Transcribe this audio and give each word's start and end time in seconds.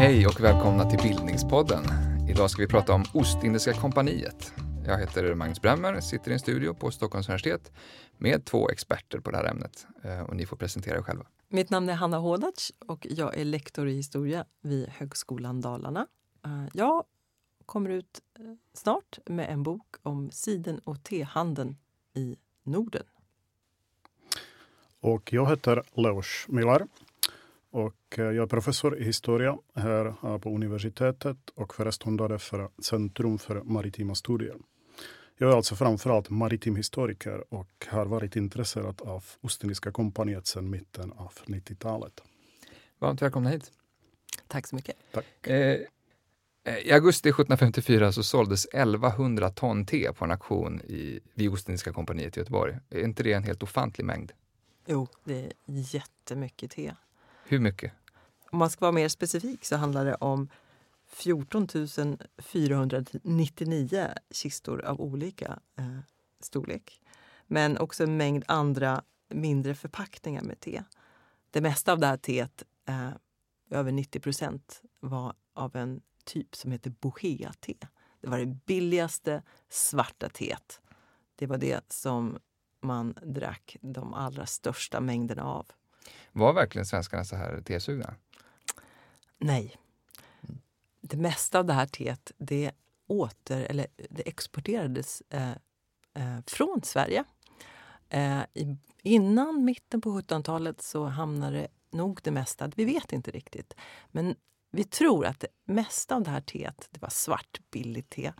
Hej 0.00 0.26
och 0.26 0.40
välkomna 0.40 0.90
till 0.90 0.98
Bildningspodden. 0.98 1.84
Idag 2.28 2.50
ska 2.50 2.62
vi 2.62 2.68
prata 2.68 2.92
om 2.92 3.04
Ostindiska 3.14 3.72
kompaniet. 3.72 4.52
Jag 4.86 4.98
heter 4.98 5.34
Magnus 5.34 5.60
Bremmer, 5.60 6.00
sitter 6.00 6.30
i 6.30 6.34
en 6.34 6.40
studio 6.40 6.74
på 6.74 6.90
Stockholms 6.90 7.28
universitet 7.28 7.72
med 8.18 8.44
två 8.44 8.70
experter 8.70 9.20
på 9.20 9.30
det 9.30 9.36
här 9.36 9.44
ämnet. 9.44 9.86
Eh, 10.04 10.20
och 10.20 10.36
ni 10.36 10.46
får 10.46 10.56
presentera 10.56 10.98
er 10.98 11.02
själva. 11.02 11.24
Mitt 11.48 11.70
namn 11.70 11.88
är 11.88 11.94
Hanna 11.94 12.18
Hodac 12.18 12.72
och 12.88 13.06
jag 13.10 13.38
är 13.38 13.44
lektor 13.44 13.88
i 13.88 13.94
historia 13.94 14.44
vid 14.62 14.88
Högskolan 14.88 15.60
Dalarna. 15.60 16.06
Eh, 16.44 16.64
jag 16.72 17.04
kommer 17.70 17.90
ut 17.90 18.22
eh, 18.38 18.44
snart 18.72 19.18
med 19.26 19.50
en 19.50 19.62
bok 19.62 19.96
om 20.02 20.30
siden 20.30 20.78
och 20.78 21.02
tehandeln 21.02 21.76
i 22.14 22.36
Norden. 22.62 23.02
Och 25.00 25.32
jag 25.32 25.48
heter 25.48 25.82
Leos 25.94 26.46
Miller 26.48 26.86
och 27.70 27.94
jag 28.16 28.36
är 28.36 28.46
professor 28.46 28.98
i 28.98 29.04
historia 29.04 29.58
här 29.74 30.38
på 30.38 30.54
universitetet 30.54 31.50
och 31.54 31.74
föreståndare 31.74 32.38
för 32.38 32.70
Centrum 32.82 33.38
för 33.38 33.62
maritima 33.62 34.14
studier. 34.14 34.56
Jag 35.36 35.52
är 35.52 35.56
alltså 35.56 35.76
framförallt 35.76 36.30
maritim 36.30 36.76
historiker 36.76 37.54
och 37.54 37.86
har 37.88 38.06
varit 38.06 38.36
intresserad 38.36 39.02
av 39.02 39.24
Ostindiska 39.40 39.92
kompaniet 39.92 40.46
sedan 40.46 40.70
mitten 40.70 41.12
av 41.12 41.32
90-talet. 41.46 42.22
Varmt 42.98 43.22
välkomna 43.22 43.50
hit. 43.50 43.72
Tack 44.46 44.66
så 44.66 44.76
mycket. 44.76 44.96
Tack. 45.12 45.46
Eh, 45.46 45.80
I 46.64 46.92
augusti 46.92 47.28
1754 47.28 48.12
så 48.12 48.22
såldes 48.22 48.64
1100 48.64 49.50
ton 49.50 49.86
te 49.86 50.12
på 50.12 50.24
en 50.24 50.30
auktion 50.30 50.80
i, 50.80 51.20
vid 51.34 51.50
Ostindiska 51.50 51.92
kompaniet 51.92 52.36
i 52.36 52.40
Göteborg. 52.40 52.78
Är 52.90 53.04
inte 53.04 53.22
det 53.22 53.32
en 53.32 53.44
helt 53.44 53.62
ofantlig 53.62 54.04
mängd? 54.04 54.32
Jo, 54.86 55.08
det 55.24 55.38
är 55.44 55.52
jättemycket 55.66 56.70
te. 56.70 56.94
Hur 57.44 57.58
mycket? 57.58 57.92
Om 58.50 58.58
man 58.58 58.70
ska 58.70 58.80
vara 58.80 58.92
mer 58.92 59.08
specifik 59.08 59.64
så 59.64 59.76
handlar 59.76 60.04
det 60.04 60.14
om 60.14 60.48
14 61.08 61.68
499 62.38 64.08
kistor 64.30 64.84
av 64.84 65.00
olika 65.00 65.58
eh, 65.78 65.98
storlek. 66.40 67.00
Men 67.46 67.78
också 67.78 68.02
en 68.02 68.16
mängd 68.16 68.44
andra 68.46 69.02
mindre 69.28 69.74
förpackningar 69.74 70.42
med 70.42 70.60
te. 70.60 70.82
Det 71.50 71.60
mesta 71.60 71.92
av 71.92 71.98
det 71.98 72.06
här 72.06 72.16
teet, 72.16 72.62
eh, 72.88 73.10
över 73.70 73.92
90 73.92 74.20
procent, 74.20 74.82
var 75.00 75.34
av 75.54 75.76
en 75.76 76.00
typ 76.30 76.56
som 76.56 76.72
heter 76.72 76.90
bohea-te. 76.90 77.74
Det 78.20 78.28
var 78.28 78.38
det 78.38 78.46
billigaste 78.46 79.42
svarta 79.68 80.28
teet. 80.28 80.80
Det 81.36 81.46
var 81.46 81.58
det 81.58 81.92
som 81.92 82.38
man 82.82 83.14
drack 83.22 83.76
de 83.80 84.14
allra 84.14 84.46
största 84.46 85.00
mängderna 85.00 85.44
av. 85.44 85.66
Var 86.32 86.52
verkligen 86.52 86.86
svenskarna 86.86 87.24
så 87.24 87.36
här 87.36 87.62
tesugna? 87.66 88.14
Nej. 89.38 89.76
Det 91.00 91.16
mesta 91.16 91.58
av 91.58 91.66
det 91.66 91.72
här 91.72 91.86
teet 91.86 92.32
det, 92.38 92.72
åter, 93.06 93.60
eller 93.60 93.86
det 94.10 94.28
exporterades 94.28 95.22
eh, 95.30 95.50
eh, 96.14 96.38
från 96.46 96.80
Sverige. 96.82 97.24
Eh, 98.08 98.40
i, 98.54 98.76
innan 99.02 99.64
mitten 99.64 100.00
på 100.00 100.20
1700-talet 100.20 100.82
så 100.82 101.04
hamnade 101.04 101.68
nog 101.90 102.20
det 102.22 102.30
mesta, 102.30 102.70
vi 102.76 102.84
vet 102.84 103.12
inte 103.12 103.30
riktigt, 103.30 103.74
men 104.10 104.36
vi 104.70 104.84
tror 104.84 105.26
att 105.26 105.40
det 105.40 105.48
mesta 105.64 106.16
av 106.16 106.22
det 106.22 106.30
här 106.30 106.40
teet, 106.40 106.88
det 106.90 107.02
var 107.02 107.08
svart 107.08 107.60
billigt 107.70 108.10
te, 108.10 108.32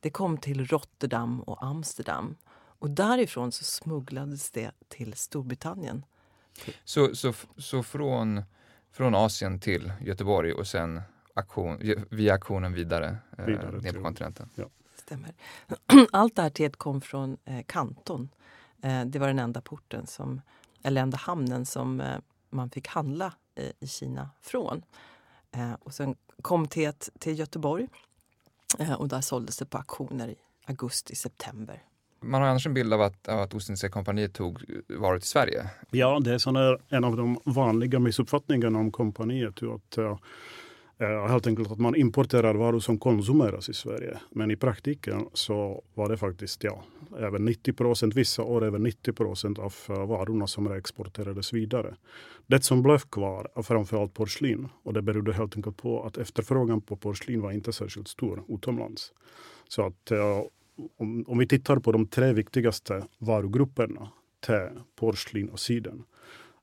det 0.00 0.10
kom 0.10 0.38
till 0.38 0.66
Rotterdam 0.66 1.40
och 1.40 1.64
Amsterdam. 1.64 2.36
Och 2.54 2.90
därifrån 2.90 3.52
så 3.52 3.64
smugglades 3.64 4.50
det 4.50 4.70
till 4.88 5.14
Storbritannien. 5.14 6.04
Så, 6.84 7.14
så, 7.14 7.32
så 7.56 7.82
från, 7.82 8.42
från 8.92 9.14
Asien 9.14 9.60
till 9.60 9.92
Göteborg 10.00 10.52
och 10.52 10.66
sen 10.66 11.02
aktion, 11.34 11.78
via 12.10 12.34
aktionen 12.34 12.72
vidare, 12.72 13.16
eh, 13.38 13.44
Vidare 13.44 13.80
ner 13.80 13.92
på 13.92 14.02
kontinenten? 14.02 14.48
Stämmer. 14.96 15.34
Allt 16.12 16.36
det 16.36 16.42
här 16.42 16.50
teet 16.50 16.76
kom 16.76 17.00
från 17.00 17.36
eh, 17.44 17.64
Kanton. 17.66 18.28
Eh, 18.82 19.04
det 19.04 19.18
var 19.18 19.26
den 19.26 19.38
enda 19.38 19.60
porten, 19.60 20.06
som, 20.06 20.40
eller 20.82 21.02
enda 21.02 21.16
hamnen 21.16 21.66
som 21.66 22.00
eh, 22.00 22.18
man 22.50 22.70
fick 22.70 22.88
handla 22.88 23.32
eh, 23.54 23.70
i 23.80 23.86
Kina 23.86 24.30
från. 24.40 24.82
Eh, 25.54 25.72
och 25.80 25.94
sen 25.94 26.16
kom 26.42 26.68
teet 26.68 27.08
till 27.18 27.38
Göteborg 27.38 27.88
eh, 28.78 28.92
och 28.92 29.08
där 29.08 29.20
såldes 29.20 29.56
det 29.56 29.66
på 29.66 29.78
auktioner 29.78 30.28
i 30.28 30.36
augusti-september. 30.66 31.82
Man 32.20 32.42
har 32.42 32.48
annars 32.48 32.66
en 32.66 32.74
bild 32.74 32.94
av 32.94 33.02
att, 33.02 33.28
av 33.28 33.40
att 33.40 33.54
Ostindiska 33.54 33.88
kompaniet 33.88 34.34
tog 34.34 34.64
varor 34.88 35.18
till 35.18 35.28
Sverige. 35.28 35.70
Ja, 35.90 36.20
det 36.20 36.30
är 36.30 36.94
en 36.94 37.04
av 37.04 37.16
de 37.16 37.40
vanliga 37.44 37.98
missuppfattningarna 37.98 38.78
om 38.78 38.92
kompaniet. 38.92 39.62
Att, 39.62 39.98
eh, 40.98 41.26
helt 41.26 41.46
enkelt 41.46 41.72
att 41.72 41.78
man 41.78 41.94
importerar 41.94 42.54
varor 42.54 42.80
som 42.80 42.98
konsumeras 42.98 43.68
i 43.68 43.74
Sverige. 43.74 44.18
Men 44.30 44.50
i 44.50 44.56
praktiken 44.56 45.26
så 45.32 45.82
var 45.94 46.08
det 46.08 46.16
faktiskt 46.16 46.64
ja, 46.64 46.84
över 47.16 47.38
90 47.38 47.72
procent, 47.72 48.14
vissa 48.14 48.42
år 48.42 48.64
över 48.64 48.78
90 48.78 49.12
procent 49.12 49.58
av 49.58 49.74
eh, 49.88 50.06
varorna 50.06 50.46
som 50.46 50.72
exporterades 50.72 51.52
vidare. 51.52 51.94
Det 52.46 52.64
som 52.64 52.82
blev 52.82 52.98
kvar 52.98 53.48
var 53.54 53.62
framförallt 53.62 54.14
porslin 54.14 54.68
och 54.82 54.92
det 54.92 55.02
berodde 55.02 55.32
helt 55.32 55.56
enkelt 55.56 55.76
på 55.76 56.02
att 56.02 56.16
efterfrågan 56.16 56.80
på 56.80 56.96
porslin 56.96 57.40
var 57.40 57.52
inte 57.52 57.72
särskilt 57.72 58.08
stor 58.08 58.44
utomlands. 58.48 59.12
Så 59.68 59.86
att 59.86 60.10
eh, 60.10 60.42
om, 60.96 61.24
om 61.28 61.38
vi 61.38 61.46
tittar 61.46 61.76
på 61.76 61.92
de 61.92 62.06
tre 62.06 62.32
viktigaste 62.32 63.04
varugrupperna, 63.18 64.08
te, 64.46 64.68
porslin 64.96 65.48
och 65.48 65.60
siden. 65.60 66.04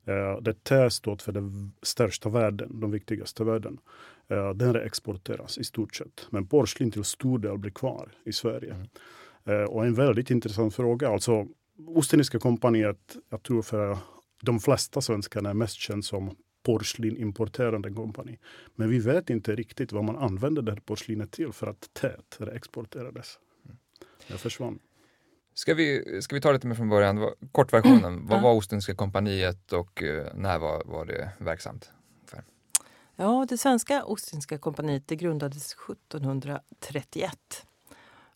Eh, 0.05 0.41
det 0.41 0.63
te 0.63 0.89
står 0.89 1.15
för 1.15 1.31
den 1.31 1.71
största 1.81 2.29
värden, 2.29 2.79
de 2.79 2.91
viktigaste 2.91 3.43
värden. 3.43 3.77
Eh, 4.27 4.49
den 4.49 4.75
exporteras 4.75 5.57
i 5.57 5.63
stort 5.63 5.95
sett. 5.95 6.27
Men 6.29 6.47
porslin 6.47 6.91
till 6.91 7.03
stor 7.03 7.39
del 7.39 7.57
blir 7.57 7.71
kvar 7.71 8.11
i 8.25 8.33
Sverige. 8.33 8.75
Eh, 9.45 9.53
och 9.63 9.85
en 9.85 9.93
väldigt 9.93 10.31
intressant 10.31 10.75
fråga. 10.75 11.09
Alltså, 11.09 11.47
Ostindiska 11.87 12.39
kompaniet, 12.39 13.15
jag 13.29 13.43
tror 13.43 13.61
för 13.61 13.97
de 14.41 14.59
flesta 14.59 15.01
svenskarna 15.01 15.49
är 15.49 15.53
mest 15.53 15.75
känd 15.75 16.05
som 16.05 16.35
porslinimporterande 16.65 17.89
kompani. 17.91 18.39
Men 18.75 18.89
vi 18.89 18.99
vet 18.99 19.29
inte 19.29 19.55
riktigt 19.55 19.91
vad 19.91 20.03
man 20.03 20.17
använde 20.17 20.61
det 20.61 20.71
här 20.71 20.79
porslinet 20.85 21.31
till 21.31 21.51
för 21.53 21.67
att 21.67 21.89
teet 21.93 22.39
exporterades. 22.53 23.39
Det 24.27 24.37
försvann. 24.37 24.79
Ska 25.53 25.73
vi, 25.73 26.21
ska 26.21 26.35
vi 26.35 26.41
ta 26.41 26.51
lite 26.51 26.67
mer 26.67 26.75
från 26.75 26.89
början? 26.89 27.19
Vad- 27.19 27.33
Kortversionen, 27.51 28.27
vad 28.27 28.37
Ja. 28.37 28.43
var 28.43 28.53
Ostindiska 28.53 28.95
kompaniet 28.95 29.73
och 29.73 30.03
eh, 30.03 30.27
när 30.35 30.59
var, 30.59 30.83
var 30.85 31.05
det 31.05 31.29
verksamt? 31.39 31.91
Ja, 33.15 33.45
det 33.49 33.57
svenska 33.57 34.05
Ostindiska 34.05 34.57
kompaniet 34.57 35.07
det 35.07 35.15
grundades 35.15 35.73
1731. 35.73 37.65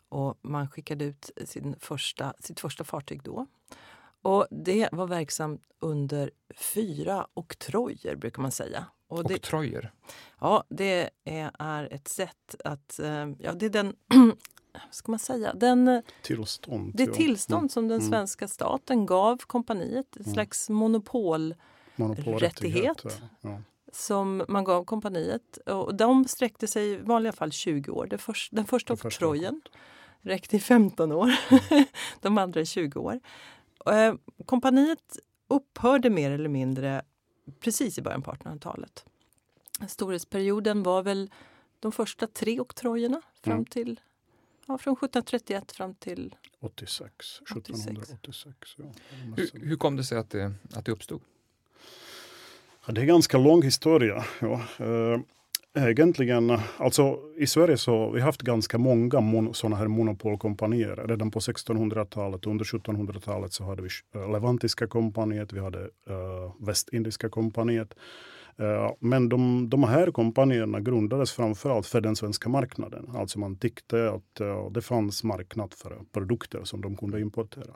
Och 0.09 0.37
man 0.41 0.69
skickade 0.69 1.05
ut 1.05 1.29
sin 1.45 1.75
första, 1.79 2.33
sitt 2.39 2.59
första 2.59 2.83
fartyg 2.83 3.23
då. 3.23 3.45
Och 4.21 4.47
det 4.51 4.89
var 4.91 5.07
verksamt 5.07 5.61
under 5.79 6.31
fyra 6.55 7.27
oktrojer, 7.33 8.15
brukar 8.15 8.41
man 8.41 8.51
säga. 8.51 8.85
Och 9.07 9.23
det, 9.27 9.35
Oktrojer. 9.35 9.91
ja, 10.39 10.63
det 10.69 11.09
är, 11.23 11.93
ett 11.93 12.07
sätt 12.07 12.55
att... 12.65 12.99
eh, 12.99 13.29
Ja, 13.39 13.53
det 13.53 13.65
är 13.65 13.69
den... 13.69 13.95
vad 14.07 14.37
ska 14.91 15.11
man 15.11 15.19
säga? 15.19 15.53
Den, 15.53 15.87
eh, 15.87 16.01
Tillstånd. 16.21 16.91
det 16.95 17.07
tillstånd 17.13 17.71
som 17.71 17.87
den 17.87 17.99
Mm. 17.99 18.09
svenska 18.11 18.47
staten 18.47 19.05
gav 19.05 19.37
kompaniet. 19.37 20.15
Ett 20.15 20.21
Mm. 20.25 20.33
slags 20.33 20.69
monopol 20.69 21.55
Monopolrättighet. 21.95 23.05
rättighet. 23.05 23.21
Ja. 23.41 23.61
Som 23.91 24.45
man 24.47 24.63
gav 24.63 24.83
kompaniet. 24.83 25.57
Och 25.57 25.95
de 25.95 26.27
sträckte 26.27 26.67
sig 26.67 26.91
i 26.91 26.97
vanliga 26.97 27.31
fall 27.33 27.51
20 27.51 27.91
år. 27.91 28.07
Det 28.07 28.17
först, 28.17 28.51
den 28.55 28.65
första 28.65 28.93
Den 28.93 28.97
första 28.97 29.25
oktrojen 29.25 29.61
räckte 30.21 30.55
i 30.55 30.59
15 30.59 31.11
år. 31.11 31.31
de 32.21 32.37
andra 32.37 32.61
i 32.61 32.65
20 32.65 32.99
år. 32.99 33.19
Eh, 33.85 34.13
kompaniet 34.45 35.17
upphörde 35.47 36.09
mer 36.09 36.31
eller 36.31 36.49
mindre 36.49 37.01
precis 37.59 37.97
i 37.97 38.01
början 38.01 38.21
på 38.21 38.31
1800-talet. 38.31 39.05
Storhetsperioden 39.87 40.83
var 40.83 41.03
väl 41.03 41.31
de 41.79 41.91
första 41.91 42.27
tre 42.27 42.59
oktrojerna 42.59 43.21
fram 43.43 43.53
Mm. 43.53 43.65
till 43.65 43.99
ja, 44.65 44.77
från 44.77 44.93
1731 44.93 45.71
fram 45.71 45.95
till 45.95 46.35
86. 46.59 47.41
86. 47.55 47.79
1786. 47.79 48.57
Ja. 48.77 48.83
Hur, 49.37 49.65
hur 49.65 49.75
kom 49.75 49.95
det 49.95 50.03
sig 50.03 50.17
att 50.17 50.29
det, 50.29 50.53
att 50.73 50.85
det 50.85 50.91
uppstod? 50.91 51.21
Ja, 52.89 52.93
det 52.93 52.99
är 52.99 53.03
en 53.03 53.07
ganska 53.07 53.37
lång 53.37 53.63
historia. 53.63 54.23
Ja. 54.41 54.61
Eh, 55.75 55.89
egentligen, 55.89 56.57
alltså 56.77 57.19
i 57.37 57.47
Sverige 57.47 57.77
så 57.77 58.09
vi 58.09 58.21
haft 58.21 58.41
ganska 58.41 58.77
många 58.77 59.19
mon, 59.19 59.53
sådana 59.53 59.75
här 59.75 59.87
monopolkompanier. 59.87 61.07
Redan 61.07 61.31
på 61.31 61.39
1600-talet 61.39 62.45
och 62.45 62.51
under 62.51 62.65
1700-talet 62.65 63.53
så 63.53 63.63
hade 63.63 63.81
vi 63.81 63.89
eh, 64.15 64.31
Levantiska 64.31 64.87
kompaniet, 64.87 65.53
vi 65.53 65.59
hade 65.59 65.79
uh, 65.79 66.65
Västindiska 66.65 67.29
kompaniet. 67.29 67.93
Eh, 68.59 68.91
men 68.99 69.29
de, 69.29 69.69
de 69.69 69.83
här 69.83 70.11
kompanierna 70.11 70.79
grundades 70.79 71.31
framförallt 71.31 71.87
för 71.87 72.01
den 72.01 72.15
svenska 72.15 72.49
marknaden. 72.49 73.09
Alltså 73.15 73.39
man 73.39 73.55
tyckte 73.55 74.09
att 74.09 74.39
eh, 74.39 74.71
det 74.71 74.81
fanns 74.81 75.23
marknad 75.23 75.73
för 75.73 75.99
produkter 76.11 76.63
som 76.63 76.81
de 76.81 76.95
kunde 76.95 77.21
importera. 77.21 77.75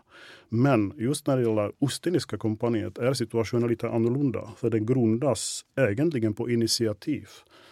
Men 0.50 0.94
just 0.98 1.28
när 1.28 1.38
det 1.38 1.44
gäller 1.44 1.72
Ostindiska 1.80 2.38
kompaniet 2.38 2.98
är 2.98 3.14
situationen 3.14 3.70
lite 3.70 3.90
annorlunda. 3.90 4.50
För 4.58 4.70
den 4.70 4.86
grundas 4.86 5.66
egentligen 5.76 6.34
på 6.34 6.50
initiativ 6.50 7.30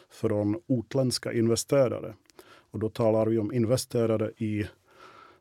från 0.10 0.62
utländska 0.68 1.34
investerare. 1.34 2.14
Och 2.72 2.80
då 2.80 2.90
talar 2.90 3.26
vi 3.26 3.38
om 3.38 3.54
investerare 3.54 4.32
i 4.38 4.66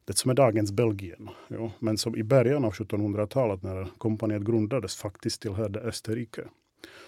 det 0.04 0.18
som 0.18 0.30
är 0.30 0.34
dagens 0.34 0.72
Belgien. 0.72 1.28
Ja, 1.48 1.72
men 1.78 1.98
som 1.98 2.16
i 2.16 2.22
början 2.22 2.64
av 2.64 2.72
1700-talet 2.72 3.62
när 3.62 3.88
kompaniet 3.98 4.42
grundades 4.42 4.96
faktiskt 4.96 5.42
tillhörde 5.42 5.80
Österrike. 5.80 6.42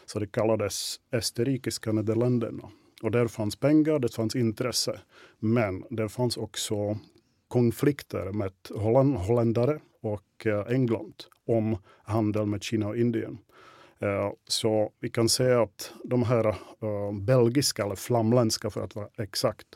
Så 0.06 0.18
det 0.18 0.26
kallades 0.26 1.00
Österrikiska 1.12 1.92
Nederländerna. 1.92 2.68
Och 3.02 3.10
där 3.10 3.26
fanns 3.26 3.56
pengar, 3.56 3.98
det 3.98 4.14
fanns 4.14 4.36
intresse. 4.36 5.00
Men 5.38 5.84
det 5.90 6.08
fanns 6.08 6.36
också 6.36 6.98
konflikter 7.48 8.32
med 8.32 8.52
Holland, 8.74 9.16
holländare 9.16 9.80
och 10.02 10.46
eh, 10.46 10.72
England 10.72 11.14
om 11.46 11.76
handel 12.04 12.46
med 12.46 12.62
Kina 12.62 12.88
och 12.88 12.96
Indien. 12.96 13.38
Eh, 13.98 14.30
så 14.48 14.92
vi 15.00 15.10
kan 15.10 15.28
säga 15.28 15.62
att 15.62 15.92
de 16.04 16.22
här 16.22 16.46
eh, 16.46 17.12
belgiska, 17.20 17.84
eller 17.84 17.96
flamländska 17.96 18.70
för 18.70 18.84
att 18.84 18.94
vara 18.94 19.08
exakt, 19.18 19.66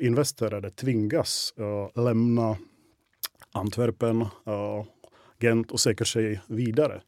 investerare 0.00 0.70
tvingas 0.70 1.54
lämna 1.94 2.56
Antwerpen, 3.52 4.26
Gent 5.40 5.70
och 5.70 5.80
söker 5.80 6.04
sig 6.04 6.40
vidare. 6.46 7.02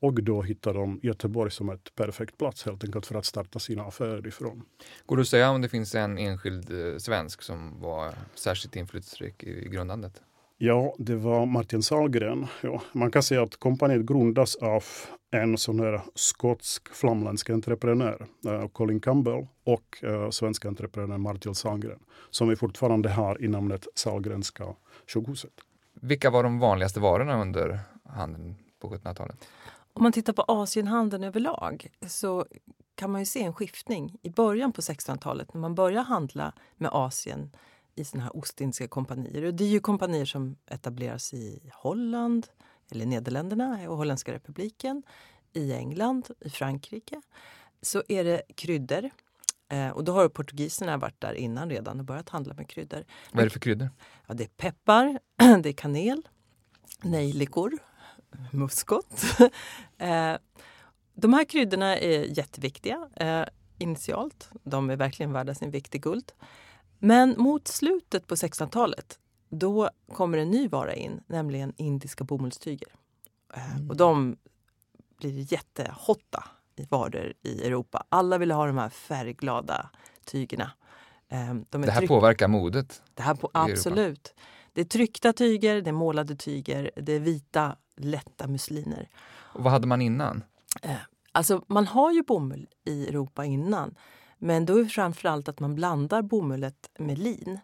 Och 0.00 0.22
då 0.22 0.42
hittar 0.42 0.74
de 0.74 1.00
Göteborg 1.02 1.50
som 1.50 1.68
ett 1.68 1.94
perfekt 1.94 2.38
plats 2.38 2.64
helt 2.66 2.84
enkelt 2.84 3.06
för 3.06 3.14
att 3.14 3.24
starta 3.24 3.58
sina 3.58 3.82
affärer 3.82 4.26
ifrån. 4.26 4.62
Går 5.06 5.16
det 5.16 5.20
att 5.20 5.28
säga 5.28 5.50
om 5.50 5.62
det 5.62 5.68
finns 5.68 5.94
en 5.94 6.18
enskild 6.18 6.72
svensk 6.98 7.42
som 7.42 7.80
var 7.80 8.14
särskilt 8.34 8.76
inflytelserik 8.76 9.44
i 9.44 9.68
grundandet? 9.68 10.22
Ja, 10.58 10.94
det 10.98 11.16
var 11.16 11.46
Martin 11.46 11.82
Salgren. 11.82 12.46
Ja, 12.60 12.82
man 12.92 13.10
kan 13.10 13.22
säga 13.22 13.42
att 13.42 13.56
kompaniet 13.56 14.06
grundas 14.06 14.56
av 14.56 14.84
en 15.30 15.58
sån 15.58 15.80
här 15.80 16.00
skotsk 16.14 16.94
flamländsk 16.94 17.50
entreprenör, 17.50 18.26
uh, 18.46 18.68
Colin 18.68 19.00
Campbell, 19.00 19.46
och 19.64 20.04
uh, 20.04 20.30
svenska 20.30 20.68
entreprenören 20.68 21.20
Martin 21.20 21.54
Salgren, 21.54 21.98
som 22.30 22.48
vi 22.48 22.56
fortfarande 22.56 23.08
har 23.08 23.44
i 23.44 23.48
namnet 23.48 23.86
Salgrenska 23.94 24.64
sjukhuset. 25.14 25.52
Vilka 26.00 26.30
var 26.30 26.42
de 26.42 26.58
vanligaste 26.58 27.00
varorna 27.00 27.40
under 27.40 27.80
handeln 28.04 28.54
på 28.80 28.88
1700-talet? 28.88 29.48
Om 29.96 30.02
man 30.02 30.12
tittar 30.12 30.32
på 30.32 30.44
Asienhandeln 30.48 31.24
överlag 31.24 31.88
så 32.06 32.46
kan 32.94 33.10
man 33.10 33.20
ju 33.20 33.26
se 33.26 33.42
en 33.42 33.54
skiftning 33.54 34.18
i 34.22 34.30
början 34.30 34.72
på 34.72 34.80
1600-talet 34.80 35.54
när 35.54 35.60
man 35.60 35.74
börjar 35.74 36.02
handla 36.02 36.52
med 36.76 36.90
Asien 36.92 37.56
i 37.94 38.04
såna 38.04 38.22
här 38.22 38.36
Ostindiska 38.36 38.88
kompanier. 38.88 39.44
Och 39.44 39.54
det 39.54 39.64
är 39.64 39.68
ju 39.68 39.80
kompanier 39.80 40.24
som 40.24 40.56
etableras 40.66 41.34
i 41.34 41.70
Holland, 41.74 42.46
eller 42.90 43.06
Nederländerna 43.06 43.90
och 43.90 43.96
Holländska 43.96 44.32
republiken, 44.32 45.02
i 45.52 45.72
England, 45.72 46.28
i 46.40 46.50
Frankrike. 46.50 47.20
Så 47.82 48.02
är 48.08 48.24
det 48.24 48.42
kryddor. 48.54 49.10
Eh, 49.68 49.88
och 49.88 50.04
då 50.04 50.12
har 50.12 50.28
portugiserna 50.28 50.96
varit 50.96 51.20
där 51.20 51.34
innan 51.34 51.70
redan 51.70 51.98
och 51.98 52.04
börjat 52.04 52.28
handla 52.28 52.54
med 52.54 52.68
kryddor. 52.68 53.04
Vad 53.32 53.40
är 53.40 53.44
det 53.44 53.50
för 53.50 53.60
kryddor? 53.60 53.88
Ja, 54.26 54.34
det 54.34 54.44
är 54.44 54.48
peppar, 54.48 55.18
det 55.62 55.68
är 55.68 55.72
kanel, 55.72 56.28
nejlikor, 57.02 57.78
muskot. 58.52 59.22
eh, 59.98 60.36
de 61.14 61.32
här 61.32 61.44
kryddorna 61.44 61.98
är 61.98 62.38
jätteviktiga 62.38 63.08
eh, 63.16 63.44
initialt. 63.78 64.50
De 64.62 64.90
är 64.90 64.96
verkligen 64.96 65.32
värda 65.32 65.54
sin 65.54 65.70
vikt 65.70 65.94
i 65.94 65.98
guld. 65.98 66.32
Men 66.98 67.34
mot 67.38 67.68
slutet 67.68 68.26
på 68.26 68.34
1600-talet 68.34 69.18
då 69.48 69.90
kommer 70.12 70.38
en 70.38 70.50
ny 70.50 70.68
vara 70.68 70.94
in, 70.94 71.20
nämligen 71.26 71.72
indiska 71.76 72.24
bomullstyger. 72.24 72.88
Eh, 73.54 73.76
mm. 73.76 73.90
Och 73.90 73.96
de 73.96 74.36
blir 75.18 75.52
jättehotta 75.52 76.44
i 76.76 76.86
varor 76.90 77.32
i 77.42 77.66
Europa. 77.66 78.04
Alla 78.08 78.38
vill 78.38 78.50
ha 78.50 78.66
de 78.66 78.78
här 78.78 78.88
färgglada 78.88 79.90
tygerna. 80.24 80.72
De 81.70 81.82
det 81.82 81.90
här 81.90 81.98
tryck... 81.98 82.08
påverkar 82.08 82.48
modet? 82.48 83.02
Det 83.14 83.22
här 83.22 83.34
på, 83.34 83.50
absolut. 83.54 84.34
Det 84.72 84.80
är 84.80 84.84
tryckta 84.84 85.32
tyger, 85.32 85.80
det 85.82 85.90
är 85.90 85.92
målade 85.92 86.36
tyger, 86.36 86.90
det 86.96 87.12
är 87.12 87.20
vita 87.20 87.76
lätta 87.96 88.46
musliner. 88.46 89.08
Och 89.28 89.62
vad 89.64 89.72
hade 89.72 89.86
man 89.86 90.02
innan? 90.02 90.44
Eh, 90.82 90.96
alltså 91.32 91.64
man 91.66 91.86
har 91.86 92.12
ju 92.12 92.22
bomull 92.22 92.68
i 92.84 93.08
Europa 93.08 93.44
innan. 93.44 93.94
Men 94.38 94.66
då 94.66 94.78
är 94.78 94.82
det 94.82 94.88
framförallt 94.88 95.48
att 95.48 95.60
man 95.60 95.74
blandar 95.74 96.22
bomullet 96.22 96.90
med 96.98 97.18
lin. 97.18 97.60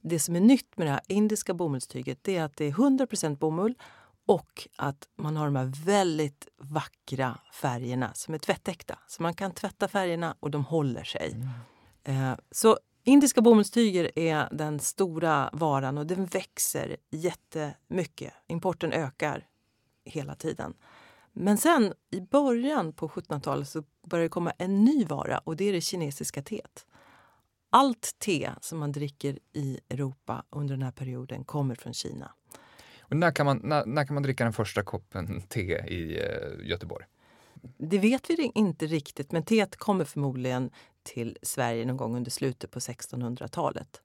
Det 0.00 0.18
som 0.18 0.36
är 0.36 0.40
nytt 0.40 0.76
med 0.76 0.86
det 0.86 0.90
här 0.90 1.00
indiska 1.08 1.54
bomullstyget 1.54 2.28
är 2.28 2.42
att 2.42 2.56
det 2.56 2.64
är 2.64 2.72
100% 2.72 3.36
bomull 3.36 3.74
och 4.26 4.68
att 4.76 5.08
man 5.16 5.36
har 5.36 5.44
de 5.44 5.56
här 5.56 5.84
väldigt 5.84 6.48
vackra 6.58 7.38
färgerna 7.52 8.14
som 8.14 8.34
är 8.34 8.38
tvättäkta. 8.38 8.98
Så 9.06 9.22
man 9.22 9.34
kan 9.34 9.50
tvätta 9.50 9.88
färgerna 9.88 10.36
och 10.40 10.50
de 10.50 10.64
håller 10.64 11.04
sig. 11.04 11.32
Mm. 12.04 12.36
Så 12.50 12.78
indiska 13.04 13.40
bomullstyger 13.40 14.18
är 14.18 14.48
den 14.52 14.80
stora 14.80 15.50
varan 15.52 15.98
och 15.98 16.06
den 16.06 16.26
växer 16.26 16.96
jättemycket. 17.10 18.34
Importen 18.46 18.92
ökar 18.92 19.46
hela 20.04 20.34
tiden. 20.34 20.74
Men 21.32 21.58
sen 21.58 21.94
i 22.10 22.20
början 22.20 22.92
på 22.92 23.08
1700-talet 23.08 23.68
så 23.68 23.84
börjar 24.06 24.22
det 24.22 24.28
komma 24.28 24.52
en 24.58 24.84
ny 24.84 25.04
vara 25.04 25.38
och 25.38 25.56
det 25.56 25.64
är 25.64 25.72
det 25.72 25.80
kinesiska 25.80 26.42
teet. 26.42 26.86
Allt 27.70 28.14
te 28.18 28.50
som 28.60 28.78
man 28.78 28.92
dricker 28.92 29.38
i 29.52 29.80
Europa 29.88 30.44
under 30.50 30.74
den 30.74 30.82
här 30.82 30.92
perioden 30.92 31.44
kommer 31.44 31.74
från 31.74 31.94
Kina. 31.94 32.30
Och 33.00 33.16
när, 33.16 33.30
kan 33.30 33.46
man, 33.46 33.60
när, 33.64 33.86
när 33.86 34.06
kan 34.06 34.14
man 34.14 34.22
dricka 34.22 34.44
den 34.44 34.52
första 34.52 34.82
koppen 34.82 35.42
te 35.42 35.78
i 35.78 36.18
eh, 36.18 36.68
Göteborg? 36.68 37.04
Det 37.78 37.98
vet 37.98 38.30
vi 38.30 38.52
inte 38.54 38.86
riktigt, 38.86 39.32
men 39.32 39.42
teet 39.42 39.76
kommer 39.76 40.04
förmodligen 40.04 40.70
till 41.02 41.38
Sverige 41.42 41.86
någon 41.86 41.96
gång 41.96 42.16
under 42.16 42.30
slutet 42.30 42.70
på 42.70 42.78
1600-talet. 42.78 44.02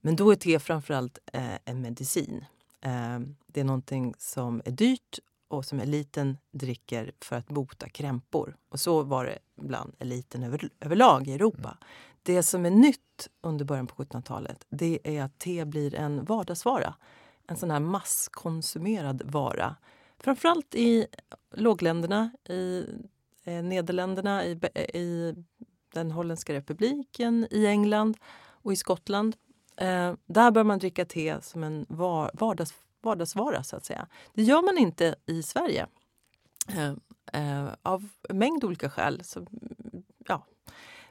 Men 0.00 0.16
då 0.16 0.30
är 0.30 0.36
te 0.36 0.58
framförallt 0.58 1.18
eh, 1.32 1.58
en 1.64 1.80
medicin. 1.82 2.44
Eh, 2.80 3.20
det 3.46 3.60
är 3.60 3.64
någonting 3.64 4.14
som 4.18 4.62
är 4.64 4.70
dyrt 4.70 5.18
och 5.48 5.64
som 5.64 5.80
eliten 5.80 6.38
dricker 6.52 7.12
för 7.20 7.36
att 7.36 7.48
bota 7.48 7.88
krämpor. 7.88 8.56
Och 8.68 8.80
så 8.80 9.02
var 9.02 9.24
det 9.24 9.38
bland 9.56 9.94
eliten 9.98 10.42
över, 10.42 10.70
överlag 10.80 11.28
i 11.28 11.32
Europa. 11.32 11.68
Mm. 11.68 11.78
Det 12.22 12.42
som 12.42 12.66
är 12.66 12.70
nytt 12.70 13.28
under 13.40 13.64
början 13.64 13.86
på 13.86 14.04
1700-talet 14.04 14.66
det 14.68 14.98
är 15.04 15.22
att 15.22 15.38
te 15.38 15.64
blir 15.64 15.94
en 15.94 16.24
vardagsvara. 16.24 16.94
En 17.46 17.56
sån 17.56 17.70
här 17.70 17.80
masskonsumerad 17.80 19.22
vara. 19.24 19.76
Framförallt 20.18 20.74
i 20.74 21.06
lågländerna, 21.54 22.30
i 22.48 22.84
eh, 23.44 23.62
Nederländerna, 23.62 24.44
i, 24.44 24.50
i 24.94 25.34
den 25.94 26.10
holländska 26.10 26.54
republiken, 26.54 27.46
i 27.50 27.66
England 27.66 28.16
och 28.62 28.72
i 28.72 28.76
Skottland. 28.76 29.36
Eh, 29.76 30.14
där 30.26 30.50
bör 30.50 30.64
man 30.64 30.78
dricka 30.78 31.04
te 31.04 31.40
som 31.40 31.64
en 31.64 31.86
var, 31.88 32.30
vardags, 32.34 32.74
vardagsvara, 33.06 33.62
så 33.62 33.76
att 33.76 33.84
säga. 33.84 34.06
Det 34.34 34.42
gör 34.42 34.62
man 34.62 34.78
inte 34.78 35.14
i 35.26 35.42
Sverige. 35.42 35.86
Eh, 36.68 36.92
eh, 37.32 37.68
av 37.82 38.08
en 38.28 38.38
mängd 38.38 38.64
olika 38.64 38.90
skäl. 38.90 39.24
Så, 39.24 39.46
ja. 40.28 40.46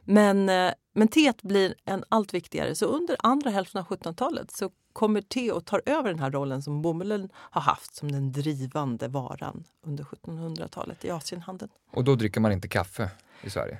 Men, 0.02 0.50
eh, 0.50 0.72
men 0.94 1.08
teet 1.08 1.42
blir 1.42 1.76
en 1.86 2.04
allt 2.10 2.34
viktigare. 2.34 2.76
Så 2.76 2.86
under 2.86 3.18
andra 3.20 3.50
hälften 3.50 3.82
av 3.82 3.88
1700-talet 3.88 4.52
så 4.52 4.70
kommer 4.94 5.22
te 5.22 5.52
och 5.52 5.66
tar 5.66 5.82
över 5.86 6.10
den 6.10 6.20
här 6.20 6.32
rollen 6.32 6.62
som 6.62 6.82
bomullen 6.82 7.30
har 7.36 7.62
haft 7.62 7.96
som 7.96 8.12
den 8.12 8.32
drivande 8.32 9.08
varan 9.08 9.64
under 9.82 10.04
1700-talet 10.04 11.06
i 11.06 11.12
Asienhandeln. 11.12 11.72
Och 11.92 12.04
då 12.04 12.16
dricker 12.16 12.42
man 12.42 12.52
inte 12.52 12.68
kaffe 12.68 13.10
i 13.42 13.50
Sverige? 13.50 13.80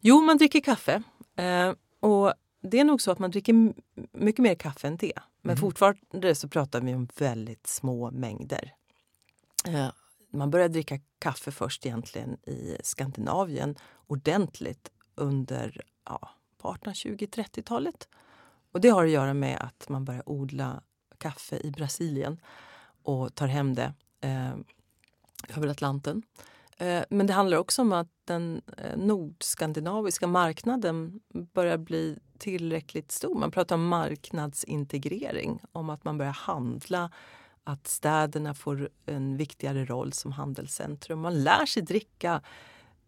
Jo, 0.00 0.20
man 0.20 0.38
dricker 0.38 0.60
kaffe. 0.60 1.02
Eh, 1.36 1.72
och 2.00 2.34
det 2.62 2.80
är 2.80 2.84
nog 2.84 3.02
så 3.02 3.10
att 3.10 3.18
man 3.18 3.30
dricker 3.30 3.74
mycket 4.12 4.42
mer 4.42 4.54
kaffe 4.54 4.86
än 4.86 4.98
te. 4.98 5.12
Men 5.42 5.50
mm. 5.50 5.60
fortfarande 5.60 6.34
så 6.34 6.48
pratar 6.48 6.80
vi 6.80 6.94
om 6.94 7.08
väldigt 7.18 7.66
små 7.66 8.10
mängder. 8.10 8.74
Eh, 9.68 9.90
man 10.30 10.50
började 10.50 10.72
dricka 10.72 10.98
kaffe 11.18 11.50
först 11.50 11.86
egentligen 11.86 12.32
i 12.32 12.76
Skandinavien 12.82 13.76
ordentligt 14.06 14.90
under 15.14 15.80
ja, 16.04 16.30
på 16.58 16.74
1820-30-talet. 16.74 18.08
Och 18.72 18.80
det 18.80 18.88
har 18.88 19.04
att 19.04 19.10
göra 19.10 19.34
med 19.34 19.58
att 19.60 19.88
man 19.88 20.04
börjar 20.04 20.28
odla 20.28 20.82
kaffe 21.18 21.60
i 21.64 21.70
Brasilien 21.70 22.40
och 23.02 23.34
tar 23.34 23.46
hem 23.46 23.74
det 23.74 23.94
eh, 24.20 24.54
över 25.56 25.68
Atlanten. 25.68 26.22
Eh, 26.78 27.04
men 27.10 27.26
det 27.26 27.32
handlar 27.32 27.58
också 27.58 27.82
om 27.82 27.92
att 27.92 28.08
den 28.24 28.62
eh, 28.76 28.96
nordskandinaviska 28.96 30.26
marknaden 30.26 31.20
börjar 31.54 31.78
bli 31.78 32.18
tillräckligt 32.42 33.12
stor. 33.12 33.34
Man 33.34 33.50
pratar 33.50 33.74
om 33.76 33.88
marknadsintegrering, 33.88 35.60
om 35.72 35.90
att 35.90 36.04
man 36.04 36.18
börjar 36.18 36.32
handla 36.32 37.10
att 37.64 37.86
städerna 37.86 38.54
får 38.54 38.88
en 39.06 39.36
viktigare 39.36 39.84
roll 39.84 40.12
som 40.12 40.32
handelscentrum. 40.32 41.20
Man 41.20 41.42
lär 41.44 41.66
sig 41.66 41.82
dricka 41.82 42.40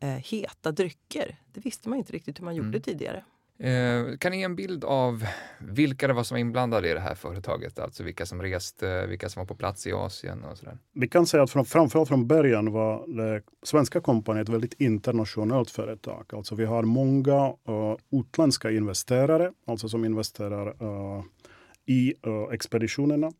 eh, 0.00 0.08
heta 0.08 0.72
drycker. 0.72 1.36
Det 1.52 1.60
visste 1.60 1.88
man 1.88 1.98
inte 1.98 2.12
riktigt 2.12 2.40
hur 2.40 2.44
man 2.44 2.54
gjorde 2.54 2.68
Mm. 2.68 2.82
tidigare. 2.82 3.24
Eh, 3.58 4.16
kan 4.18 4.32
ni 4.32 4.38
ge 4.38 4.44
en 4.44 4.56
bild 4.56 4.84
av 4.84 5.26
vilka 5.58 6.06
det 6.08 6.12
var 6.12 6.22
som 6.22 6.34
var 6.34 6.40
inblandade 6.40 6.90
i 6.90 6.94
det 6.94 7.00
här 7.00 7.14
företaget? 7.14 7.78
Alltså 7.78 8.02
vilka 8.02 8.26
som 8.26 8.42
reste, 8.42 9.06
vilka 9.06 9.28
som 9.28 9.40
var 9.40 9.46
på 9.46 9.54
plats 9.54 9.86
i 9.86 9.92
Asien 9.92 10.44
och 10.44 10.58
sådär. 10.58 10.78
Vi 10.94 11.08
kan 11.08 11.26
säga 11.26 11.42
att 11.42 11.50
från, 11.50 11.64
framförallt 11.64 12.08
från 12.08 12.26
början 12.26 12.72
var 12.72 13.16
det 13.16 13.42
svenska 13.62 14.00
kompaniet 14.00 14.48
ett 14.48 14.54
väldigt 14.54 14.80
internationellt 14.80 15.70
företag. 15.70 16.24
Alltså 16.32 16.54
vi 16.54 16.64
har 16.64 16.82
många 16.82 17.48
uh, 17.68 17.96
utländska 18.10 18.70
investerare, 18.70 19.52
alltså 19.66 19.88
som 19.88 20.04
investerar 20.04 20.68
uh, 20.82 21.24
i 21.86 22.14
uh, 22.26 22.52
expeditionerna. 22.52 23.32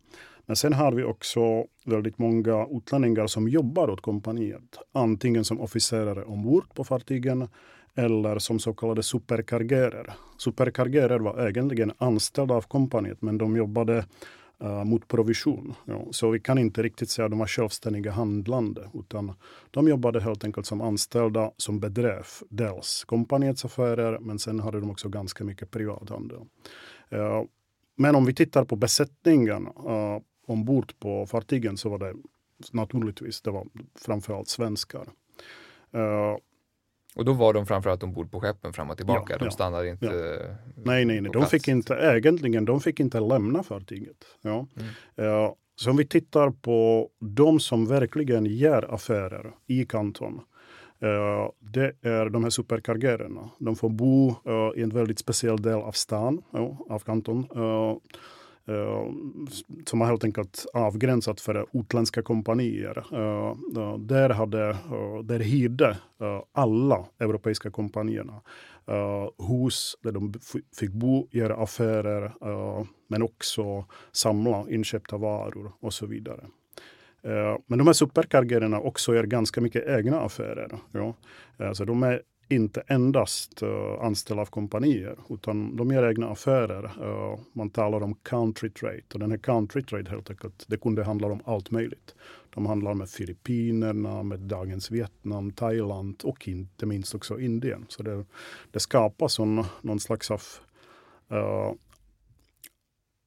Men 0.47 0.57
sen 0.57 0.73
har 0.73 0.93
vi 0.93 1.05
också 1.05 1.67
väldigt 1.85 2.19
många 2.19 2.67
utlänningar 2.71 3.27
som 3.27 3.49
jobbar 3.49 3.91
åt 3.91 4.01
kompaniet. 4.01 4.79
Antingen 4.93 5.45
som 5.45 5.61
officerare 5.61 6.25
ombord 6.25 6.75
på 6.75 6.85
fartygen 6.85 7.49
eller 7.95 8.39
som 8.39 8.59
så 8.59 8.75
kallade 8.75 9.03
superkargerer. 9.03 10.13
Superkargerer 10.39 11.19
var 11.19 11.49
egentligen 11.49 11.93
anställda 11.99 12.55
av 12.55 12.63
kompaniet 12.63 13.23
men 13.23 13.39
de 13.39 13.57
jobbade 13.57 14.05
uh, 14.63 14.85
mot 14.85 15.09
provision. 15.09 15.75
Ja, 15.85 16.07
så 16.11 16.31
vi 16.31 16.41
kan 16.41 16.59
inte 16.59 16.83
riktigt 16.83 17.11
säga 17.11 17.25
att 17.27 17.33
de 17.33 17.39
var 17.39 17.47
självständiga 17.47 18.13
handlande 18.13 18.91
utan 18.95 19.33
de 19.71 19.89
jobbade 19.89 20.21
helt 20.21 20.45
enkelt 20.45 20.67
som 20.67 20.81
anställda 20.81 21.51
som 21.57 21.81
bedrev 21.81 22.27
dels 22.51 23.05
kompaniets 23.05 23.65
affärer 23.65 24.19
men 24.19 24.39
sen 24.39 24.61
hade 24.61 24.81
de 24.81 24.91
också 24.91 25.09
ganska 25.09 25.45
mycket 25.45 25.71
privathandel. 25.71 26.39
Uh, 27.13 27.21
eh, 27.21 27.43
men 27.97 28.15
om 28.15 28.25
vi 28.25 28.35
tittar 28.35 28.65
på 28.65 28.77
besättningen 28.77 29.67
uh, 29.67 30.19
ombord 30.47 30.93
på 30.99 31.27
fartygen 31.27 31.77
så 31.77 31.89
var 31.89 31.99
det 31.99 32.15
naturligtvis 32.73 33.43
det 33.43 33.51
var 33.51 33.67
framförallt 34.01 34.49
svenskar. 34.49 35.07
Uh, 35.95 36.37
Och 37.17 37.25
då 37.25 37.33
var 37.33 37.53
de 37.53 37.67
framförallt 37.67 38.03
ombord 38.03 38.31
på 38.31 38.41
skeppen 38.41 38.73
fram 38.73 38.91
och 38.91 38.97
tillbaka. 38.97 39.33
Ja, 39.33 39.39
de 39.39 39.45
ja, 39.45 39.51
stannade 39.51 39.89
inte 39.89 40.57
Nej, 40.77 41.05
nej, 41.05 41.21
nej. 41.21 41.33
på 41.33 41.39
De 41.39 41.47
fick 41.47 41.69
inte, 41.69 41.95
egentligen, 41.95 42.65
de 42.65 42.81
fick 42.81 43.01
inte 43.01 43.21
lämna 43.21 43.63
fartyget. 43.63 44.17
Ja. 44.43 44.67
Mm. 44.77 44.89
Ja, 45.15 45.57
så 45.77 45.91
om 45.91 45.97
vi 45.97 46.07
tittar 46.07 46.51
på 46.51 47.09
de 47.21 47.61
som 47.61 47.87
verkligen 47.87 48.47
gör 48.47 48.95
affärer 48.95 49.55
i 49.67 49.85
Kanton. 49.87 50.41
eh, 51.01 51.49
det 51.59 51.93
är 52.03 52.31
de 52.31 52.43
här 52.43 52.51
superkargererna. 52.51 53.51
De 53.59 53.77
får 53.77 53.89
bo 53.89 54.29
eh, 54.29 54.71
i 54.81 54.83
en 54.83 54.91
väldigt 54.91 55.19
speciell 55.19 55.63
del 55.63 55.79
av 55.79 55.93
stan, 55.93 56.43
ja, 56.53 56.87
av 56.89 56.99
Kanton. 56.99 57.47
Eh, 58.69 59.07
som 59.87 60.01
har 60.01 60.09
helt 60.09 60.25
enkelt 60.25 60.67
avgränsat 60.75 61.41
för 61.41 61.67
utländska 61.73 62.23
kompanier. 62.23 63.05
Eh, 63.13 63.83
eh, 63.83 63.99
där, 63.99 64.31
hade, 64.31 64.77
där 65.25 65.41
hyrde 65.41 65.97
alla 66.53 67.05
europeiska 67.19 67.71
kompanierna 67.71 68.41
uh, 68.91 69.49
hus 69.49 69.97
där 70.03 70.13
de 70.13 70.35
fick 70.77 70.91
bo, 70.91 71.29
göra 71.31 71.57
affärer, 71.57 72.25
uh, 72.25 72.85
men 73.09 73.23
också 73.23 73.85
samla 74.13 74.65
inköpta 74.71 75.17
varor 75.17 75.73
och 75.81 75.95
så 75.95 76.07
vidare. 76.07 76.47
Uh, 77.27 77.57
men 77.67 77.79
de 77.79 77.87
här 77.87 77.95
superkargererna 77.95 78.81
också 78.81 79.15
gör 79.15 79.25
ganska 79.25 79.61
mycket 79.61 79.89
egna 79.89 80.21
affärer. 80.21 80.79
Ja. 80.93 81.15
Uh, 81.61 81.73
så 81.73 81.85
de 81.85 82.03
är 82.03 82.23
inte 82.49 82.81
endast 82.87 83.63
uh, 83.63 84.05
anställda 84.05 84.43
av 84.43 84.47
kompanier, 84.47 85.19
utan 85.31 85.77
de 85.77 85.91
gör 85.91 86.09
egna 86.09 86.29
affärer. 86.29 86.85
Uh, 86.85 87.39
man 87.53 87.71
talar 87.71 88.03
om 88.03 88.15
country 88.15 88.71
trade. 88.71 89.03
Och 89.15 89.21
den 89.21 89.31
här 89.31 89.39
country 89.39 89.83
trade 89.83 90.11
helt 90.11 90.31
enkelt, 90.31 90.65
det 90.67 90.77
kunde 90.77 91.05
handla 91.05 91.27
om 91.27 91.41
allt 91.45 91.71
möjligt. 91.71 92.15
De 92.51 92.67
handlar 92.67 92.95
med 92.95 93.11
Filippinerna, 93.11 94.23
med 94.23 94.41
dagens 94.41 94.91
Vietnam, 94.91 95.51
Thailand 95.51 96.21
och 96.25 96.49
inte 96.49 96.87
minst 96.87 97.15
också 97.15 97.41
Indien. 97.41 97.87
Så 97.89 98.03
det, 98.03 98.25
det 98.71 98.81
skapas 98.81 99.39
någon, 99.39 99.65
någon 99.83 100.01
slags 100.01 100.31
av 100.31 100.43
uh, 101.33 101.73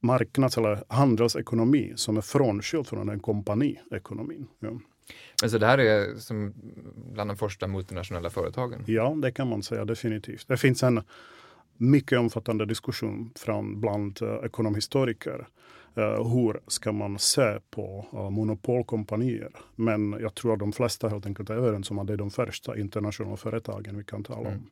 marknads 0.01 0.57
eller 0.57 0.83
handelsekonomi 0.87 1.93
som 1.95 2.17
är 2.17 2.21
frånskild 2.21 2.87
från 2.87 3.07
den 3.07 3.19
kompaniekonomin. 3.19 4.47
Ja. 4.59 4.69
Men 5.41 5.49
så 5.49 5.57
det 5.57 5.65
här 5.65 5.77
är 5.77 6.15
som 6.15 6.53
bland 7.13 7.29
de 7.29 7.37
första 7.37 7.67
multinationella 7.67 8.29
företagen. 8.29 8.83
ja, 8.87 9.15
det 9.21 9.31
kan 9.31 9.47
man 9.47 9.63
säga 9.63 9.85
definitivt. 9.85 10.47
Det 10.47 10.57
finns 10.57 10.83
en 10.83 11.03
mycket 11.77 12.19
omfattande 12.19 12.65
diskussion 12.65 13.31
från 13.35 13.81
bland 13.81 14.21
uh, 14.21 14.45
ekonomhistoriker. 14.45 15.47
Uh, 15.97 16.33
hur 16.33 16.59
ska 16.67 16.91
man 16.91 17.19
se 17.19 17.59
på 17.71 18.05
uh, 18.13 18.29
monopolkompanier? 18.29 19.51
Men 19.75 20.17
jag 20.21 20.35
tror 20.35 20.53
att 20.53 20.59
de 20.59 20.71
flesta 20.71 21.09
helt 21.09 21.25
enkelt 21.25 21.49
är 21.49 21.53
överens 21.53 21.91
om 21.91 21.99
att 21.99 22.07
det 22.07 22.13
är 22.13 22.17
de 22.17 22.31
första 22.31 22.77
internationella 22.77 23.37
företagen 23.37 23.97
vi 23.97 24.03
kan 24.03 24.23
tala 24.23 24.39
om. 24.39 24.47
Mm. 24.47 24.63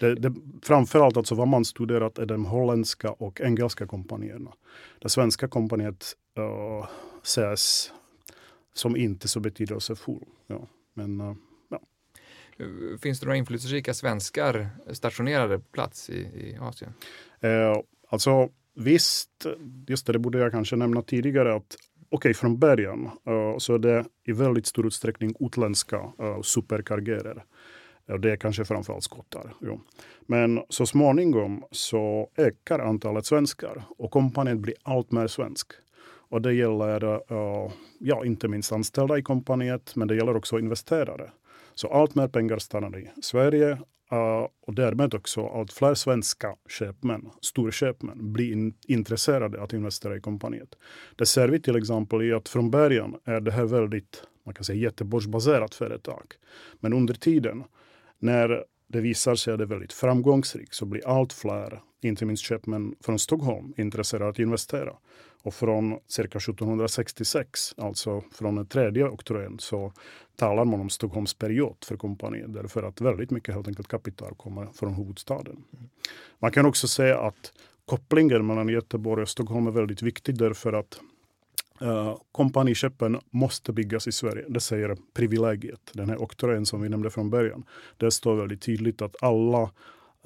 Det, 0.00 0.14
det, 0.14 0.34
framförallt 0.62 1.16
alltså 1.16 1.34
vad 1.34 1.48
man 1.48 1.64
studerat 1.64 2.18
är 2.18 2.26
de 2.26 2.44
holländska 2.44 3.10
och 3.10 3.40
engelska 3.40 3.86
kompanierna. 3.86 4.52
Det 4.98 5.08
svenska 5.08 5.48
kompaniet 5.48 6.12
uh, 6.38 6.86
ses 7.22 7.92
som 8.74 8.96
inte 8.96 9.28
så 9.28 9.40
betydelsefull. 9.40 10.24
Ja. 10.46 10.68
Men 10.94 11.20
uh, 11.20 11.34
Finns 13.02 13.20
det 13.20 13.26
några 13.26 13.36
inflytelserika 13.36 13.94
svenskar 13.94 14.68
stationerade 14.92 15.58
på 15.58 15.64
plats 15.64 16.10
i, 16.10 16.14
i 16.14 16.58
Asien? 16.60 16.94
Eh, 17.40 17.78
alltså 18.08 18.48
visst, 18.74 19.46
just 19.86 20.06
det, 20.06 20.12
det 20.12 20.18
borde 20.18 20.38
jag 20.38 20.52
kanske 20.52 20.76
nämna 20.76 21.02
tidigare 21.02 21.54
att 21.54 21.76
okej, 21.96 22.16
okay, 22.16 22.34
från 22.34 22.58
början 22.58 23.10
eh, 23.26 23.58
så 23.58 23.74
är 23.74 23.78
det 23.78 24.04
i 24.24 24.32
väldigt 24.32 24.66
stor 24.66 24.86
utsträckning 24.86 25.34
utländska 25.40 25.96
eh, 25.96 26.40
superkargerer. 26.42 27.44
Eh, 28.06 28.16
det 28.16 28.32
är 28.32 28.36
kanske 28.36 28.64
framförallt 28.64 29.04
skottar. 29.04 29.54
Jo. 29.60 29.80
Men 30.26 30.62
så 30.68 30.86
småningom 30.86 31.64
så 31.70 32.28
ökar 32.36 32.78
antalet 32.78 33.26
svenskar 33.26 33.82
och 33.98 34.10
kompaniet 34.10 34.58
blir 34.58 34.74
allt 34.82 35.12
mer 35.12 35.26
svensk. 35.26 35.72
Och 36.34 36.42
det 36.42 36.52
gäller 36.52 37.04
uh, 37.04 37.72
ja, 37.98 38.24
inte 38.24 38.48
minst 38.48 38.72
anställda 38.72 39.18
i 39.18 39.22
kompaniet, 39.22 39.96
men 39.96 40.08
det 40.08 40.16
gäller 40.16 40.36
också 40.36 40.58
investerare. 40.58 41.30
Så 41.74 41.88
allt 41.88 42.14
mer 42.14 42.28
pengar 42.28 42.58
stannar 42.58 42.98
i 42.98 43.10
Sverige 43.22 43.72
uh, 44.12 44.48
och 44.66 44.74
därmed 44.74 45.14
också 45.14 45.46
allt 45.46 45.72
fler 45.72 45.94
svenska 45.94 46.56
köpmän, 46.68 47.30
storköpmän, 47.40 48.32
blir 48.32 48.52
in, 48.52 48.74
intresserade 48.86 49.62
att 49.62 49.72
investera 49.72 50.16
i 50.16 50.20
kompaniet. 50.20 50.74
Det 51.16 51.26
ser 51.26 51.48
vi 51.48 51.60
till 51.60 51.76
exempel 51.76 52.22
i 52.22 52.32
att 52.32 52.48
från 52.48 52.70
början 52.70 53.16
är 53.24 53.40
det 53.40 53.52
här 53.52 53.64
väldigt 53.64 54.22
man 54.44 54.54
kan 54.54 54.64
säga 54.64 54.78
Göteborgsbaserat 54.78 55.74
företag. 55.74 56.24
Men 56.80 56.92
under 56.92 57.14
tiden 57.14 57.64
när 58.18 58.64
det 58.88 59.00
visar 59.00 59.34
sig 59.34 59.52
att 59.52 59.58
det 59.58 59.64
är 59.64 59.68
väldigt 59.68 59.92
framgångsrikt 59.92 60.74
så 60.74 60.86
blir 60.86 61.08
allt 61.08 61.32
fler, 61.32 61.80
inte 62.08 62.26
minst 62.26 62.42
köpmän 62.42 62.94
från 63.00 63.18
Stockholm, 63.18 63.74
intresserade 63.76 64.30
att 64.30 64.38
investera. 64.38 64.92
Och 65.42 65.54
från 65.54 65.98
cirka 66.06 66.38
1766, 66.38 67.74
alltså 67.76 68.22
från 68.32 68.54
den 68.54 68.66
tredje 68.66 69.08
oktrojen, 69.08 69.58
så 69.58 69.92
talar 70.36 70.64
man 70.64 70.80
om 70.80 70.90
Stockholms 70.90 71.34
period 71.34 71.76
för 71.84 71.96
kompaniet 71.96 72.52
därför 72.52 72.82
att 72.82 73.00
väldigt 73.00 73.30
mycket 73.30 73.54
helt 73.54 73.68
enkelt 73.68 73.88
kapital 73.88 74.34
kommer 74.34 74.66
från 74.66 74.94
huvudstaden. 74.94 75.64
Man 76.38 76.52
kan 76.52 76.66
också 76.66 76.88
säga 76.88 77.18
att 77.18 77.52
kopplingen 77.84 78.46
mellan 78.46 78.68
Göteborg 78.68 79.22
och 79.22 79.28
Stockholm 79.28 79.66
är 79.66 79.70
väldigt 79.70 80.02
viktig 80.02 80.38
därför 80.38 80.72
att 80.72 81.00
Uh, 81.82 82.16
kompaniskeppen 82.32 83.20
måste 83.30 83.72
byggas 83.72 84.08
i 84.08 84.12
Sverige. 84.12 84.44
Det 84.48 84.60
säger 84.60 84.96
privilegiet, 85.14 85.80
den 85.92 86.10
här 86.10 86.22
oktrojen 86.22 86.66
som 86.66 86.82
vi 86.82 86.88
nämnde 86.88 87.10
från 87.10 87.30
början. 87.30 87.64
Det 87.96 88.10
står 88.10 88.36
väldigt 88.36 88.62
tydligt 88.62 89.02
att 89.02 89.22
alla 89.22 89.70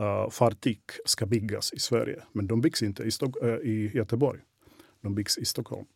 uh, 0.00 0.30
fartyg 0.30 0.80
ska 1.04 1.26
byggas 1.26 1.72
i 1.72 1.78
Sverige. 1.78 2.22
Men 2.32 2.46
de 2.46 2.60
byggs 2.60 2.82
inte 2.82 3.02
i, 3.02 3.10
Stock- 3.10 3.44
uh, 3.44 3.54
i 3.54 3.90
Göteborg. 3.94 4.40
De 5.00 5.14
byggs 5.14 5.38
i 5.38 5.44
Stockholm. 5.44 5.86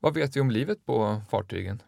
Vad 0.00 0.14
vet 0.14 0.36
vi 0.36 0.40
om 0.40 0.50
livet 0.50 0.86
på 0.86 1.22
fartygen? 1.30 1.82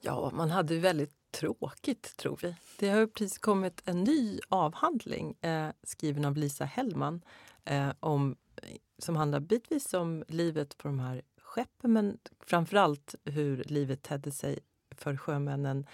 Ja, 0.00 0.30
man 0.34 0.50
hade 0.50 0.78
väldigt 0.78 1.14
tråkigt, 1.30 2.16
tror 2.16 2.38
vi. 2.42 2.56
Det 2.78 2.88
har 2.88 3.06
precis 3.06 3.38
kommit 3.38 3.82
en 3.84 4.04
ny 4.04 4.40
avhandling 4.48 5.34
eh, 5.40 5.68
skriven 5.82 6.24
av 6.24 6.36
Lisa 6.36 6.64
Hellman 6.64 7.22
eh, 7.64 7.88
om, 8.00 8.36
som 8.98 9.16
handlar 9.16 9.40
bitvis 9.40 9.94
om 9.94 10.24
livet 10.28 10.78
på 10.78 10.88
de 10.88 10.98
här 10.98 11.22
skeppen 11.38 11.92
men 11.92 12.18
framförallt 12.40 13.14
hur 13.24 13.64
livet 13.64 14.02
tedde 14.02 14.30
sig 14.30 14.58
för 14.90 15.16
sjömännen 15.16 15.86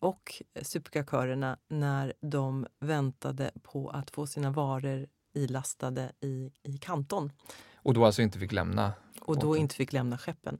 och 0.00 0.42
superkarkörerna 0.62 1.56
när 1.68 2.12
de 2.20 2.66
väntade 2.80 3.50
på 3.62 3.90
att 3.90 4.10
få 4.10 4.26
sina 4.26 4.50
varor 4.50 5.06
ilastade 5.34 6.12
i, 6.20 6.52
i 6.62 6.78
Kanton 6.78 7.32
Och 7.74 7.94
då 7.94 8.04
alltså 8.04 8.22
inte 8.22 8.38
fick 8.38 8.52
lämna. 8.52 8.92
och 9.20 9.38
då 9.38 9.56
inte 9.56 9.74
fick 9.74 9.92
lämna 9.92 10.18
skeppen. 10.18 10.58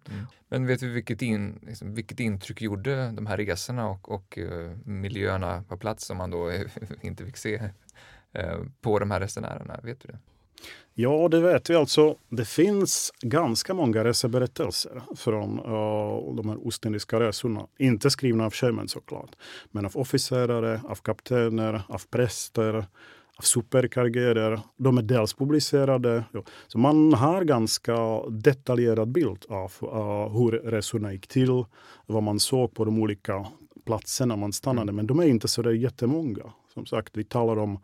Men 0.48 0.66
vet 0.66 0.82
vi 0.82 0.88
vilket, 0.88 1.22
in, 1.22 1.58
liksom, 1.62 1.94
vilket 1.94 2.20
intryck 2.20 2.62
gjorde 2.62 3.10
de 3.10 3.26
här 3.26 3.36
resorna 3.36 3.88
och, 3.88 4.10
och 4.10 4.38
eh, 4.38 4.76
miljöerna 4.84 5.62
på 5.68 5.76
plats 5.76 6.06
som 6.06 6.16
man 6.16 6.30
då 6.30 6.52
inte 7.00 7.26
fick 7.26 7.36
se 7.36 7.70
eh, 8.32 8.58
på 8.80 8.98
de 8.98 9.10
här 9.10 9.20
resenärerna? 9.20 9.80
Vet 9.82 10.00
du 10.00 10.08
det? 10.08 10.18
Ja, 10.94 11.28
det 11.28 11.40
vet 11.40 11.70
vi. 11.70 11.74
Alltså, 11.74 12.16
det 12.28 12.44
finns 12.44 13.12
ganska 13.20 13.74
många 13.74 14.04
reseberättelser 14.04 15.02
från 15.16 15.58
uh, 15.58 16.34
de 16.34 16.48
här 16.48 16.66
ostindiska 16.66 17.20
resorna. 17.20 17.66
Inte 17.78 18.10
skrivna 18.10 18.46
av 18.46 18.52
sjömän 18.52 18.88
såklart, 18.88 19.30
men 19.70 19.86
av 19.86 19.96
officerare, 19.96 20.80
av 20.84 20.94
kaptener, 20.94 21.82
av 21.88 22.02
präster, 22.10 22.74
av 23.36 23.42
superkargerer. 23.42 24.60
De 24.76 24.98
är 24.98 25.02
dels 25.02 25.34
publicerade. 25.34 26.24
Så 26.66 26.78
man 26.78 27.12
har 27.12 27.44
ganska 27.44 28.22
detaljerad 28.28 29.08
bild 29.08 29.44
av 29.48 29.72
uh, 29.82 30.38
hur 30.38 30.50
resorna 30.50 31.12
gick 31.12 31.26
till, 31.26 31.64
vad 32.06 32.22
man 32.22 32.40
såg 32.40 32.74
på 32.74 32.84
de 32.84 33.02
olika 33.02 33.46
platserna 33.86 34.36
man 34.36 34.52
stannade. 34.52 34.92
Men 34.92 35.06
de 35.06 35.20
är 35.20 35.24
inte 35.24 35.48
så 35.48 35.62
där 35.62 35.70
jättemånga. 35.70 36.52
Som 36.74 36.86
sagt, 36.86 37.16
vi 37.16 37.24
talar 37.24 37.58
om 37.58 37.78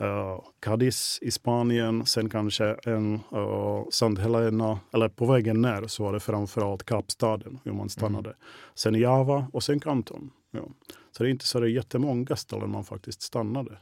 uh, 0.00 0.40
Cadiz 0.60 1.18
i 1.22 1.30
Spanien, 1.30 2.06
sen 2.06 2.30
kanske 2.30 2.64
en 2.84 3.14
uh, 3.14 3.84
Sant 3.90 4.18
Helena, 4.18 4.80
eller 4.92 5.08
på 5.08 5.26
vägen 5.26 5.62
ner 5.62 5.86
så 5.86 6.04
var 6.04 6.12
det 6.12 6.20
framförallt 6.20 6.82
Kapstaden, 6.82 7.60
hur 7.64 7.72
man 7.72 7.88
stannade. 7.88 8.28
Mm. 8.28 8.38
Sen 8.74 8.94
Java 8.94 9.46
och 9.52 9.62
sen 9.62 9.80
Kanton. 9.80 10.30
Ja. 10.50 10.68
Så 11.10 11.22
det 11.22 11.28
är 11.28 11.30
inte 11.30 11.46
så 11.46 11.60
det 11.60 11.66
är 11.66 11.70
jättemånga 11.70 12.36
ställen 12.36 12.70
man 12.70 12.84
faktiskt 12.84 13.22
stannade. 13.22 13.78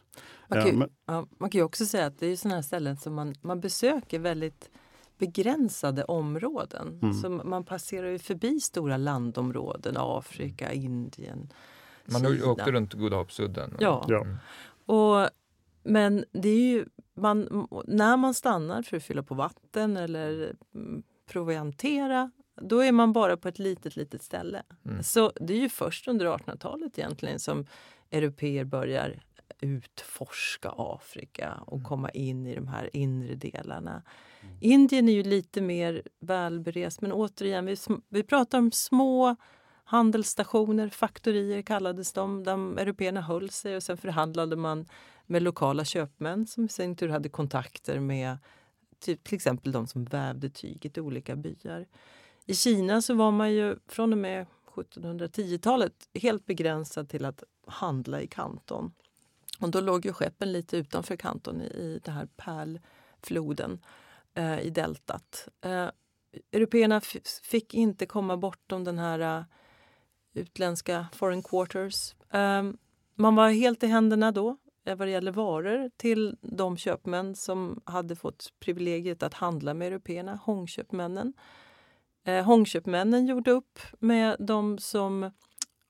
Man 0.49 0.59
kan, 0.59 0.71
ju, 0.71 0.77
men, 0.77 0.91
ja, 1.07 1.27
man 1.39 1.51
kan 1.51 1.59
ju 1.59 1.65
också 1.65 1.87
säga 1.87 2.07
att 2.07 2.19
det 2.19 2.27
är 2.27 2.37
sådana 2.37 2.55
här 2.55 2.63
ställen 2.63 2.97
som 2.97 3.15
man, 3.15 3.35
man 3.41 3.61
besöker 3.61 4.19
väldigt 4.19 4.71
begränsade 5.19 6.05
områden. 6.05 6.99
Mm. 7.03 7.15
Så 7.15 7.31
man 7.31 7.65
passerar 7.65 8.09
ju 8.09 8.19
förbi 8.19 8.61
stora 8.61 8.97
landområden, 8.97 9.95
Afrika, 9.99 10.73
Indien, 10.73 11.53
Man 12.05 12.23
Kina. 12.23 12.51
åkte 12.51 12.71
runt 12.71 12.93
Godahoppsudden. 12.93 13.77
Ja. 13.81 14.05
ja. 14.09 14.21
Mm. 14.21 14.37
Och 14.87 15.31
men 15.83 16.25
det 16.33 16.49
är 16.49 16.61
ju, 16.61 16.87
man, 17.15 17.69
när 17.87 18.17
man 18.17 18.35
stannar 18.35 18.83
för 18.83 18.97
att 18.97 19.03
fylla 19.03 19.23
på 19.23 19.35
vatten 19.35 19.97
eller 19.97 20.57
mm, 20.75 21.03
proviantera 21.27 22.31
då 22.61 22.81
är 22.81 22.93
man 22.93 23.13
bara 23.13 23.37
på 23.37 23.49
ett 23.49 23.59
litet, 23.59 23.97
litet 23.97 24.23
ställe. 24.23 24.63
Mm. 24.87 25.03
Så 25.03 25.33
det 25.41 25.55
är 25.55 25.59
ju 25.59 25.69
först 25.69 26.09
under 26.09 26.27
1800-talet 26.27 26.99
egentligen 26.99 27.39
som 27.39 27.67
europeer 28.11 28.65
börjar 28.65 29.23
utforska 29.61 30.73
Afrika 30.77 31.55
och 31.67 31.77
mm. 31.77 31.85
komma 31.85 32.11
in 32.11 32.47
i 32.47 32.55
de 32.55 32.69
här 32.69 32.91
inre 32.93 33.35
delarna. 33.35 34.03
Mm. 34.41 34.57
Indien 34.61 35.09
är 35.09 35.13
ju 35.13 35.23
lite 35.23 35.61
mer 35.61 36.03
välberest 36.21 37.01
men 37.01 37.13
återigen, 37.13 37.67
vi, 37.67 37.77
vi 38.09 38.23
pratar 38.23 38.59
om 38.59 38.71
små 38.73 39.37
handelsstationer, 39.85 40.89
faktorier 40.89 41.63
kallades 41.63 42.13
de, 42.13 42.45
där 42.45 42.79
européerna 42.79 43.21
höll 43.21 43.51
sig 43.51 43.77
och 43.77 43.83
sen 43.83 43.97
förhandlade 43.97 44.57
man 44.57 44.87
med 45.27 45.43
lokala 45.43 45.85
köpmän 45.85 46.47
som 46.47 46.65
i 46.65 46.69
sin 46.69 46.97
tur 46.97 47.09
hade 47.09 47.29
kontakter 47.29 48.01
med 48.01 48.39
typ, 49.01 49.25
till 49.25 49.37
exempel 49.37 49.73
de 49.73 49.87
som 49.87 50.05
vävde 50.05 50.51
tyget 50.51 50.97
i 50.97 51.01
olika 51.01 51.37
byar. 51.37 51.87
I 52.47 52.55
Kina 52.55 53.03
så 53.03 53.15
var 53.15 53.31
man 53.31 53.53
ju 53.53 53.77
från 53.87 54.13
och 54.13 54.19
med 54.19 54.47
1710-talet 54.75 56.09
helt 56.15 56.47
begränsad 56.47 57.09
till 57.09 57.25
att 57.25 57.43
handla 57.67 58.23
i 58.23 58.27
Kanton. 58.27 58.93
Och 59.61 59.71
då 59.71 59.81
låg 59.81 60.07
ju 60.07 60.13
skeppen 60.13 60.53
lite 60.53 60.77
utanför 60.77 61.17
Kanton 61.17 61.61
i, 61.61 61.65
i 61.65 62.01
den 62.05 62.15
här 62.15 62.29
pärlfloden 62.37 63.81
eh, 64.35 64.61
i 64.61 64.71
deltat. 64.71 65.49
Eh, 65.61 65.89
Européerna 66.53 67.01
fick 67.43 67.75
inte 67.75 68.07
komma 68.07 68.37
bortom 68.37 68.85
den 68.85 68.99
här 68.99 69.39
uh, 69.39 69.45
utländska 70.35 71.07
foreign 71.13 71.43
quarters. 71.43 72.15
Um, 72.31 72.79
man 73.15 73.35
var 73.35 73.51
helt 73.51 73.83
i 73.83 73.87
händerna 73.87 74.33
då 74.33 74.57
vad 74.85 74.99
det 74.99 75.11
gäller 75.11 75.33
varor 75.33 75.91
till 75.97 76.37
de 76.41 76.77
köpmän 76.77 77.35
som 77.35 77.81
hade 77.85 78.17
fått 78.17 78.53
privilegiet 78.61 79.23
att 79.23 79.35
handla 79.35 79.75
med 79.75 79.89
européerna, 79.89 80.39
Hongköpmännen. 80.45 81.33
Eh, 82.25 82.45
Hongköpmännen 82.45 83.27
gjorde 83.27 83.51
upp 83.51 83.79
med 83.99 84.37
de 84.39 84.79
som 84.79 85.31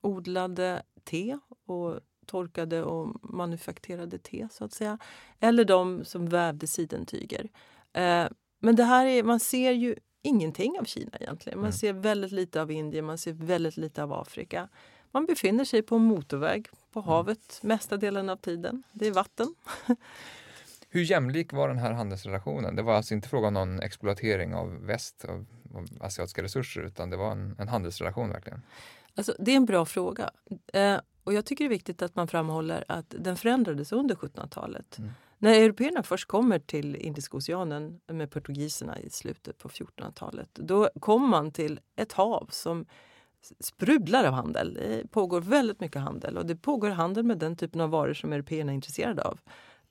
odlade 0.01 0.83
te 1.03 1.37
och 1.65 1.99
torkade 2.25 2.83
och 2.83 3.33
manufakterade 3.33 4.17
te, 4.17 4.47
så 4.51 4.65
att 4.65 4.73
säga. 4.73 4.97
Eller 5.39 5.65
de 5.65 6.05
som 6.05 6.29
vävde 6.29 6.67
sidentyger. 6.67 7.49
Eh, 7.93 8.27
men 8.59 8.75
det 8.75 8.83
här 8.83 9.05
är, 9.05 9.23
man 9.23 9.39
ser 9.39 9.71
ju 9.71 9.95
ingenting 10.21 10.79
av 10.79 10.83
Kina 10.83 11.17
egentligen. 11.19 11.61
Man 11.61 11.73
ser 11.73 11.93
väldigt 11.93 12.31
lite 12.31 12.61
av 12.61 12.71
Indien, 12.71 13.05
man 13.05 13.17
ser 13.17 13.33
väldigt 13.33 13.77
lite 13.77 14.03
av 14.03 14.13
Afrika. 14.13 14.69
Man 15.11 15.25
befinner 15.25 15.65
sig 15.65 15.81
på 15.81 15.95
en 15.95 16.01
motorväg 16.01 16.67
på 16.93 17.01
havet 17.01 17.59
mesta 17.61 17.97
delen 17.97 18.29
av 18.29 18.37
tiden. 18.37 18.83
Det 18.91 19.07
är 19.07 19.11
vatten. 19.11 19.55
Hur 20.89 21.01
jämlik 21.01 21.53
var 21.53 21.67
den 21.67 21.77
här 21.77 21.91
handelsrelationen? 21.91 22.75
Det 22.75 22.81
var 22.81 22.93
alltså 22.93 23.13
inte 23.13 23.29
fråga 23.29 23.47
om 23.47 23.53
någon 23.53 23.79
exploatering 23.79 24.55
av 24.55 24.85
väst, 24.85 25.25
av, 25.25 25.45
av 25.75 25.87
asiatiska 25.99 26.43
resurser, 26.43 26.81
utan 26.81 27.09
det 27.09 27.17
var 27.17 27.31
en, 27.31 27.55
en 27.59 27.67
handelsrelation 27.67 28.29
verkligen? 28.29 28.61
Alltså, 29.15 29.35
det 29.39 29.51
är 29.51 29.55
en 29.55 29.65
bra 29.65 29.85
fråga. 29.85 30.31
Eh, 30.73 30.99
och 31.23 31.33
jag 31.33 31.45
tycker 31.45 31.63
det 31.63 31.67
är 31.67 31.69
viktigt 31.69 32.01
att 32.01 32.15
man 32.15 32.27
framhåller 32.27 32.85
att 32.87 33.15
den 33.19 33.37
förändrades 33.37 33.91
under 33.91 34.15
1700-talet. 34.15 34.97
Mm. 34.97 35.11
När 35.37 35.53
européerna 35.53 36.03
först 36.03 36.27
kommer 36.27 36.59
till 36.59 36.95
Indiska 36.95 37.37
oceanen 37.37 37.99
med 38.07 38.31
portugiserna 38.31 38.99
i 38.99 39.09
slutet 39.09 39.57
på 39.57 39.69
1400-talet, 39.69 40.49
då 40.53 40.89
kom 40.99 41.29
man 41.29 41.51
till 41.51 41.79
ett 41.95 42.11
hav 42.11 42.47
som 42.51 42.85
sprudlar 43.59 44.23
av 44.23 44.33
handel. 44.33 44.73
Det 44.73 45.11
pågår 45.11 45.41
väldigt 45.41 45.79
mycket 45.79 46.01
handel 46.01 46.37
och 46.37 46.45
det 46.45 46.55
pågår 46.55 46.89
handel 46.89 47.23
med 47.23 47.37
den 47.37 47.55
typen 47.55 47.81
av 47.81 47.89
varor 47.89 48.13
som 48.13 48.33
européerna 48.33 48.71
är 48.71 48.75
intresserade 48.75 49.23
av. 49.23 49.39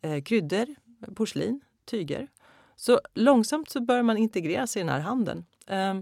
Eh, 0.00 0.22
kryddor, 0.22 0.66
porslin, 1.14 1.60
tyger. 1.84 2.28
Så 2.76 3.00
långsamt 3.14 3.70
så 3.70 3.80
börjar 3.80 4.02
man 4.02 4.16
integreras 4.16 4.76
i 4.76 4.80
den 4.80 4.88
här 4.88 5.00
handeln. 5.00 5.44
Eh, 5.66 5.94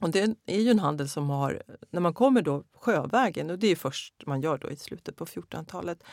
och 0.00 0.10
det 0.10 0.36
är 0.46 0.60
ju 0.60 0.70
en 0.70 0.78
handel 0.78 1.08
som 1.08 1.30
har, 1.30 1.62
när 1.90 2.00
man 2.00 2.14
kommer 2.14 2.42
då 2.42 2.64
sjövägen, 2.72 3.50
och 3.50 3.58
det 3.58 3.66
är 3.66 3.76
först 3.76 4.26
man 4.26 4.40
gör 4.40 4.58
då 4.58 4.70
i 4.70 4.76
slutet 4.76 5.16
på 5.16 5.26
1400-talet, 5.26 6.04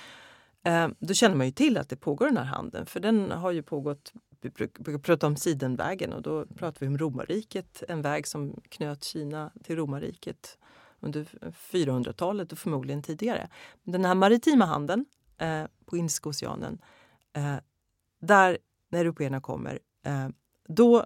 eh, 0.64 0.88
då 1.00 1.14
känner 1.14 1.36
man 1.36 1.46
ju 1.46 1.52
till 1.52 1.78
att 1.78 1.90
det 1.90 1.96
pågår 1.96 2.26
den 2.26 2.38
här 2.38 2.44
handeln 2.44 2.86
för 2.86 3.00
den 3.00 3.32
har 3.32 3.52
ju 3.52 3.64
pågått 3.64 4.14
vi 4.44 4.50
brukar 4.50 4.98
prata 4.98 5.28
om 5.28 5.36
Sidenvägen 5.36 6.14
och 6.14 6.22
då 6.22 6.46
pratar 6.46 6.80
vi 6.80 6.88
om 6.88 6.98
romarriket, 6.98 7.84
en 7.88 8.02
väg 8.02 8.28
som 8.28 8.62
knöt 8.70 9.04
Kina 9.04 9.52
till 9.64 9.76
romarriket 9.76 10.58
under 11.04 11.24
400-talet 11.72 12.52
och 12.52 12.58
förmodligen 12.58 13.04
tidigare. 13.04 13.50
Den 13.84 14.06
här 14.06 14.16
maritima 14.16 14.66
handeln 14.66 15.06
eh, 15.38 15.64
på 15.86 15.98
Indiska 15.98 16.30
oceanen, 16.30 16.82
eh, 17.34 17.56
där 18.22 18.58
när 18.90 19.00
européerna 19.00 19.42
kommer, 19.42 19.80
eh, 20.06 20.30
då 20.68 21.06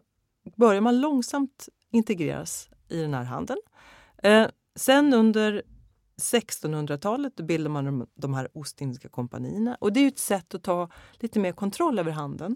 börjar 0.55 0.81
man 0.81 1.01
långsamt 1.01 1.69
integreras 1.91 2.69
i 2.89 3.01
den 3.01 3.13
här 3.13 3.23
handeln. 3.23 3.59
Eh, 4.17 4.47
sen 4.75 5.13
under 5.13 5.63
1600-talet 6.21 7.35
bildar 7.35 7.69
man 7.69 7.85
de, 7.85 8.07
de 8.15 8.33
här 8.33 8.47
Ostindiska 8.53 9.09
kompanierna 9.09 9.77
och 9.79 9.93
det 9.93 9.99
är 9.99 10.07
ett 10.07 10.19
sätt 10.19 10.55
att 10.55 10.63
ta 10.63 10.89
lite 11.13 11.39
mer 11.39 11.51
kontroll 11.51 11.99
över 11.99 12.11
handeln. 12.11 12.55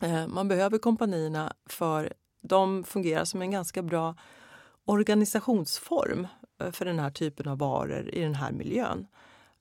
Eh, 0.00 0.26
man 0.26 0.48
behöver 0.48 0.78
kompanierna 0.78 1.52
för 1.66 2.12
de 2.42 2.84
fungerar 2.84 3.24
som 3.24 3.42
en 3.42 3.50
ganska 3.50 3.82
bra 3.82 4.14
organisationsform 4.84 6.26
för 6.70 6.84
den 6.84 6.98
här 6.98 7.10
typen 7.10 7.48
av 7.48 7.58
varor 7.58 8.08
i 8.12 8.20
den 8.20 8.34
här 8.34 8.52
miljön. 8.52 9.06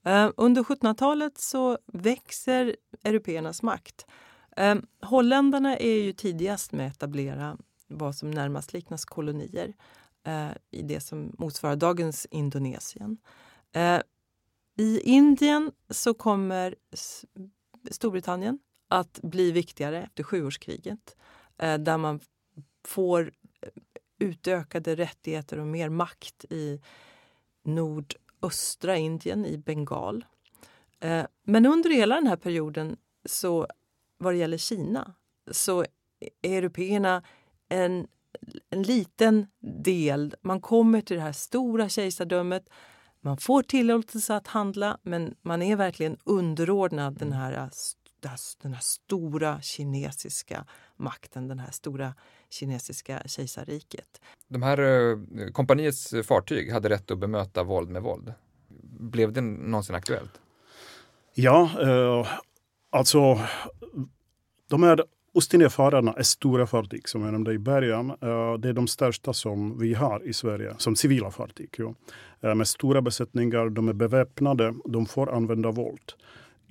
Eh, 0.06 0.30
under 0.38 0.64
1700-talet 0.64 1.38
så 1.38 1.78
växer 1.86 2.76
européernas 3.04 3.62
makt. 3.62 4.06
Eh, 4.58 4.76
holländarna 5.02 5.78
är 5.78 6.02
ju 6.02 6.14
tidigast 6.14 6.72
med 6.72 6.88
att 6.88 6.96
etablera 6.96 7.58
vad 7.88 8.16
som 8.16 8.32
närmast 8.32 8.74
liknas 8.74 9.06
kolonier 9.06 9.74
eh, 10.24 10.50
i 10.72 10.82
det 10.82 11.00
som 11.00 11.36
motsvarar 11.38 11.76
dagens 11.76 12.28
Indonesien. 12.32 13.18
I 14.78 15.00
Indien 15.00 15.72
så 15.90 16.14
kommer 16.14 16.76
Storbritannien 17.92 18.60
att 18.88 19.20
bli 19.24 19.52
viktigare 19.52 20.04
efter 20.04 20.24
sjuårskriget 20.24 21.16
där 21.58 21.98
man 21.98 22.20
får 22.84 23.32
utökade 24.22 24.96
rättigheter 24.96 25.60
och 25.60 25.68
mer 25.68 25.90
makt 25.90 26.46
i 26.50 26.82
nordöstra 27.64 28.98
Indien, 28.98 29.46
i 29.46 29.58
Bengal. 29.58 30.26
Eh, 31.00 31.26
men 31.44 31.66
under 31.66 31.90
hela 31.90 32.16
den 32.16 32.28
här 32.28 32.36
perioden, 32.36 32.98
så 33.26 33.68
vad 34.18 34.34
det 34.34 34.38
gäller 34.38 34.58
Kina, 34.58 35.14
så 35.52 35.86
är 36.42 36.58
européerna 36.58 37.24
en, 37.70 38.08
en 38.70 38.84
liten 38.84 39.48
del. 39.60 40.36
Man 40.42 40.62
kommer 40.62 41.02
till 41.02 41.16
det 41.16 41.24
här 41.24 41.32
stora 41.32 41.90
kejsardömet. 41.90 42.70
Man 43.22 43.38
får 43.38 43.64
tillåtelse 43.64 44.36
att 44.36 44.48
handla, 44.48 44.98
men 45.02 45.36
man 45.42 45.62
är 45.62 45.76
verkligen 45.76 46.18
underordnad 46.24 47.18
den 47.18 47.32
här 47.32 47.54
eh, 47.54 47.70
den 48.62 48.74
här 48.74 48.82
stora 48.82 49.62
kinesiska 49.62 50.66
makten, 50.98 51.48
den 51.48 51.60
här 51.60 51.72
stora 51.72 52.14
kinesiska 52.50 53.22
kejsarriket. 53.26 54.22
De 54.48 54.62
här 54.62 54.80
eh, 54.80 55.18
kompaniets 55.52 56.14
fartyg 56.24 56.72
hade 56.72 56.90
rätt 56.90 57.12
att 57.12 57.20
bemöta 57.20 57.64
våld 57.64 57.90
med 57.90 58.02
våld. 58.02 58.34
Blev 59.00 59.34
det 59.34 59.42
någonsin 59.42 59.96
aktuellt? 59.96 60.42
Ja, 61.34 61.70
eh, 61.82 62.28
alltså 62.90 63.40
de 64.68 64.84
här 64.84 65.04
Ostindiefararna 65.34 66.14
är 66.14 66.24
stora 66.24 66.68
fartyg 66.68 67.10
som 67.10 67.24
jag 67.24 67.32
nämnde 67.32 67.54
i 67.54 67.60
början. 67.60 68.10
Uh, 68.10 68.54
det 68.54 68.70
är 68.70 68.74
de 68.74 68.88
största 68.88 69.34
som 69.34 69.80
vi 69.80 69.94
har 69.94 70.28
i 70.28 70.34
Sverige 70.34 70.76
som 70.78 70.96
civila 70.96 71.32
fartyg. 71.32 71.70
Ja. 71.78 71.94
Uh, 72.44 72.56
med 72.56 72.68
stora 72.68 73.02
besättningar, 73.02 73.70
de 73.70 73.90
är 73.90 73.94
beväpnade, 73.94 74.74
de 74.86 75.06
får 75.06 75.36
använda 75.36 75.72
våld. 75.72 76.14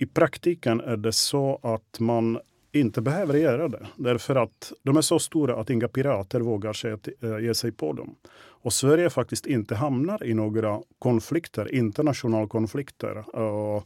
I 0.01 0.05
praktiken 0.05 0.81
är 0.81 0.97
det 0.97 1.11
så 1.11 1.59
att 1.63 1.99
man 1.99 2.39
inte 2.71 3.01
behöver 3.01 3.33
göra 3.33 3.67
det. 3.67 3.87
Därför 3.95 4.35
att 4.35 4.73
de 4.83 4.97
är 4.97 5.01
så 5.01 5.19
stora 5.19 5.55
att 5.55 5.69
inga 5.69 5.87
pirater 5.87 6.39
vågar 6.39 6.73
sig 6.73 6.91
att, 6.91 7.07
äh, 7.21 7.39
ge 7.39 7.53
sig 7.53 7.71
på 7.71 7.93
dem. 7.93 8.15
Och 8.33 8.73
Sverige 8.73 9.09
faktiskt 9.09 9.45
inte 9.45 9.75
hamnar 9.75 10.23
i 10.23 10.33
några 10.33 10.81
konflikter, 10.99 11.73
internationella 11.73 12.47
konflikter. 12.47 13.17
Eh, 13.17 13.83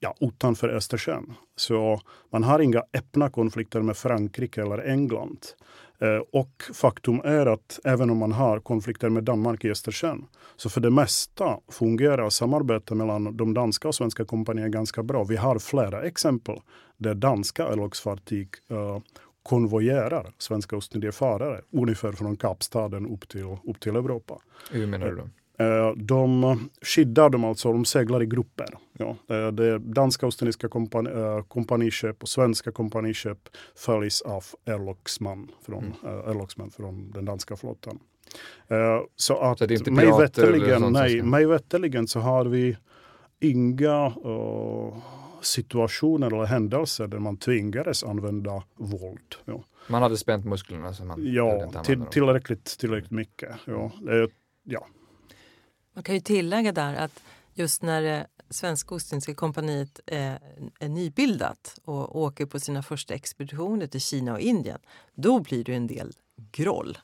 ja, 0.00 0.14
utanför 0.20 0.68
Östersjön. 0.68 1.34
Så 1.56 2.00
man 2.30 2.42
har 2.42 2.58
inga 2.58 2.82
öppna 2.92 3.30
konflikter 3.30 3.82
med 3.82 3.96
Frankrike 3.96 4.62
eller 4.62 4.78
England. 4.78 5.46
Eh, 6.02 6.22
och 6.32 6.62
faktum 6.74 7.20
är 7.24 7.46
att 7.46 7.80
även 7.84 8.10
om 8.10 8.18
man 8.18 8.32
har 8.32 8.60
konflikter 8.60 9.08
med 9.08 9.24
Danmark 9.24 9.64
i 9.64 9.70
Östersjön, 9.70 10.26
så 10.56 10.70
för 10.70 10.80
det 10.80 10.90
mesta 10.90 11.58
fungerar 11.68 12.30
samarbetet 12.30 12.96
mellan 12.96 13.36
de 13.36 13.54
danska 13.54 13.88
och 13.88 13.94
svenska 13.94 14.24
kompanierna 14.24 14.68
ganska 14.68 15.02
bra. 15.02 15.24
Vi 15.24 15.36
har 15.36 15.58
flera 15.58 16.02
exempel 16.02 16.60
där 16.96 17.14
danska 17.14 17.64
örlogsfartyg 17.64 18.48
uh, 18.70 18.98
konvojerar 19.42 20.32
svenska 20.38 20.76
ostindiefarare 20.76 21.60
ungefär 21.72 22.12
från 22.12 22.36
Kapstaden 22.36 23.06
upp 23.06 23.28
till, 23.28 23.56
upp 23.64 23.80
till 23.80 23.96
Europa. 23.96 24.38
Hur 24.70 24.86
menar 24.86 25.06
du 25.06 25.16
då? 25.16 25.28
Eh, 25.58 25.92
de 25.96 26.58
skyddar 26.82 27.30
dem 27.30 27.44
alltså, 27.44 27.72
de 27.72 27.84
seglar 27.84 28.22
i 28.22 28.26
grupper. 28.26 28.66
Ja, 28.98 29.16
det 29.26 29.66
är 29.66 29.78
danska 29.78 30.26
Ostindiska 30.26 30.68
kompani, 30.68 31.10
äh, 31.10 31.42
kompaniköp 31.42 32.22
och 32.22 32.28
svenska 32.28 32.72
kompaniköp 32.72 33.38
följs 33.76 34.22
av 34.22 34.44
örlogsmän 34.66 35.48
från, 35.66 35.94
mm. 36.04 36.70
från 36.70 37.10
den 37.10 37.24
danska 37.24 37.56
flottan. 37.56 37.98
Så 39.16 39.38
att 39.38 39.58
så 39.58 39.66
det 39.66 39.90
mig 39.90 40.06
veterligen, 40.06 40.92
nej, 40.92 41.22
mig 41.22 41.46
veterligen 41.46 42.06
så 42.06 42.20
har 42.20 42.44
vi 42.44 42.76
inga 43.40 44.06
uh, 44.06 44.96
situationer 45.40 46.26
eller 46.26 46.44
händelser 46.44 47.06
där 47.06 47.18
man 47.18 47.36
tvingades 47.36 48.04
använda 48.04 48.62
våld. 48.74 49.34
Ja. 49.44 49.64
Man 49.88 50.02
hade 50.02 50.16
spänt 50.16 50.44
musklerna? 50.44 50.94
Så 50.94 51.04
man 51.04 51.32
ja, 51.32 51.72
till, 51.84 52.02
tillräckligt, 52.10 52.78
tillräckligt 52.78 53.10
mycket. 53.10 53.50
Ja. 53.64 53.90
ja. 54.64 54.86
Man 55.92 56.04
kan 56.04 56.14
ju 56.14 56.20
tillägga 56.20 56.72
där 56.72 56.94
att 56.94 57.22
just 57.54 57.82
när 57.82 58.02
eh, 58.02 58.24
det 58.52 58.54
Svenska 58.54 58.94
Ostindiska 58.94 59.34
kompaniet 59.34 60.00
är, 60.06 60.38
är 60.80 60.88
nybildat 60.88 61.78
och 61.84 62.16
åker 62.16 62.46
på 62.46 62.60
sina 62.60 62.82
första 62.82 63.14
expeditioner 63.14 63.86
till 63.86 64.00
Kina 64.00 64.32
och 64.32 64.40
Indien, 64.40 64.78
då 65.14 65.40
blir 65.40 65.64
det 65.64 65.74
en 65.74 65.86
del 65.86 66.12
groll. 66.52 66.98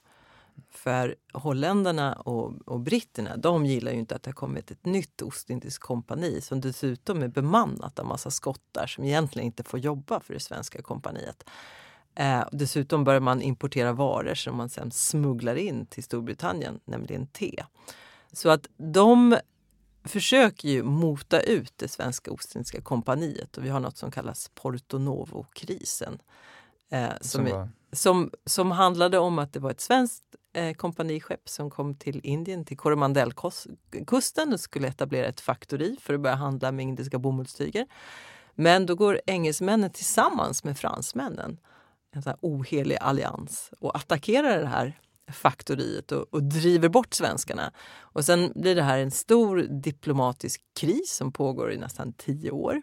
För 0.70 1.16
holländarna 1.32 2.14
och, 2.14 2.68
och 2.68 2.80
britterna 2.80 3.36
de 3.36 3.66
gillar 3.66 3.92
ju 3.92 3.98
inte 3.98 4.16
att 4.16 4.22
det 4.22 4.28
har 4.28 4.34
kommit 4.34 4.70
ett 4.70 4.86
nytt 4.86 5.22
Ostindiskt 5.22 5.82
kompani 5.82 6.40
som 6.40 6.60
dessutom 6.60 7.22
är 7.22 7.28
bemannat 7.28 7.98
av 7.98 8.06
massa 8.06 8.30
skottar 8.30 8.86
som 8.86 9.04
egentligen 9.04 9.46
inte 9.46 9.62
får 9.62 9.78
jobba 9.78 10.20
för 10.20 10.34
det 10.34 10.40
svenska 10.40 10.82
kompaniet. 10.82 11.44
Eh, 12.14 12.44
dessutom 12.52 13.04
börjar 13.04 13.20
man 13.20 13.42
importera 13.42 13.92
varor 13.92 14.34
som 14.34 14.56
man 14.56 14.68
sen 14.68 14.90
smugglar 14.90 15.54
in 15.54 15.86
till 15.86 16.04
Storbritannien, 16.04 16.80
nämligen 16.84 17.26
te. 17.26 17.64
Så 18.32 18.48
att 18.48 18.68
de 18.76 19.38
försöker 20.04 20.68
ju 20.68 20.82
mota 20.82 21.40
ut 21.40 21.72
det 21.76 21.88
svenska 21.88 22.30
Ostindiska 22.30 22.80
kompaniet 22.80 23.56
och 23.56 23.64
vi 23.64 23.68
har 23.68 23.80
något 23.80 23.96
som 23.96 24.10
kallas 24.10 24.50
Porto 24.54 24.98
Novo-krisen. 24.98 26.18
Eh, 26.90 27.08
som, 27.20 27.46
som, 27.46 27.68
som, 27.92 28.30
som, 28.44 28.70
handlade 28.70 29.18
om 29.18 29.38
att 29.38 29.52
det 29.52 29.60
var 29.60 29.70
ett 29.70 29.80
svenskt 29.80 30.24
eh, 30.52 30.74
kompaniskepp 30.74 31.48
som 31.48 31.70
kom 31.70 31.94
till 31.94 32.20
Indien, 32.22 32.64
till 32.64 32.76
Coromandelkusten 32.76 34.52
och 34.52 34.60
skulle 34.60 34.88
etablera 34.88 35.26
ett 35.26 35.40
faktori 35.40 35.96
för 36.00 36.14
att 36.14 36.20
börja 36.20 36.36
handla 36.36 36.72
med 36.72 36.82
indiska 36.82 37.18
bomullstyger. 37.18 37.86
Men 38.54 38.86
då 38.86 38.94
går 38.94 39.20
engelsmännen 39.26 39.90
tillsammans 39.90 40.64
med 40.64 40.78
fransmännen, 40.78 41.58
en 42.12 42.22
sån 42.22 42.34
ohelig 42.40 42.96
allians, 43.00 43.70
och 43.80 43.96
attackerar 43.96 44.58
det 44.58 44.66
här 44.66 45.00
faktoriet 45.32 46.12
och, 46.12 46.34
och, 46.34 46.42
driver 46.42 46.88
bort 46.88 47.14
svenskarna. 47.14 47.72
Och 47.98 48.24
sen 48.24 48.52
blir 48.54 48.74
det 48.74 48.82
här 48.82 48.98
en 48.98 49.10
stor 49.10 49.66
diplomatisk 49.70 50.62
kris 50.80 51.16
som 51.16 51.32
pågår 51.32 51.72
i 51.72 51.76
nästan 51.76 52.12
tio 52.12 52.50
år. 52.50 52.82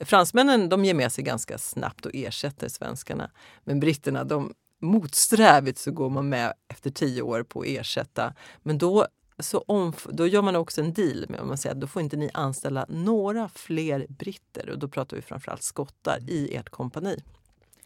Fransmännen 0.00 0.68
de 0.68 0.84
ger 0.84 0.94
med 0.94 1.12
sig 1.12 1.24
ganska 1.24 1.58
snabbt 1.58 2.06
och 2.06 2.14
ersätter 2.14 2.68
svenskarna. 2.68 3.30
Men 3.64 3.80
britterna, 3.80 4.24
de 4.24 4.54
motsträvigt 4.80 5.78
så 5.78 5.90
går 5.90 6.10
man 6.10 6.28
med 6.28 6.52
efter 6.68 6.90
tio 6.90 7.22
år 7.22 7.42
på 7.42 7.60
att 7.60 7.66
ersätta. 7.66 8.34
Men 8.62 8.78
då, 8.78 9.06
så 9.38 9.58
om, 9.58 9.92
då 10.08 10.26
gör 10.26 10.42
man 10.42 10.56
också 10.56 10.80
en 10.80 10.92
deal 10.92 11.24
med 11.28 11.46
man 11.46 11.58
säger 11.58 11.74
att 11.74 11.80
då 11.80 11.86
får 11.86 12.02
inte 12.02 12.16
ni 12.16 12.30
anställa 12.34 12.86
några 12.88 13.48
fler 13.48 14.06
britter 14.08 14.70
och 14.70 14.78
då 14.78 14.88
pratar 14.88 15.16
vi 15.16 15.22
framförallt 15.22 15.62
skottar 15.62 16.18
i 16.30 16.56
ert 16.56 16.70
kompani. 16.70 17.22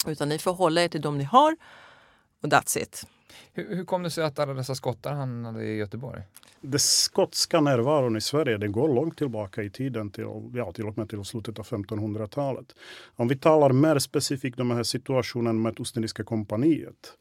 Utan 0.06 0.28
ni 0.28 0.38
får 0.38 0.52
hålla 0.52 0.82
er 0.82 0.88
till 0.88 1.00
de 1.00 1.18
ni 1.18 1.24
har 1.24 1.56
och 2.42 2.48
that's 2.48 2.78
it. 2.78 3.06
Hur, 3.52 3.76
hur 3.76 3.84
kom 3.84 4.02
det 4.02 4.10
sig 4.10 4.24
att 4.24 4.38
alla 4.38 4.54
dessa 4.54 4.74
skottar 4.74 5.12
hamnade 5.12 5.64
i 5.64 5.76
Göteborg? 5.76 6.22
Den 6.60 6.80
skotska 6.80 7.60
närvaron 7.60 8.16
i 8.16 8.20
Sverige 8.20 8.56
den 8.56 8.72
går 8.72 8.94
långt 8.94 9.18
tillbaka 9.18 9.62
i 9.62 9.70
tiden, 9.70 10.10
till, 10.10 10.24
ja, 10.54 10.72
till 10.72 10.86
och 10.86 10.98
med 10.98 11.08
till 11.08 11.24
slutet 11.24 11.58
av 11.58 11.66
1500-talet. 11.66 12.74
Om 13.16 13.28
vi 13.28 13.36
talar 13.36 13.72
mer 13.72 13.98
specifikt 13.98 14.60
om 14.60 14.68
den 14.68 14.76
här 14.76 14.84
situationen 14.84 15.62
med 15.62 15.80
Ostindiska 15.80 16.24
kompaniet, 16.24 17.12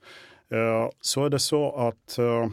eh, 0.49 0.89
så 1.01 1.25
är 1.25 1.29
det 1.29 1.39
så 1.39 1.75
att 1.75 2.17
eh, 2.17 2.47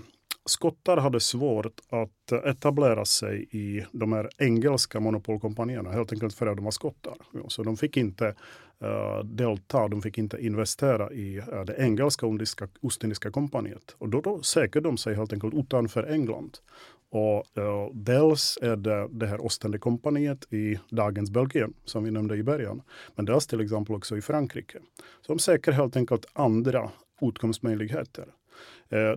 skottar 0.44 0.96
hade 0.96 1.20
svårt 1.20 1.80
att 1.90 2.32
etablera 2.44 3.04
sig 3.04 3.48
i 3.50 3.84
de 3.92 4.12
här 4.12 4.30
engelska 4.38 5.00
monopolkompanierna, 5.00 5.92
helt 5.92 6.12
enkelt 6.12 6.34
för 6.34 6.46
att 6.46 6.56
de 6.56 6.64
var 6.64 6.72
skottar. 6.72 7.14
Så 7.48 7.62
de 7.62 7.76
fick 7.76 7.96
inte 7.96 8.34
Eh, 8.82 9.24
delta, 9.24 9.88
de 9.88 10.02
fick 10.02 10.18
inte 10.18 10.44
investera 10.44 11.12
i 11.12 11.38
uh, 11.38 11.64
det 11.66 11.74
engelska 11.78 12.26
Ostindiska 12.80 13.30
kompaniet. 13.30 13.96
Och 13.98 14.08
då, 14.08 14.20
då 14.20 14.42
säker 14.42 14.80
de 14.80 14.96
sig 14.96 15.14
helt 15.14 15.32
enkelt 15.32 15.54
utanför 15.54 16.02
England. 16.02 16.58
Och 17.10 17.44
uh, 17.58 17.94
dels 17.94 18.58
är 18.62 18.76
det 18.76 19.08
det 19.10 19.26
här 19.26 19.44
Ostendekompaniet 19.44 20.52
i 20.52 20.78
dagens 20.90 21.30
Belgien, 21.30 21.74
som 21.84 22.04
vi 22.04 22.10
nämnde 22.10 22.36
i 22.36 22.42
början. 22.42 22.82
Men 23.14 23.24
dels 23.24 23.46
till 23.46 23.60
exempel 23.60 23.94
också 23.94 24.16
i 24.16 24.20
Frankrike. 24.20 24.78
Så 25.20 25.32
de 25.32 25.38
säkrar 25.38 25.74
helt 25.74 25.96
enkelt 25.96 26.26
andra 26.32 26.90
utkomstmöjligheter. 27.20 28.26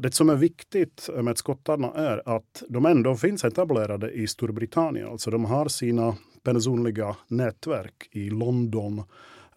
Det 0.02 0.14
som 0.14 0.30
är 0.30 0.36
viktigt 0.36 1.10
med 1.22 1.38
skottarna 1.38 1.92
är 1.92 2.36
att 2.36 2.64
de 2.70 2.86
ändå 2.86 3.16
finns 3.16 3.44
etablerade 3.44 4.12
i 4.12 4.28
Storbritannien. 4.28 5.08
Alltså 5.08 5.32
de 5.32 5.46
har 5.46 5.68
sina 5.68 6.16
personliga 6.44 7.16
nätverk 7.28 8.10
i 8.12 8.30
London, 8.30 9.04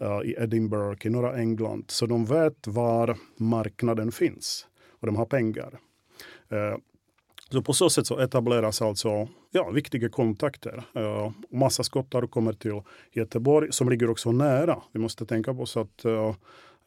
Eh, 0.00 0.20
i 0.24 0.34
Edinburgh, 0.38 1.06
i 1.06 1.10
norra 1.10 1.38
England. 1.38 1.84
Så 1.88 2.06
de 2.06 2.24
vet 2.24 2.66
var 2.66 3.16
marknaden 3.36 4.12
finns 4.12 4.66
och 5.00 5.06
de 5.06 5.16
har 5.16 5.26
pengar. 5.26 5.78
Eh, 6.48 6.76
så 7.50 7.62
på 7.62 7.72
så 7.72 7.90
sätt 7.90 8.06
så 8.06 8.18
etableras 8.18 8.82
alltså 8.82 9.28
ja, 9.50 9.70
viktiga 9.70 10.08
kontakter. 10.08 10.84
Uh, 10.96 11.30
massa 11.50 11.82
skottar 11.82 12.26
kommer 12.26 12.52
till 12.52 12.82
Göteborg 13.12 13.72
som 13.72 13.88
ligger 13.88 14.10
också 14.10 14.32
nära. 14.32 14.82
Vi 14.92 15.00
måste 15.00 15.26
tänka 15.26 15.54
på 15.54 15.66
så 15.66 15.80
att 15.80 16.04
uh, 16.04 16.12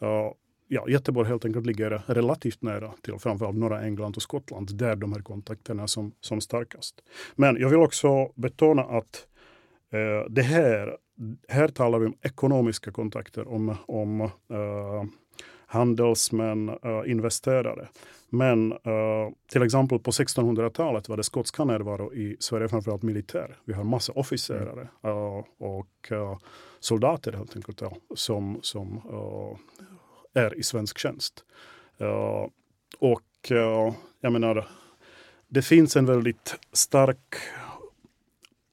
uh, 0.04 0.32
ja, 0.67 0.89
Göteborg 0.89 1.30
helt 1.30 1.45
enkelt 1.45 1.65
ligger 1.65 2.02
relativt 2.06 2.62
nära 2.62 2.93
till 3.02 3.19
framförallt 3.19 3.58
norra 3.58 3.82
England 3.82 4.15
och 4.15 4.21
Skottland 4.21 4.78
där 4.78 4.95
de 4.95 5.13
här 5.13 5.21
kontakterna 5.21 5.84
är 5.84 5.88
som, 5.88 6.12
som 6.19 6.41
starkast. 6.41 6.95
Men 7.36 7.58
jag 7.60 7.69
vill 7.69 7.80
också 7.80 8.32
betona 8.36 8.82
att 8.82 9.28
det 10.30 10.41
här, 10.41 10.97
här 11.47 11.67
talar 11.67 11.99
vi 11.99 12.05
om 12.05 12.15
ekonomiska 12.21 12.91
kontakter, 12.91 13.47
om, 13.47 13.75
om 13.86 14.21
uh, 14.21 15.03
handelsmän, 15.65 16.69
uh, 16.69 17.12
investerare. 17.12 17.88
Men 18.29 18.71
uh, 18.71 19.29
till 19.51 19.63
exempel 19.63 19.99
på 19.99 20.12
1600-talet 20.12 21.10
var 21.10 21.17
det 21.17 21.23
skotska 21.23 21.65
närvaro 21.65 22.13
i 22.13 22.38
Sverige 22.39 22.67
framförallt 22.67 23.03
militär. 23.03 23.57
Vi 23.65 23.73
har 23.73 23.84
massa 23.84 24.13
officerare 24.13 24.88
uh, 25.05 25.43
och 25.57 26.12
soldater 26.79 27.34
helt 27.34 27.55
enkelt 27.55 27.81
som, 28.15 28.60
som 28.62 29.01
är 30.34 30.57
i 30.57 30.63
svensk 30.63 30.97
tjänst. 30.97 31.43
Uh, 32.01 32.47
och 32.99 33.51
uh, 33.51 33.93
jag 34.21 34.34
menar, 34.34 34.67
det 35.47 35.62
finns 35.62 35.95
en 35.95 36.05
väldigt 36.05 36.55
stark 36.73 37.36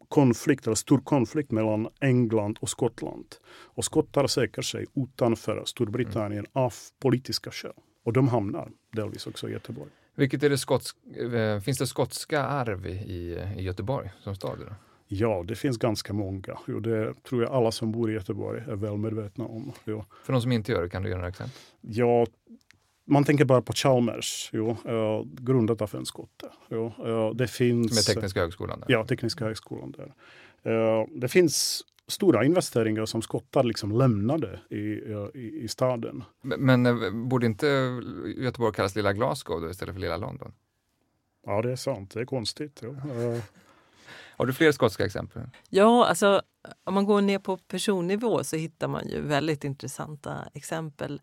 konflikt, 0.09 0.67
eller 0.67 0.75
stor 0.75 0.99
konflikt 0.99 1.51
mellan 1.51 1.89
England 2.01 2.59
och 2.61 2.69
Skottland. 2.69 3.27
Och 3.51 3.85
skottar 3.85 4.27
söker 4.27 4.63
sig 4.63 4.87
utanför 4.95 5.63
Storbritannien 5.65 6.47
mm. 6.55 6.65
av 6.65 6.75
politiska 6.99 7.51
skäl. 7.51 7.73
Och 8.05 8.13
de 8.13 8.29
hamnar 8.29 8.71
delvis 8.93 9.27
också 9.27 9.49
i 9.49 9.53
Göteborg. 9.53 9.91
Vilket 10.15 10.43
är 10.43 10.51
det 10.51 10.59
skotsk, 10.59 10.97
eh, 11.17 11.61
finns 11.61 11.79
det 11.79 11.87
skotska 11.87 12.43
arv 12.43 12.87
i, 12.87 13.39
i 13.57 13.63
Göteborg 13.63 14.11
som 14.23 14.35
stad? 14.35 14.59
Då? 14.59 14.75
Ja, 15.11 15.45
det 15.49 15.55
finns 15.55 15.79
ganska 15.79 16.13
många. 16.13 16.59
Jo, 16.67 16.81
det 16.81 17.15
tror 17.23 17.43
jag 17.43 17.53
alla 17.53 17.73
som 17.73 17.93
bor 17.93 18.11
i 18.11 18.15
Göteborg 18.15 18.63
är 18.67 18.77
väl 18.77 18.97
medvetna 18.97 19.45
om. 19.45 19.73
Jo. 19.85 20.05
För 20.25 20.33
de 20.33 20.43
som 20.43 20.53
inte 20.53 20.73
gör 20.73 20.83
det, 20.83 20.89
kan 20.89 21.03
du 21.03 21.09
ge 21.09 21.15
några 21.15 21.29
exempel? 21.29 21.57
Ja, 21.81 22.27
man 23.09 23.25
tänker 23.25 23.45
bara 23.45 23.63
på 23.63 23.73
Chalmers, 23.73 24.51
jo, 24.53 24.71
uh, 24.71 25.25
grundat 25.25 25.83
av 25.83 25.95
en 25.95 26.07
skotte. 26.07 26.47
Jo, 26.69 26.93
uh, 27.07 27.35
det 27.35 27.49
finns, 27.49 27.95
Med 27.95 28.15
Tekniska 28.15 28.41
högskolan? 28.41 28.81
Där. 28.81 28.87
Ja, 28.89 29.07
Tekniska 29.07 29.45
högskolan. 29.45 29.93
Där. 29.93 30.15
Uh, 30.73 31.07
det 31.15 31.29
finns 31.29 31.83
stora 32.07 32.45
investeringar 32.45 33.07
som 33.07 33.23
skottar 33.23 33.63
liksom 33.63 33.93
lämnade 33.93 34.61
i, 34.71 34.77
i, 34.79 35.61
i 35.63 35.69
staden. 35.69 36.25
Men, 36.43 36.83
men 36.83 37.29
borde 37.29 37.47
inte 37.47 37.67
Göteborg 38.37 38.75
kallas 38.75 38.97
Lilla 38.97 39.13
Glasgow 39.13 39.61
då, 39.61 39.71
istället 39.71 39.95
för 39.95 40.01
Lilla 40.01 40.17
London? 40.17 40.53
Ja, 41.47 41.63
det 41.63 41.73
är 41.73 41.77
sant. 41.77 42.11
Det 42.11 42.21
är 42.21 42.25
konstigt. 42.25 42.83
Ja. 42.83 42.89
Har 44.37 44.47
du 44.47 44.53
fler 44.53 44.73
skotska 44.73 45.05
exempel? 45.05 45.43
Ja, 45.69 46.07
alltså 46.07 46.43
om 46.85 46.95
man 46.95 47.05
går 47.05 47.21
ner 47.21 47.39
på 47.39 47.57
personnivå 47.57 48.45
så 48.45 48.57
hittar 48.57 48.89
man 48.89 49.09
ju 49.09 49.21
väldigt 49.21 49.65
intressanta 49.65 50.49
exempel. 50.55 51.21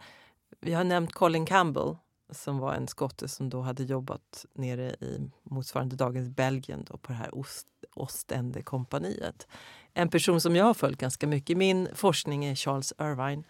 Vi 0.66 0.74
har 0.74 0.84
nämnt 0.84 1.12
Colin 1.12 1.46
Campbell 1.46 1.96
som 2.30 2.60
var 2.60 2.74
en 2.74 2.88
skotte 2.88 3.28
som 3.28 3.50
då 3.50 3.62
hade 3.62 3.84
jobbat 3.84 4.46
nere 4.54 4.90
i 4.90 5.32
motsvarande 5.44 5.96
dagens 5.96 6.30
Belgien 6.30 6.86
då, 6.90 6.98
på 6.98 7.12
det 7.12 7.18
här 7.18 7.36
Ost, 7.36 7.68
Ostendekompaniet. 7.94 9.48
En 9.94 10.10
person 10.10 10.42
som 10.42 10.56
jag 10.56 10.66
har 10.66 10.74
följt 10.74 11.00
ganska 11.00 11.28
mycket 11.28 11.50
i 11.50 11.56
min 11.56 11.88
forskning 11.94 12.46
är 12.46 12.56
Charles 12.56 12.94
Irvine. 13.02 13.44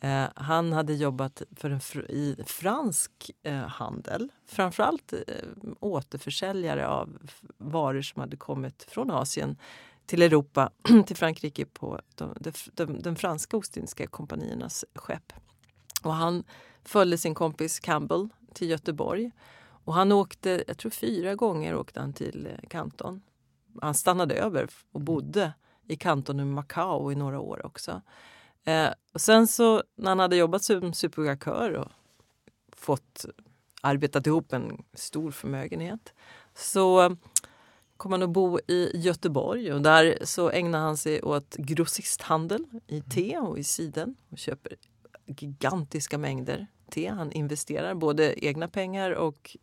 Eh, 0.00 0.24
han 0.36 0.72
hade 0.72 0.94
jobbat 0.94 1.42
för 1.56 1.70
en 1.70 1.80
fr 1.80 2.10
i 2.10 2.36
fransk 2.46 3.30
eh, 3.42 3.54
handel. 3.54 4.32
Framförallt 4.46 5.12
eh, 5.12 5.20
återförsäljare 5.80 6.88
av 6.88 7.18
varor 7.58 8.02
som 8.02 8.20
hade 8.20 8.36
kommit 8.36 8.86
från 8.88 9.10
Asien 9.10 9.56
till 10.06 10.22
Europa, 10.22 10.70
till 11.06 11.16
Frankrike 11.16 11.66
på 11.66 12.00
de, 12.14 12.34
de, 12.40 12.52
de, 12.74 13.02
de 13.02 13.16
franska 13.16 13.56
Ostindiska 13.56 14.06
kompaniernas 14.06 14.84
skepp. 14.94 15.32
Och 16.02 16.14
han 16.14 16.44
följde 16.84 17.18
sin 17.18 17.34
kompis 17.34 17.80
Campbell 17.80 18.28
till 18.54 18.70
Göteborg. 18.70 19.30
Och 19.84 19.94
han 19.94 20.12
åkte, 20.12 20.64
jag 20.66 20.78
tror 20.78 20.90
fyra 20.90 21.34
gånger 21.34 21.76
åkte 21.76 22.00
han 22.00 22.12
till 22.12 22.46
eh, 22.46 22.68
Kanton. 22.68 23.22
Han 23.80 23.94
stannade 23.94 24.34
över 24.34 24.68
och 24.92 25.00
bodde 25.00 25.52
i 25.88 25.96
Kanton 25.96 26.40
och 26.40 26.46
Macao 26.46 27.12
i 27.12 27.14
några 27.14 27.40
år 27.40 27.66
också. 27.66 28.02
Eh, 28.64 28.88
och 29.12 29.20
sen 29.20 29.46
så 29.46 29.82
när 29.96 30.10
han 30.10 30.18
hade 30.18 30.36
jobbat 30.36 30.62
som 30.62 30.92
supergakör 30.92 31.72
och 31.72 31.88
fått 32.76 33.24
arbetat 33.80 34.26
ihop 34.26 34.52
en 34.52 34.84
stor 34.94 35.30
förmögenhet 35.30 36.12
så 36.54 37.02
eh, 37.02 37.12
kom 37.96 38.12
han 38.12 38.22
att 38.22 38.30
bo 38.30 38.58
i 38.58 38.90
Göteborg 38.94 39.72
och 39.72 39.82
där 39.82 40.18
så 40.22 40.50
ägnar 40.50 40.78
han 40.78 40.96
sig 40.96 41.22
åt 41.22 41.56
grossisthandel 41.56 42.64
i 42.86 43.00
te 43.00 43.38
och 43.38 43.58
i 43.58 43.64
siden 43.64 44.16
och 44.30 44.38
köper 44.38 44.76
gigantiska 45.26 46.18
mängder 46.18 46.66
te. 46.90 47.08
Han 47.08 47.32
investerar 47.32 47.94
både 47.94 48.44
egna 48.44 48.68
pengar 48.68 49.10
och 49.10 49.56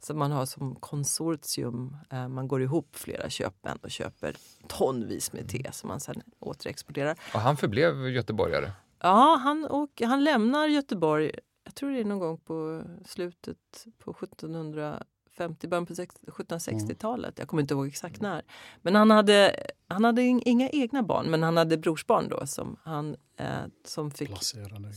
så 0.00 0.14
man 0.14 0.32
har 0.32 0.46
som 0.46 0.74
konsortium, 0.74 1.96
eh, 2.10 2.28
man 2.28 2.48
går 2.48 2.62
ihop 2.62 2.96
flera 2.96 3.30
köpmän 3.30 3.78
och 3.82 3.90
köper 3.90 4.36
tonvis 4.68 5.32
med 5.32 5.48
te 5.48 5.72
som 5.72 5.88
man 5.88 6.00
sen 6.00 6.22
återexporterar. 6.38 7.18
Och 7.34 7.40
han 7.40 7.56
förblev 7.56 8.08
göteborgare? 8.08 8.72
Ja, 9.00 9.40
han, 9.42 9.64
och, 9.64 10.02
han 10.04 10.24
lämnar 10.24 10.68
Göteborg, 10.68 11.32
jag 11.64 11.74
tror 11.74 11.90
det 11.90 12.00
är 12.00 12.04
någon 12.04 12.18
gång 12.18 12.38
på 12.38 12.82
slutet 13.04 13.86
på 13.98 14.10
1750, 14.10 15.68
början 15.68 15.86
på 15.86 15.94
1760-talet. 15.94 17.38
Jag 17.38 17.48
kommer 17.48 17.60
inte 17.60 17.74
ihåg 17.74 17.86
exakt 17.86 18.20
när. 18.20 18.42
Men 18.82 18.94
han 18.94 19.10
hade, 19.10 19.66
han 19.88 20.04
hade 20.04 20.22
inga 20.22 20.68
egna 20.68 21.02
barn, 21.02 21.30
men 21.30 21.42
han 21.42 21.56
hade 21.56 21.78
brorsbarn 21.78 22.28
då 22.28 22.46
som 22.46 22.76
han, 22.82 23.16
eh, 23.36 23.46
som 23.84 24.10
fick, 24.10 24.42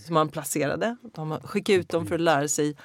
som 0.06 0.16
han 0.16 0.30
placerade. 0.30 0.98
De 1.14 1.40
skickade 1.44 1.80
ut 1.80 1.90
dem 1.90 2.06
för 2.06 2.16
att 2.16 2.22
lära 2.22 2.48
sig 2.48 2.76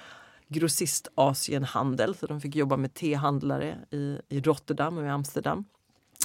grossist-Asienhandel 0.49 2.15
så 2.15 2.27
de 2.27 2.41
fick 2.41 2.55
jobba 2.55 2.77
med 2.77 2.95
tehandlare 2.95 3.79
i, 3.91 4.19
i 4.29 4.41
Rotterdam 4.41 4.99
och 4.99 5.05
i 5.05 5.09
Amsterdam. 5.09 5.65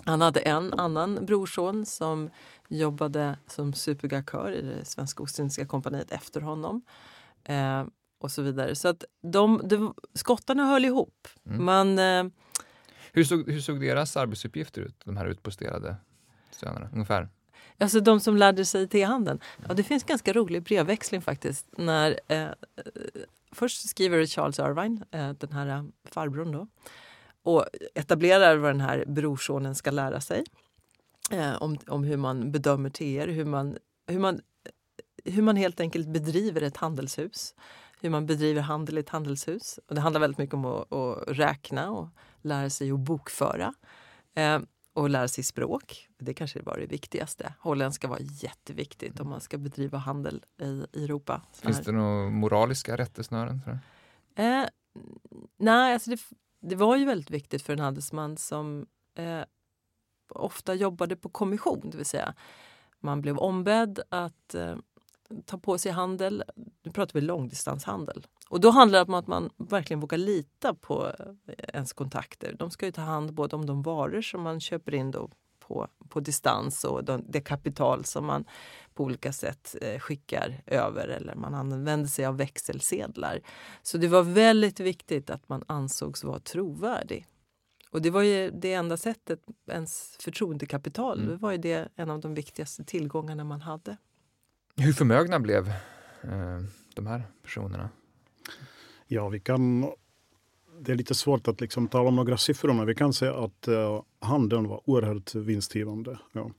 Han 0.05 0.21
hade 0.21 0.39
en 0.39 0.73
annan 0.73 1.25
brorson 1.25 1.85
som 1.85 2.29
jobbade 2.67 3.37
som 3.47 3.73
supergakör 3.73 4.51
i 4.51 4.61
det 4.61 4.85
svenska 4.85 5.23
Ostindiska 5.23 5.65
kompaniet 5.65 6.11
efter 6.11 6.41
honom. 6.41 6.81
Eh, 7.43 7.83
och 8.19 8.31
så 8.31 8.41
vidare. 8.41 8.75
Så 8.75 8.87
att 8.87 9.03
de, 9.21 9.61
de, 9.63 9.93
skottarna 10.13 10.65
höll 10.65 10.85
ihop. 10.85 11.27
Mm. 11.45 11.65
Man, 11.65 11.99
eh, 11.99 12.33
hur, 13.13 13.23
såg, 13.23 13.51
hur 13.51 13.61
såg 13.61 13.81
deras 13.81 14.17
arbetsuppgifter 14.17 14.81
ut, 14.81 14.95
de 15.05 15.17
här 15.17 15.25
utposterade 15.25 15.95
sönerna? 16.51 16.89
Ungefär? 16.93 17.29
Alltså 17.77 17.99
de 17.99 18.19
som 18.19 18.37
lärde 18.37 18.65
sig 18.65 18.87
tehandeln. 18.87 19.39
Ja, 19.67 19.73
det 19.73 19.83
finns 19.83 20.03
ganska 20.03 20.33
rolig 20.33 20.63
brevväxling 20.63 21.21
faktiskt. 21.21 21.67
När, 21.77 22.19
eh, 22.27 22.47
först 23.51 23.89
skriver 23.89 24.25
Charles 24.25 24.59
Irvine, 24.59 25.03
eh, 25.11 25.29
den 25.29 25.51
här 25.51 25.67
eh, 25.67 25.83
farbrorn 26.05 26.51
då, 26.51 26.67
och 27.43 27.65
etablerar 27.95 28.57
vad 28.57 28.69
den 28.69 28.81
här 28.81 29.03
brorsonen 29.07 29.75
ska 29.75 29.91
lära 29.91 30.21
sig. 30.21 30.43
Eh, 31.31 31.61
om, 31.61 31.77
om 31.87 32.03
hur 32.03 32.17
man 32.17 32.51
bedömer 32.51 32.89
teer, 32.89 33.27
hur 33.27 33.45
man, 33.45 33.77
hur, 34.07 34.19
man, 34.19 34.41
hur 35.25 35.41
man 35.41 35.55
helt 35.55 35.79
enkelt 35.79 36.07
bedriver 36.07 36.61
ett 36.61 36.77
handelshus. 36.77 37.55
Hur 38.01 38.09
man 38.09 38.25
bedriver 38.25 38.61
handel 38.61 38.97
i 38.97 38.99
ett 38.99 39.09
handelshus. 39.09 39.79
Och 39.87 39.95
det 39.95 40.01
handlar 40.01 40.21
väldigt 40.21 40.37
mycket 40.37 40.53
om 40.53 40.65
att, 40.65 40.93
att 40.93 41.23
räkna 41.27 41.91
och 41.91 42.07
lära 42.41 42.69
sig 42.69 42.91
att 42.91 42.99
bokföra. 42.99 43.73
Eh, 44.35 44.59
och 44.93 45.09
lära 45.09 45.27
sig 45.27 45.43
språk. 45.43 46.07
Det 46.17 46.33
kanske 46.33 46.61
var 46.61 46.77
det 46.77 46.85
viktigaste. 46.85 47.53
Holländska 47.59 48.07
var 48.07 48.17
jätteviktigt 48.21 49.19
om 49.19 49.29
man 49.29 49.41
ska 49.41 49.57
bedriva 49.57 49.97
handel 49.97 50.43
i 50.61 51.03
Europa. 51.03 51.41
Finns 51.53 51.79
det 51.79 51.91
några 51.91 52.29
moraliska 52.29 52.97
rättesnören? 52.97 53.61
Eh, 54.35 54.65
nej, 55.57 55.93
alltså 55.93 56.09
det, 56.09 56.19
det, 56.61 56.75
var 56.75 56.95
ju 56.95 57.05
väldigt 57.05 57.31
viktigt 57.31 57.61
för 57.61 57.73
en 57.73 57.79
handelsman 57.79 58.37
som 58.37 58.87
eh, 59.15 59.41
ofta 60.29 60.73
jobbade 60.73 61.15
på 61.15 61.29
kommission, 61.29 61.89
det 61.89 61.97
vill 61.97 62.05
säga 62.05 62.33
man 62.99 63.21
blev 63.21 63.37
ombedd 63.37 63.99
att 64.09 64.55
eh, 64.55 64.75
ta 65.45 65.57
på 65.57 65.77
sig 65.77 65.91
handel. 65.91 66.43
Nu 66.83 66.91
pratar 66.91 67.13
vi 67.13 67.21
långdistanshandel. 67.21 68.27
Och 68.49 68.59
då 68.59 68.69
handlar 68.69 68.99
det 68.99 69.05
om 69.05 69.13
att 69.13 69.27
man 69.27 69.49
verkligen 69.57 69.99
vågar 69.99 70.17
lita 70.17 70.73
på 70.73 71.07
eh, 71.07 71.53
ens 71.73 71.93
kontakter. 71.93 72.55
De 72.59 72.71
ska 72.71 72.85
ju 72.85 72.91
ta 72.91 73.01
hand 73.01 73.33
både 73.33 73.55
om 73.55 73.65
de 73.65 73.81
varor 73.81 74.21
som 74.21 74.41
man 74.41 74.59
köper 74.59 74.93
in 74.93 75.11
då 75.11 75.29
på, 75.59 75.87
på 76.09 76.19
distans 76.19 76.83
och 76.83 77.03
de, 77.03 77.25
det 77.29 77.41
kapital 77.41 78.05
som 78.05 78.25
man 78.25 78.45
på 78.93 79.03
olika 79.03 79.33
sätt 79.33 79.75
eh, 79.81 79.99
skickar 79.99 80.61
över 80.65 81.07
eller 81.07 81.35
man 81.35 81.53
använder 81.53 82.09
sig 82.09 82.25
av 82.25 82.37
växelsedlar. 82.37 83.41
Så 83.83 83.97
det 83.97 84.07
var 84.07 84.23
väldigt 84.23 84.79
viktigt 84.79 85.29
att 85.29 85.49
man 85.49 85.63
ansågs 85.67 86.23
vara 86.23 86.39
trovärdig. 86.39 87.25
Och 87.91 88.01
det 88.01 88.09
var 88.09 88.21
ju 88.21 88.51
det 88.51 88.73
enda 88.73 88.97
sättet, 88.97 89.39
ens 89.71 90.17
förtroendekapital, 90.19 91.19
mm. 91.19 91.31
det 91.31 91.37
var 91.37 91.51
ju 91.51 91.57
det 91.57 91.89
en 91.95 92.09
av 92.09 92.19
de 92.19 92.33
viktigaste 92.33 92.83
tillgångarna 92.83 93.43
man 93.43 93.61
hade. 93.61 93.97
Hur 94.81 94.93
förmögna 94.93 95.39
blev 95.39 95.67
eh, 96.21 96.59
de 96.95 97.07
här 97.07 97.23
personerna? 97.43 97.89
Ja, 99.07 99.29
vi 99.29 99.39
kan... 99.39 99.91
Det 100.81 100.91
är 100.91 100.95
lite 100.95 101.15
svårt 101.15 101.47
att 101.47 101.61
liksom 101.61 101.87
tala 101.87 102.09
om 102.09 102.15
några 102.15 102.37
siffror, 102.37 102.73
men 102.73 102.85
vi 102.85 102.95
kan 102.95 103.13
säga 103.13 103.35
att 103.35 103.67
eh, 103.67 104.03
handeln 104.19 104.67
var 104.67 104.89
oerhört 104.89 105.35
vinstgivande. 105.35 106.19
Ja. 106.31 106.51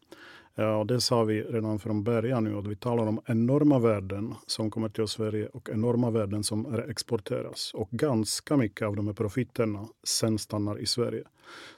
Eh, 0.55 0.65
ja, 0.65 0.85
det 0.85 1.01
sa 1.01 1.25
vi 1.25 1.43
redan 1.43 1.79
från 1.79 2.05
början 2.05 2.45
nu, 2.45 2.59
att 2.59 2.67
vi 2.67 2.77
talar 2.77 3.07
om 3.07 3.21
enorma 3.27 3.79
värden 3.79 4.35
som 4.47 4.71
kommer 4.71 4.89
till 4.89 5.07
Sverige 5.07 5.47
och 5.47 5.71
enorma 5.73 6.11
värden 6.11 6.45
som 6.45 6.75
exporteras. 6.89 7.75
Och 7.75 7.91
ganska 7.91 8.57
mycket 8.57 8.87
av 8.87 8.97
de 8.97 9.07
här 9.07 9.15
profiterna 9.15 9.89
sen 10.05 10.39
stannar 10.39 10.79
i 10.79 10.87
Sverige. 10.87 11.25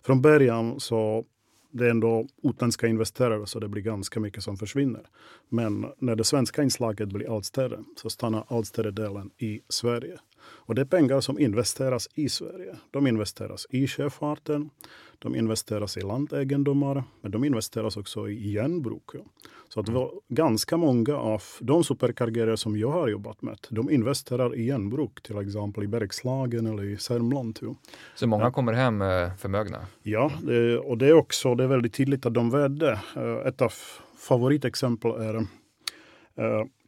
Från 0.03 0.23
början 0.23 0.81
så 0.81 1.25
det 1.73 1.87
är 1.87 1.91
ändå 1.91 2.27
utländska 2.43 2.87
investerare 2.87 3.47
så 3.47 3.61
det 3.61 3.69
blir 3.69 3.83
ganska 3.83 4.21
mycket 4.21 4.43
som 4.43 4.57
försvinner. 4.57 5.03
Men 5.49 5.87
när 5.99 6.17
det 6.17 6.25
svenska 6.25 6.63
inslaget 6.63 7.09
blir 7.09 7.35
allt 7.35 7.45
större 7.45 7.85
så 7.97 8.11
stannar 8.11 8.45
allt 8.49 8.67
större 8.67 8.91
delen 8.91 9.31
i 9.39 9.61
Sverige. 9.69 10.19
Och 10.55 10.75
det 10.75 10.81
är 10.81 10.87
pengar 10.87 11.21
som 11.21 11.39
investeras 11.39 12.09
i 12.15 12.29
Sverige. 12.29 12.77
De 12.91 13.07
investeras 13.07 13.67
i 13.71 13.87
sjöfarten, 13.87 14.71
de 15.19 15.37
investeras 15.37 15.97
i 15.97 16.01
lantegendomar, 16.01 17.05
men 17.21 17.31
de 17.31 17.45
investeras 17.45 17.97
också 17.97 18.29
i 18.29 18.53
järnbruk. 18.53 19.11
Ja. 19.13 19.21
Så 19.69 19.81
att 19.81 19.89
var 19.89 20.13
ganska 20.29 20.77
många 20.77 21.17
av 21.17 21.43
de 21.61 21.85
superkarriärer 21.85 22.57
som 22.57 22.77
jag 22.77 22.91
har 22.91 23.09
jobbat 23.09 23.43
med, 23.43 23.59
de 23.71 23.91
investerar 23.91 24.57
i 24.57 24.67
järnbruk, 24.67 25.23
till 25.23 25.39
exempel 25.39 25.85
i 25.85 25.87
Bergslagen 25.87 26.67
eller 26.67 26.85
i 26.85 26.97
Sörmland. 26.97 27.59
Ja. 27.63 27.75
Så 28.15 28.27
många 28.27 28.51
kommer 28.51 28.73
hem 28.73 28.99
förmögna? 29.39 29.87
Ja, 30.03 30.33
det, 30.43 30.79
och 30.79 30.99
det 30.99 31.07
är 31.07 31.13
också 31.13 31.55
det 31.55 31.65
är 31.65 31.69
väldigt 31.69 31.95
tydligt 31.95 32.27
att 32.27 32.35
de 32.35 32.51
värde. 32.51 33.01
Eh, 33.17 33.47
ett 33.47 33.63
av 33.63 33.73
favoritexempel 34.19 35.11
är 35.11 35.35
uh, 35.35 35.47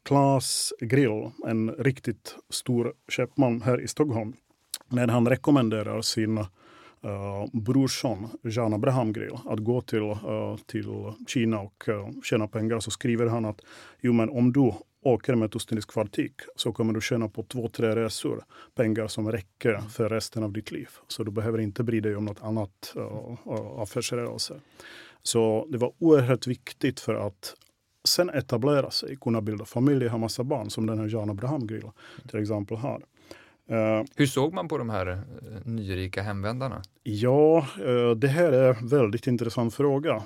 Klas 0.04 0.72
Grill, 0.80 1.30
en 1.46 1.70
riktigt 1.70 2.36
stor 2.50 2.92
köpman 3.08 3.62
här 3.62 3.80
i 3.80 3.88
Stockholm. 3.88 4.32
När 4.88 5.08
han 5.08 5.28
rekommenderar 5.28 6.02
sin 6.02 6.38
uh, 6.38 7.46
brorson, 7.52 8.28
Jean 8.42 8.72
Abraham 8.72 9.12
Grill, 9.12 9.38
att 9.44 9.58
gå 9.58 9.80
till, 9.80 10.02
uh, 10.02 10.56
till 10.66 11.12
Kina 11.26 11.60
och 11.60 11.88
uh, 11.88 12.08
tjäna 12.22 12.48
pengar 12.48 12.80
så 12.80 12.90
skriver 12.90 13.26
han 13.26 13.44
att 13.44 13.60
jo, 14.00 14.12
men 14.12 14.30
om 14.30 14.52
du 14.52 14.72
åker 15.02 15.34
med 15.34 15.46
ett 15.46 15.54
ostindiskt 15.54 15.92
fartyg 15.92 16.32
så 16.56 16.72
kommer 16.72 16.92
du 16.92 17.00
tjäna 17.00 17.28
på 17.28 17.42
två, 17.42 17.68
tre 17.68 17.96
resor 17.96 18.44
pengar 18.74 19.06
som 19.06 19.32
räcker 19.32 19.78
för 19.78 20.08
resten 20.08 20.42
av 20.42 20.52
ditt 20.52 20.70
liv. 20.70 20.88
Så 21.08 21.24
du 21.24 21.30
behöver 21.30 21.58
inte 21.58 21.82
bry 21.82 22.00
dig 22.00 22.16
om 22.16 22.24
något 22.24 22.42
annat 22.42 22.94
uh, 22.96 23.36
affärsrörelse. 23.78 24.60
Så 25.22 25.66
det 25.70 25.78
var 25.78 25.92
oerhört 25.98 26.46
viktigt 26.46 27.00
för 27.00 27.14
att 27.14 27.54
sen 28.04 28.30
etablera 28.30 28.90
sig, 28.90 29.16
kunna 29.16 29.40
bilda 29.40 29.64
familj, 29.64 30.08
ha 30.08 30.18
massa 30.18 30.44
barn 30.44 30.70
som 30.70 30.86
den 30.86 30.98
här 30.98 31.08
Jan 31.08 31.30
Abraham 31.30 31.66
Grill 31.66 31.90
till 32.28 32.40
exempel 32.40 32.76
har. 32.76 33.02
Uh, 33.70 34.04
Hur 34.16 34.26
såg 34.26 34.52
man 34.52 34.68
på 34.68 34.78
de 34.78 34.90
här 34.90 35.08
uh, 35.08 35.18
nyrika 35.64 36.22
hemvändarna? 36.22 36.82
Ja, 37.02 37.66
uh, 37.86 38.10
det 38.10 38.28
här 38.28 38.52
är 38.52 38.74
en 38.74 38.88
väldigt 38.88 39.26
intressant 39.26 39.74
fråga. 39.74 40.22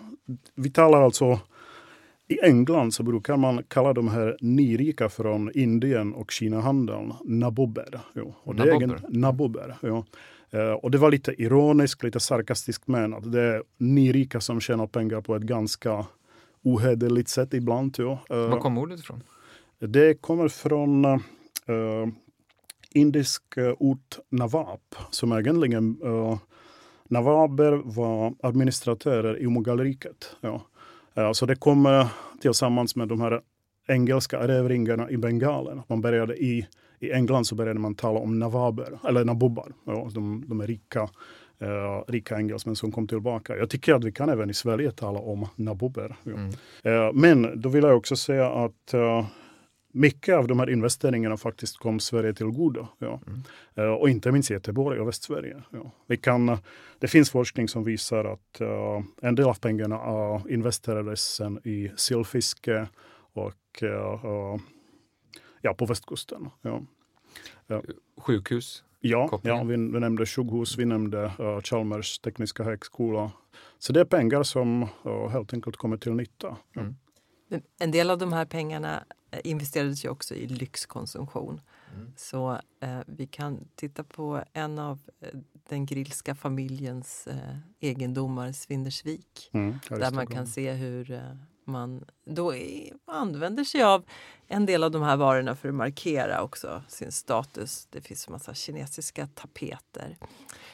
Vi 0.55 0.71
talar 0.71 1.03
alltså 1.03 1.41
i 2.29 2.41
England 2.41 2.95
så 2.95 3.03
brukar 3.03 3.37
man 3.37 3.62
kalla 3.69 3.93
de 3.93 4.09
här 4.09 4.37
nyrika 4.41 5.09
från 5.09 5.51
Indien 5.55 6.14
och 6.14 6.31
Kina-handeln 6.31 7.14
nabober. 7.25 8.01
Jo. 8.14 8.35
Och 8.43 8.55
det 8.55 8.64
nabober? 8.64 8.95
Är 8.95 9.19
nabober 9.19 9.77
jo. 9.83 10.05
Och 10.83 10.91
det 10.91 10.99
var 10.99 11.11
lite 11.11 11.43
ironiskt, 11.43 12.03
lite 12.03 12.21
sarkastiskt 12.21 12.88
menat. 12.88 13.33
Det 13.33 13.41
är 13.43 13.62
nyrika 13.79 14.41
som 14.41 14.61
tjänar 14.61 14.87
pengar 14.87 15.21
på 15.21 15.37
ett 15.37 15.43
ganska 15.43 16.07
ohederligt 16.62 17.29
sätt 17.29 17.55
ibland. 17.55 17.97
Jo. 17.99 18.18
Uh, 18.31 18.51
Var 18.51 18.61
kom 18.61 18.79
ordet 18.79 19.01
ifrån? 19.01 19.23
Det 19.79 20.14
kommer 20.14 20.49
från 20.49 21.05
uh, 21.05 21.21
indisk 22.94 23.42
ort 23.79 24.18
Nawab 24.31 24.81
som 25.11 25.33
egentligen 25.33 26.03
uh, 26.03 26.38
Nawaber 27.09 27.73
var 27.85 28.35
administratörer 28.42 29.38
i 29.38 29.47
Mughal-riket. 29.47 30.37
Ja. 30.40 30.62
Uh, 31.18 31.33
så 31.33 31.47
det 31.47 31.57
kommer 31.57 32.07
tillsammans 32.40 32.97
med 32.97 33.09
de 33.09 33.21
här 33.21 33.40
engelska 33.88 34.38
erövringarna 34.38 35.11
i 35.11 35.16
Bengalen. 35.16 35.83
Man 35.88 36.01
började 36.01 36.37
i, 36.37 36.66
I 36.99 37.12
England 37.12 37.44
så 37.44 37.55
började 37.55 37.81
man 37.81 37.94
tala 37.94 38.21
om 38.21 38.38
nawaber, 38.38 38.99
eller 39.09 39.25
nabobar. 39.25 39.73
Ja, 39.85 40.09
de, 40.14 40.44
de 40.49 40.61
är 40.61 40.66
rika, 40.66 41.09
uh, 41.62 42.05
rika 42.07 42.37
engelsmän 42.37 42.77
som 42.77 42.92
kom 42.92 43.09
tillbaka. 43.09 43.57
Jag 43.57 43.71
tycker 43.71 43.94
att 43.94 44.05
vi 44.05 44.12
kan 44.12 44.29
även 44.29 44.51
i 44.51 44.55
Sverige 44.55 44.90
tala 44.90 45.18
om 45.18 45.47
nabober. 45.57 46.16
Ja. 46.23 46.33
Mm. 46.33 46.51
Uh, 46.87 47.12
men 47.12 47.61
då 47.61 47.68
vill 47.68 47.85
jag 47.85 47.97
också 47.97 48.16
säga 48.16 48.51
att 48.51 48.94
mycket 49.92 50.35
av 50.35 50.47
de 50.47 50.59
här 50.59 50.71
investeringarna 50.71 51.37
faktiskt 51.37 51.79
kom 51.79 52.01
Sverige 52.01 52.35
till 52.35 52.47
godo. 52.47 52.87
Ja. 52.99 53.21
Mm. 53.27 53.42
Uh, 53.79 53.94
och 53.94 54.11
inte 54.11 54.33
minst 54.33 54.51
Göteborg 54.51 55.01
och 55.01 55.09
Västsverige. 55.09 55.62
Ja. 55.71 55.92
Vi 56.07 56.16
kan, 56.16 56.49
uh, 56.49 56.59
det 56.99 57.09
finns 57.09 57.31
forskning 57.31 57.68
som 57.68 57.85
visar 57.85 58.25
att 58.25 58.61
uh, 58.61 59.03
en 59.23 59.35
del 59.35 59.49
av 59.49 59.59
pengarna 59.59 59.99
investerades 60.49 61.21
sen 61.21 61.61
i 61.64 61.90
sillfiske 61.97 62.88
och 63.33 63.83
ja, 65.62 65.75
på 65.75 65.87
västkusten. 65.87 66.51
Ja. 66.62 66.83
Sjukhus? 68.16 68.85
Ja, 69.00 69.40
ja 69.42 69.62
vi, 69.62 69.76
vi 69.76 70.00
nämnde 70.00 70.26
sjukhus, 70.26 70.78
vi 70.78 70.84
nämnde 70.84 71.32
Chalmers 71.64 72.18
tekniska 72.18 72.64
högskola. 72.64 73.32
Så 73.78 73.92
det 73.92 74.00
är 74.00 74.04
pengar 74.04 74.42
som 74.42 74.87
helt 75.30 75.54
enkelt 75.54 75.76
kommer 75.76 75.96
till 75.96 76.12
nytta. 76.12 76.56
Mm. 76.76 76.96
En 77.78 77.90
del 77.90 78.11
av 78.11 78.18
de 78.18 78.32
här 78.32 78.44
pengarna 78.44 79.04
Eh, 79.30 79.40
investerades 79.44 80.04
ju 80.04 80.08
också 80.08 80.34
i 80.34 80.46
lyxkonsumtion. 80.46 81.61
Mm. 81.94 82.12
Så 82.16 82.61
eh, 82.80 83.00
vi 83.06 83.26
kan 83.26 83.68
titta 83.74 84.04
på 84.04 84.44
en 84.52 84.78
av 84.78 84.98
den 85.68 85.87
grillska 85.87 86.34
familjens 86.34 87.26
eh, 87.26 87.56
egendomar, 87.80 88.52
Svindersvik. 88.52 89.50
Mm, 89.52 89.78
där 89.88 90.11
man 90.11 90.26
kan 90.26 90.46
se 90.46 90.72
hur 90.72 91.11
eh, 91.11 91.20
man 91.68 92.04
då 92.24 92.54
är, 92.54 92.92
använder 93.04 93.64
sig 93.64 93.83
av 93.83 94.04
en 94.46 94.66
del 94.66 94.85
av 94.85 94.90
de 94.90 95.02
här 95.02 95.16
varorna 95.16 95.57
för 95.57 95.68
att 95.68 95.74
markera 95.74 96.42
också 96.42 96.83
sin 96.88 97.12
status. 97.12 97.87
Det 97.90 98.00
finns 98.00 98.28
en 98.28 98.33
massa 98.33 98.54
kinesiska 98.54 99.26
tapeter. 99.26 100.16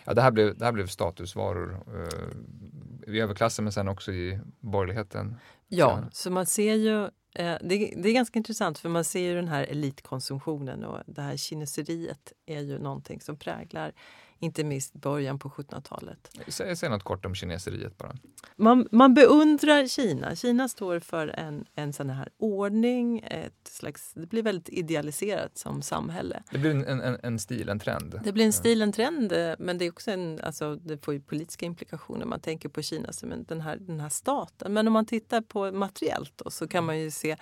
Ja, 0.05 0.15
det, 0.15 0.23
här 0.23 0.31
blev, 0.31 0.59
det 0.59 0.65
här 0.65 0.73
blev 0.73 0.87
statusvaror 0.87 1.85
eh, 1.95 3.15
i 3.15 3.21
överklassen 3.21 3.65
men 3.65 3.73
sen 3.73 3.89
också 3.89 4.13
i 4.13 4.41
borgerligheten. 4.61 5.37
Ja, 5.69 6.05
så 6.13 6.31
man 6.31 6.47
ser 6.47 6.75
ju 6.75 7.09
Eh, 7.35 7.57
det, 7.61 7.95
det, 7.97 8.09
är 8.09 8.13
ganska 8.13 8.39
intressant 8.39 8.79
för 8.79 8.89
man 8.89 9.05
ser 9.05 9.21
ju 9.21 9.35
den 9.35 9.49
här 9.49 9.63
elitkonsumtionen 9.63 10.85
och 10.85 10.99
det 11.07 11.23
här 11.23 11.37
kineseriet 11.37 12.33
är 12.47 12.61
ju 12.61 12.79
någonting 12.79 13.21
som 13.21 13.37
präglar 13.37 13.93
inte 14.39 14.65
minst 14.65 14.93
början 14.93 15.39
på 15.39 15.49
1700-talet. 15.49 16.31
Säg, 16.49 16.77
säg 16.77 16.89
något 16.89 17.03
kort 17.03 17.27
om 17.27 17.35
kineseriet 17.35 17.99
bara. 17.99 18.17
Man, 18.57 18.89
man 18.91 19.15
beundrar 19.15 19.87
Kina. 19.87 20.37
Kina 20.37 20.69
står 20.69 21.01
för 21.01 21.29
en, 21.29 21.65
en 21.75 21.93
sån 21.93 22.11
här 22.11 22.29
ordning, 22.37 23.19
ett 23.19 23.69
slags, 23.69 24.13
det 24.15 24.27
blir 24.27 24.43
väldigt 24.43 24.69
idealiserat 24.69 25.59
som 25.59 25.83
samhälle. 25.83 26.43
Det 26.51 26.59
blir 26.59 26.71
en, 26.71 27.01
en, 27.01 27.19
en 27.23 27.39
stil, 27.39 27.69
en 27.69 27.79
trend? 27.79 28.21
Det 28.25 28.33
blir 28.33 28.45
en 28.45 28.53
stil, 28.53 28.83
en 28.83 28.93
trend, 28.93 29.33
men 29.59 29.79
det 29.79 29.85
är 29.85 29.91
också 29.91 30.11
en, 30.11 30.41
alltså, 30.41 30.77
det 30.77 31.05
får 31.05 31.15
ju 31.15 31.21
politiska 31.21 31.67
implikationer. 31.67 32.27
Man 32.27 32.41
tänker 32.41 32.69
på 32.69 32.83
Kina 32.83 33.13
som 33.13 33.45
den 33.49 33.61
här, 33.61 33.77
den 33.77 34.01
här 34.01 34.09
staten. 34.09 34.73
Men 34.73 34.87
om 34.87 34.93
man 34.93 35.07
tittar 35.07 35.41
på 35.41 35.73
materiellt 35.73 36.33
då, 36.37 36.51
så 36.51 36.69
kan 36.69 36.85
man 36.85 36.99
ju 36.99 37.11
se 37.11 37.37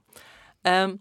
Um, 0.63 0.99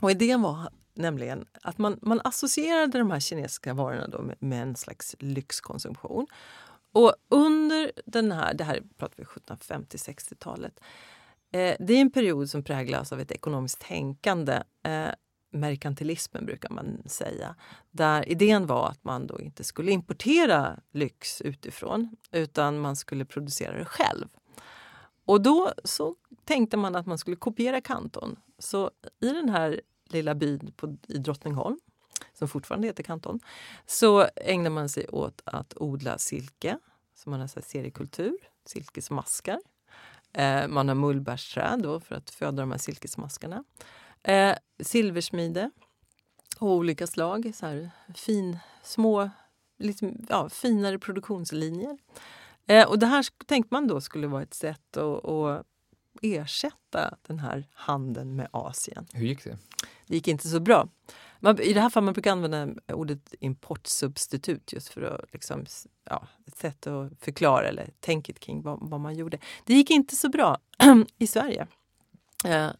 och 0.00 0.10
idén 0.10 0.42
var 0.42 0.68
nämligen 0.94 1.46
att 1.62 1.78
man, 1.78 1.98
man 2.02 2.20
associerade 2.24 2.98
de 2.98 3.10
här 3.10 3.20
kinesiska 3.20 3.74
varorna 3.74 4.08
då 4.08 4.22
med, 4.22 4.36
med 4.38 4.62
en 4.62 4.76
slags 4.76 5.16
lyxkonsumtion. 5.18 6.26
Och 6.92 7.14
under 7.28 7.92
den 8.04 8.32
här, 8.32 8.54
det 8.54 8.64
här 8.64 8.82
pratar 8.96 9.14
vi 9.16 9.24
1750-60-talet, 9.24 10.80
eh, 11.52 11.76
det 11.78 11.94
är 11.94 12.00
en 12.00 12.10
period 12.10 12.50
som 12.50 12.64
präglas 12.64 13.12
av 13.12 13.20
ett 13.20 13.32
ekonomiskt 13.32 13.80
tänkande. 13.80 14.62
Eh, 14.82 15.08
merkantilismen 15.52 16.46
brukar 16.46 16.70
man 16.70 17.02
säga. 17.06 17.54
Där 17.90 18.28
idén 18.28 18.66
var 18.66 18.88
att 18.88 19.04
man 19.04 19.26
då 19.26 19.40
inte 19.40 19.64
skulle 19.64 19.90
importera 19.90 20.80
lyx 20.92 21.40
utifrån 21.40 22.16
utan 22.30 22.80
man 22.80 22.96
skulle 22.96 23.24
producera 23.24 23.78
det 23.78 23.84
själv. 23.84 24.28
Och 25.24 25.42
då 25.42 25.72
så 25.84 26.14
tänkte 26.44 26.76
man 26.76 26.96
att 26.96 27.06
man 27.06 27.18
skulle 27.18 27.36
kopiera 27.36 27.80
Kanton. 27.80 28.36
Så 28.58 28.90
i 29.20 29.28
den 29.28 29.48
här 29.48 29.80
lilla 30.04 30.34
byn 30.34 30.72
på, 30.76 30.96
i 31.08 31.18
Drottningholm 31.18 31.78
som 32.42 32.48
fortfarande 32.48 32.86
heter 32.86 33.02
Kanton, 33.02 33.40
så 33.86 34.28
ägnar 34.36 34.70
man 34.70 34.88
sig 34.88 35.08
åt 35.08 35.42
att 35.44 35.74
odla 35.76 36.18
silke, 36.18 36.78
så 37.14 37.30
man 37.30 37.40
har 37.40 37.46
så 37.46 37.62
seriekultur, 37.62 38.36
silkesmaskar. 38.64 39.60
Eh, 40.32 40.68
man 40.68 40.88
har 40.88 40.94
mullbärsträd 40.94 41.82
då 41.82 42.00
för 42.00 42.14
att 42.14 42.30
föda 42.30 42.62
de 42.62 42.70
här 42.70 42.78
silkesmaskarna. 42.78 43.64
Eh, 44.22 44.54
silversmide 44.80 45.70
av 46.58 46.68
olika 46.68 47.06
slag, 47.06 47.52
så 47.54 47.66
här 47.66 47.90
fin, 48.14 48.58
små, 48.82 49.30
lite, 49.78 50.12
ja, 50.28 50.48
finare 50.48 50.98
produktionslinjer. 50.98 51.98
Eh, 52.66 52.88
och 52.88 52.98
det 52.98 53.06
här 53.06 53.26
tänkte 53.46 53.74
man 53.74 53.86
då 53.86 54.00
skulle 54.00 54.26
vara 54.26 54.42
ett 54.42 54.54
sätt 54.54 54.96
att, 54.96 55.24
att 55.24 55.66
ersätta 56.22 57.16
den 57.26 57.38
här 57.38 57.68
handeln 57.72 58.36
med 58.36 58.48
Asien. 58.50 59.06
Hur 59.12 59.26
gick 59.26 59.44
det? 59.44 59.58
Det 60.06 60.14
gick 60.14 60.28
inte 60.28 60.48
så 60.48 60.60
bra. 60.60 60.88
Man, 61.44 61.60
I 61.60 61.72
det 61.72 61.80
här 61.80 61.90
fallet 61.90 62.04
man 62.04 62.14
brukar 62.14 62.32
använda 62.32 62.68
ordet 62.92 63.34
importsubstitut 63.40 64.72
just 64.72 64.88
för 64.88 65.02
att 65.02 65.32
liksom, 65.32 65.66
ja, 66.04 66.28
ett 66.46 66.56
sätt 66.56 66.86
att 66.86 67.12
förklara 67.20 67.68
eller 67.68 67.90
tänket 68.00 68.40
kring 68.40 68.62
vad, 68.62 68.78
vad 68.80 69.00
man 69.00 69.14
gjorde. 69.14 69.38
Det 69.64 69.74
gick 69.74 69.90
inte 69.90 70.16
så 70.16 70.28
bra 70.28 70.58
i 71.18 71.26
Sverige. 71.26 71.66
Eh, 72.44 72.70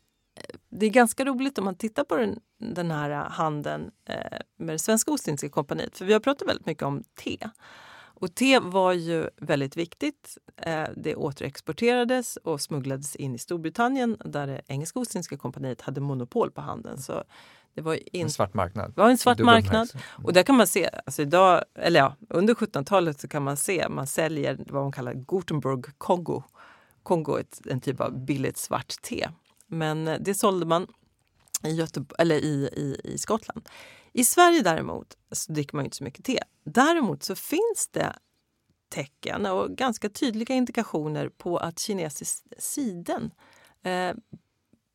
det 0.69 0.87
är 0.87 0.91
ganska 0.91 1.25
roligt 1.25 1.59
om 1.59 1.65
man 1.65 1.75
tittar 1.75 2.05
på 2.05 2.17
den, 2.17 2.41
den 2.59 2.91
här 2.91 3.11
handeln 3.11 3.91
eh, 4.09 4.39
med 4.57 4.75
det 4.75 4.79
svenska 4.79 5.11
Ostindiska 5.11 5.49
kompaniet. 5.49 5.99
För 5.99 6.05
vi 6.05 6.13
har 6.13 6.21
pratat 6.21 6.49
väldigt 6.49 6.67
mycket 6.67 6.83
om 6.83 7.05
te. 7.15 7.39
Och 8.23 8.35
te 8.35 8.59
var 8.59 8.93
ju 8.93 9.29
väldigt 9.37 9.77
viktigt. 9.77 10.39
Eh, 10.57 10.89
det 10.97 11.17
återexporterades 11.17 12.37
och 12.37 12.61
smugglades 12.61 13.17
in 13.17 13.35
i 13.35 13.39
Storbritannien 13.39 14.17
där 14.25 14.47
det 14.47 14.61
engelska 14.67 14.99
Ostindiska 14.99 15.37
kompaniet 15.37 15.81
hade 15.81 16.01
monopol 16.01 16.51
på 16.51 16.61
handeln. 16.61 16.99
Så 16.99 17.25
det 17.75 17.81
var 17.81 18.17
in... 18.17 18.23
En 18.23 18.31
svart 18.31 18.55
marknad. 18.55 18.93
Det 18.95 19.01
var 19.01 19.11
en 19.11 19.19
svart 19.19 19.39
marknad. 19.39 19.93
Och 20.25 20.33
där 20.33 20.43
kan 20.43 20.57
man 20.57 20.67
se, 20.67 20.91
alltså 21.07 21.23
idag, 21.23 21.65
eller 21.75 22.01
ja, 22.01 22.17
under 22.29 22.55
1700-talet 22.55 23.21
så 23.21 23.29
kan 23.29 23.43
man 23.43 23.57
se, 23.57 23.89
man 23.89 24.07
säljer 24.07 24.59
vad 24.67 24.83
man 24.83 24.93
kallar 24.93 25.15
Gutenberg 25.15 25.83
Kongo. 25.99 26.43
Kongo 27.03 27.37
är 27.37 27.45
en 27.69 27.81
typ 27.81 28.01
av 28.01 28.25
billigt 28.25 28.57
svart 28.57 29.03
te. 29.03 29.29
Men 29.67 30.09
eh, 30.09 30.19
det 30.21 30.35
sålde 30.35 30.67
man 30.67 30.87
i, 31.65 31.71
Göteborg, 31.71 32.17
eller 32.19 32.37
i, 32.37 32.69
i, 32.73 33.01
i 33.05 33.19
Skottland. 33.19 33.69
I 34.13 34.25
Sverige 34.25 34.63
däremot 34.63 35.17
så 35.33 35.53
dricker 35.53 35.77
man 35.77 35.85
inte 35.85 35.97
så 35.97 36.05
mycket 36.05 36.25
te. 36.25 36.43
Däremot 36.65 37.23
så 37.23 37.35
finns 37.35 37.89
det 37.91 38.17
tecken 38.89 39.47
och 39.47 39.71
ganska 39.71 40.09
tydliga 40.09 40.55
indikationer 40.55 41.29
på 41.29 41.59
att 41.59 41.79
kinesisk 41.79 42.45
siden 42.59 43.31
eh, 43.83 44.15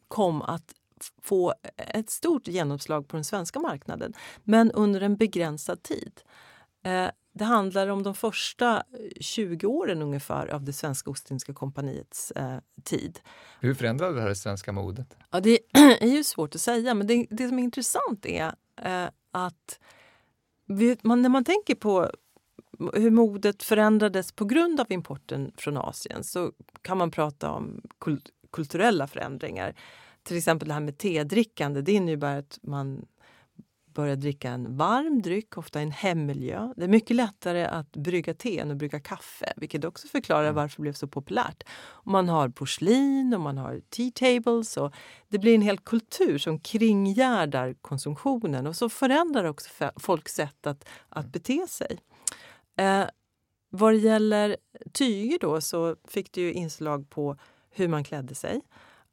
kom 0.08 0.42
att 0.42 0.74
få 1.22 1.54
ett 1.78 2.10
stort 2.10 2.48
genomslag 2.48 3.08
på 3.08 3.18
den 3.18 3.24
svenska 3.24 3.60
marknaden, 3.60 4.14
men 4.44 4.72
under 4.72 5.02
en 5.02 5.16
begränsad 5.16 5.84
tid. 5.84 6.22
Eh, 6.84 7.10
det 7.34 7.46
handlar 7.46 7.88
om 7.88 8.04
de 8.04 8.16
första 8.16 8.84
20 9.20 9.68
åren 9.68 10.02
ungefär 10.02 10.48
av 10.48 10.64
det 10.64 10.74
svenska 10.74 11.10
Ostindiska 11.10 11.54
kompaniets 11.54 12.32
eh, 12.32 12.58
tid. 12.84 13.20
Hur 13.60 13.74
förändrade 13.74 14.16
det 14.16 14.22
här 14.22 14.30
det 14.30 14.36
svenska 14.36 14.72
modet? 14.72 15.18
Ja, 15.32 15.40
det 15.40 15.60
är 16.00 16.08
ju 16.08 16.24
svårt 16.24 16.56
att 16.56 16.62
säga, 16.62 16.94
men 16.94 17.08
det, 17.08 17.26
det 17.30 17.48
som 17.48 17.60
är 17.60 17.64
intressant 17.64 18.26
är 18.26 18.54
eh, 18.82 19.10
att 19.32 19.80
vi, 20.66 20.98
man, 21.02 21.22
när 21.22 21.30
man 21.30 21.44
tänker 21.44 21.76
på 21.76 22.12
hur 22.94 23.12
modet 23.12 23.64
förändrades 23.64 24.32
på 24.32 24.46
grund 24.46 24.80
av 24.80 24.92
importen 24.92 25.52
från 25.58 25.78
Asien 25.78 26.24
så 26.24 26.52
kan 26.82 26.98
man 26.98 27.12
prata 27.12 27.52
om 27.52 27.82
kul 28.00 28.22
kulturella 28.52 29.08
förändringar. 29.08 29.76
Till 30.28 30.38
exempel 30.38 30.68
det 30.68 30.74
här 30.74 30.82
med 30.82 30.98
tedrickande, 30.98 31.82
det 31.82 31.92
innebär 31.92 32.40
att 32.40 32.60
man 32.62 33.06
börjar 33.98 34.16
dricka 34.16 34.50
en 34.50 34.78
varm 34.78 35.22
dryck, 35.22 35.58
ofta 35.58 35.80
i 35.80 35.84
en 35.84 35.92
hemmiljö. 35.92 36.74
Det 36.76 36.84
är 36.84 36.88
mycket 36.88 37.16
lättare 37.16 37.66
att 37.66 37.92
brygga 37.92 38.34
te 38.34 38.60
än 38.60 38.72
att 38.72 38.78
brygga 38.78 39.00
kaffe, 39.00 39.54
vilket 39.56 39.86
också 39.86 40.08
förklarar 40.08 40.44
mm. 40.44 40.56
varför 40.56 40.78
det 40.78 40.82
blev 40.82 40.94
så 40.94 41.08
populärt. 41.08 41.64
Och 41.80 42.12
man 42.12 42.30
har 42.30 42.50
porslin 42.50 43.34
och 43.34 43.42
man 43.42 43.58
har 43.58 43.82
tea 43.90 44.12
tables 44.12 44.78
och 44.78 44.94
det 45.28 45.40
blir 45.40 45.56
en 45.56 45.62
hel 45.62 45.78
kultur 45.78 46.38
som 46.38 46.60
kringgärdar 46.60 47.74
konsumtionen 47.74 48.68
och 48.68 48.76
så 48.76 48.90
förändrar 48.90 49.44
också 49.44 49.92
folks 50.00 50.34
sätt 50.34 50.68
att, 50.68 50.90
att 51.10 51.26
mm. 51.26 51.32
bete 51.32 51.68
sig. 51.68 52.00
Eh, 52.78 53.06
vad 53.70 53.94
det 53.94 53.98
gäller 53.98 54.58
tyger 54.94 55.40
då 55.40 55.62
så 55.62 55.96
fick 56.08 56.32
det 56.32 56.42
ju 56.42 56.54
inslag 56.54 57.10
på 57.10 57.38
hur 57.70 57.88
man 57.88 58.04
klädde 58.04 58.36
sig. 58.36 58.62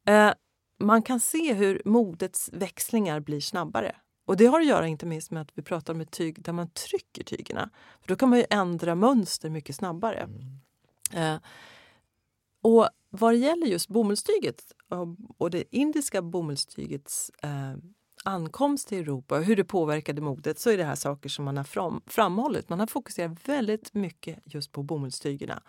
Eh, 0.07 0.33
man 0.79 1.03
kan 1.03 1.21
se 1.21 1.55
hur 1.55 1.83
modets 1.85 2.51
växlingar 2.53 3.21
blir 3.21 3.41
snabbare. 3.41 3.97
Och 4.27 4.37
Det 4.37 4.47
har 4.47 4.61
att 4.61 4.67
göra 4.67 4.87
inte 4.87 5.07
minst 5.07 5.31
med 5.31 5.43
att 5.43 5.51
vi 5.55 5.63
pratar 5.63 5.95
om 5.95 6.01
ett 6.01 6.11
tyg 6.11 6.43
där 6.43 6.53
man 6.53 6.71
trycker 6.71 7.25
tygerna. 7.25 7.71
För 8.01 8.09
Då 8.09 8.17
kan 8.17 8.29
man 8.29 8.39
ju 8.39 8.45
ändra 8.51 8.95
mönster 8.95 9.51
mycket 9.51 9.77
snabbare. 9.77 10.19
Mm. 10.19 11.35
Eh, 11.35 11.41
och 12.63 12.89
vad 13.11 13.33
det 13.33 13.39
gäller 13.39 13.67
just 13.67 13.89
bomullstyget 13.89 14.63
och 15.39 15.51
det 15.51 15.77
indiska 15.77 16.23
bomullstygets 16.23 17.31
eh, 17.43 17.75
ankomst 18.25 18.89
till 18.89 18.99
Europa 18.99 19.39
och 19.39 19.45
hur 19.45 19.57
det 19.57 19.65
påverkade 19.65 20.21
modet 20.21 20.59
så 20.59 20.71
är 20.71 20.77
det 20.77 20.85
här 20.85 20.95
saker 20.95 21.29
som 21.29 21.45
man 21.45 21.57
har 21.57 21.65
fram, 21.65 22.01
framhållit. 22.07 22.69
Man 22.69 22.81
har 22.81 22.87
fokuserat 22.87 23.49
väldigt 23.49 23.95
mycket 23.95 24.39
just 24.45 24.73
på 24.73 24.83
bomullstygerna. 24.83 25.63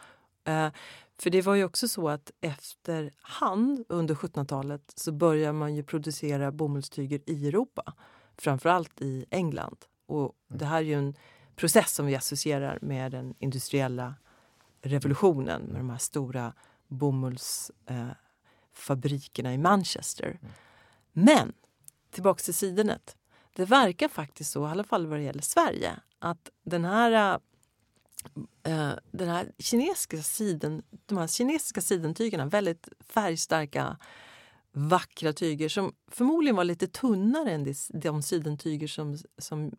Eh, 0.46 0.70
för 1.18 1.30
det 1.30 1.42
var 1.42 1.56
ju 1.56 1.64
också 1.64 1.88
så 1.88 2.10
att 2.10 2.32
efterhand 2.42 3.86
under 3.90 4.16
1700-talet 4.16 4.94
så 4.96 5.12
började 5.12 5.54
man 5.54 5.76
ju 5.76 5.84
producera 5.84 6.52
bomullstyger 6.52 7.22
i 7.26 7.48
Europa 7.48 7.94
framförallt 8.38 9.02
i 9.02 9.26
England. 9.30 9.78
Och 10.06 10.20
mm. 10.20 10.32
det 10.60 10.66
här 10.66 10.78
är 10.78 10.82
ju 10.82 10.94
en 10.94 11.16
process 11.56 11.94
som 11.94 12.06
vi 12.06 12.16
associerar 12.16 12.80
med 12.82 13.12
den 13.12 13.36
industriella 13.40 14.16
revolutionen 14.82 15.62
med 15.62 15.80
de 15.80 15.90
här 15.90 15.98
stora 15.98 16.54
bomullsfabrikerna 16.88 19.50
eh, 19.50 19.56
i 19.56 19.58
Manchester. 19.58 20.40
Mm. 20.42 20.54
Men 21.12 21.54
tillbaks 22.12 22.44
till 22.44 22.54
sidenet. 22.54 23.18
Det 23.56 23.66
verkar 23.66 24.08
faktiskt 24.08 24.52
så, 24.52 24.68
i 24.68 24.72
alla 24.72 24.84
fall 24.84 25.08
vad 25.08 25.20
det 25.20 25.24
gäller 25.24 25.42
Sverige, 25.42 26.00
att 26.20 26.50
den 26.64 26.86
här 26.86 27.36
Uh, 27.36 27.40
Eh, 28.64 28.92
den 29.12 29.30
här 29.30 29.52
kinesiska 29.60 30.18
siden, 30.18 30.84
de 31.06 31.18
här 31.18 31.28
kinesiska 31.28 31.82
sidentygerna, 31.82 32.46
väldigt 32.46 32.88
färgstarka 33.00 33.98
vackra 34.72 35.34
tyger 35.34 35.70
som 35.70 35.94
förmodligen 36.08 36.56
var 36.56 36.64
lite 36.64 36.88
tunnare 36.88 37.52
än 37.52 37.74
de 37.90 38.24
sidentyger 38.24 38.88
som, 38.88 39.18
som 39.38 39.72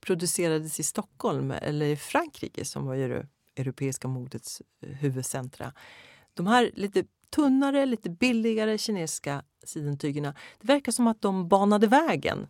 producerades 0.00 0.80
i 0.80 0.82
Stockholm 0.82 1.50
eller 1.50 1.86
i 1.86 1.96
Frankrike 1.96 2.64
som 2.64 2.86
var 2.86 2.94
ju 2.94 3.08
det 3.08 3.26
europeiska 3.56 4.08
modets 4.08 4.62
eh, 4.80 4.88
huvudcentra. 4.88 5.72
De 6.34 6.46
här 6.46 6.70
lite 6.74 7.04
tunnare, 7.30 7.86
lite 7.86 8.10
billigare 8.10 8.78
kinesiska 8.78 9.42
sidentygerna, 9.64 10.34
det 10.60 10.66
verkar 10.66 10.92
som 10.92 11.06
att 11.06 11.22
de 11.22 11.48
banade 11.48 11.86
vägen 11.86 12.46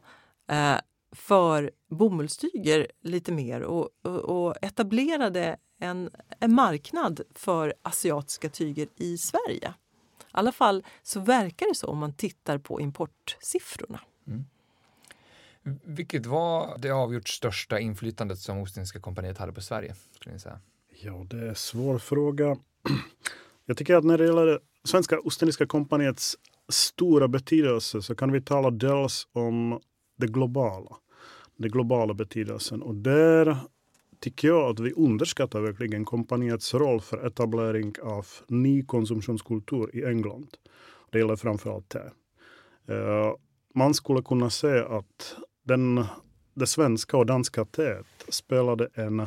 eh, 0.49 0.76
för 1.12 1.70
bomullstyger 1.90 2.86
lite 3.02 3.32
mer 3.32 3.61
och, 3.61 3.88
och, 4.02 4.46
och 4.46 4.54
etablerade 4.62 5.56
en, 5.80 6.11
en 6.40 6.54
marknad 6.54 7.20
för 7.34 7.74
asiatiska 7.82 8.48
tyger 8.48 8.88
i 8.96 9.18
Sverige. 9.18 9.74
I 10.20 10.30
alla 10.30 10.52
fall 10.52 10.84
så 11.02 11.20
verkar 11.20 11.68
det 11.68 11.74
så 11.74 11.86
om 11.86 11.98
man 11.98 12.12
tittar 12.12 12.59
på 12.59 12.80
importsiffrorna. 12.80 14.00
Mm. 14.26 14.44
Vilket 15.84 16.26
var 16.26 16.78
det 16.78 16.90
avgjort 16.90 17.28
största 17.28 17.80
inflytandet 17.80 18.38
som 18.38 18.59
Ostindiska 18.59 19.00
kompaniet 19.00 19.38
hade 19.38 19.52
på 19.52 19.61
Sverige? 19.61 19.94
Skulle 20.14 20.32
ni 20.32 20.40
säga? 20.40 20.61
Ja, 21.02 21.26
det 21.30 21.36
är 21.36 21.48
en 21.48 21.54
svår 21.54 21.98
fråga. 21.98 22.56
Jag 23.66 23.76
tycker 23.76 23.96
att 23.96 24.04
när 24.04 24.18
det 24.18 24.24
gäller 24.26 24.61
Svenska 24.84 25.20
Ostindiska 25.20 25.66
kompaniets 25.66 26.36
stora 26.68 27.28
betydelse 27.28 28.02
så 28.02 28.14
kan 28.14 28.32
vi 28.32 28.40
tala 28.40 28.70
dels 28.70 29.28
om 29.32 29.80
det 30.18 30.26
globala. 30.26 30.96
Den 31.56 31.70
globala 31.70 32.14
betydelsen. 32.14 32.82
Och 32.82 32.94
där 32.94 33.56
tycker 34.20 34.48
jag 34.48 34.70
att 34.70 34.80
vi 34.80 34.92
underskattar 34.92 35.60
verkligen 35.60 36.04
kompaniets 36.04 36.74
roll 36.74 37.00
för 37.00 37.26
etablering 37.26 37.94
av 38.02 38.26
ny 38.48 38.84
konsumtionskultur 38.84 39.96
i 39.96 40.04
England. 40.04 40.48
Det 41.10 41.18
gäller 41.18 41.36
framförallt 41.36 41.88
te. 41.88 41.98
Uh, 42.94 43.34
man 43.74 43.94
skulle 43.94 44.22
kunna 44.22 44.50
säga 44.50 44.86
att 44.88 45.36
den, 45.64 46.04
det 46.54 46.66
svenska 46.66 47.16
och 47.16 47.26
danska 47.26 47.64
teet 47.64 48.06
spelade 48.28 48.88
en, 48.94 49.26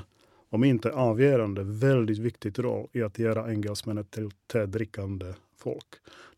om 0.49 0.63
inte 0.63 0.91
avgörande, 0.91 1.63
väldigt 1.63 2.19
viktig 2.19 2.59
roll 2.59 2.87
i 2.93 3.01
att 3.01 3.19
göra 3.19 3.51
engelsmännen 3.51 4.05
till 4.05 4.29
tedrickande 4.47 5.33
folk. 5.57 5.87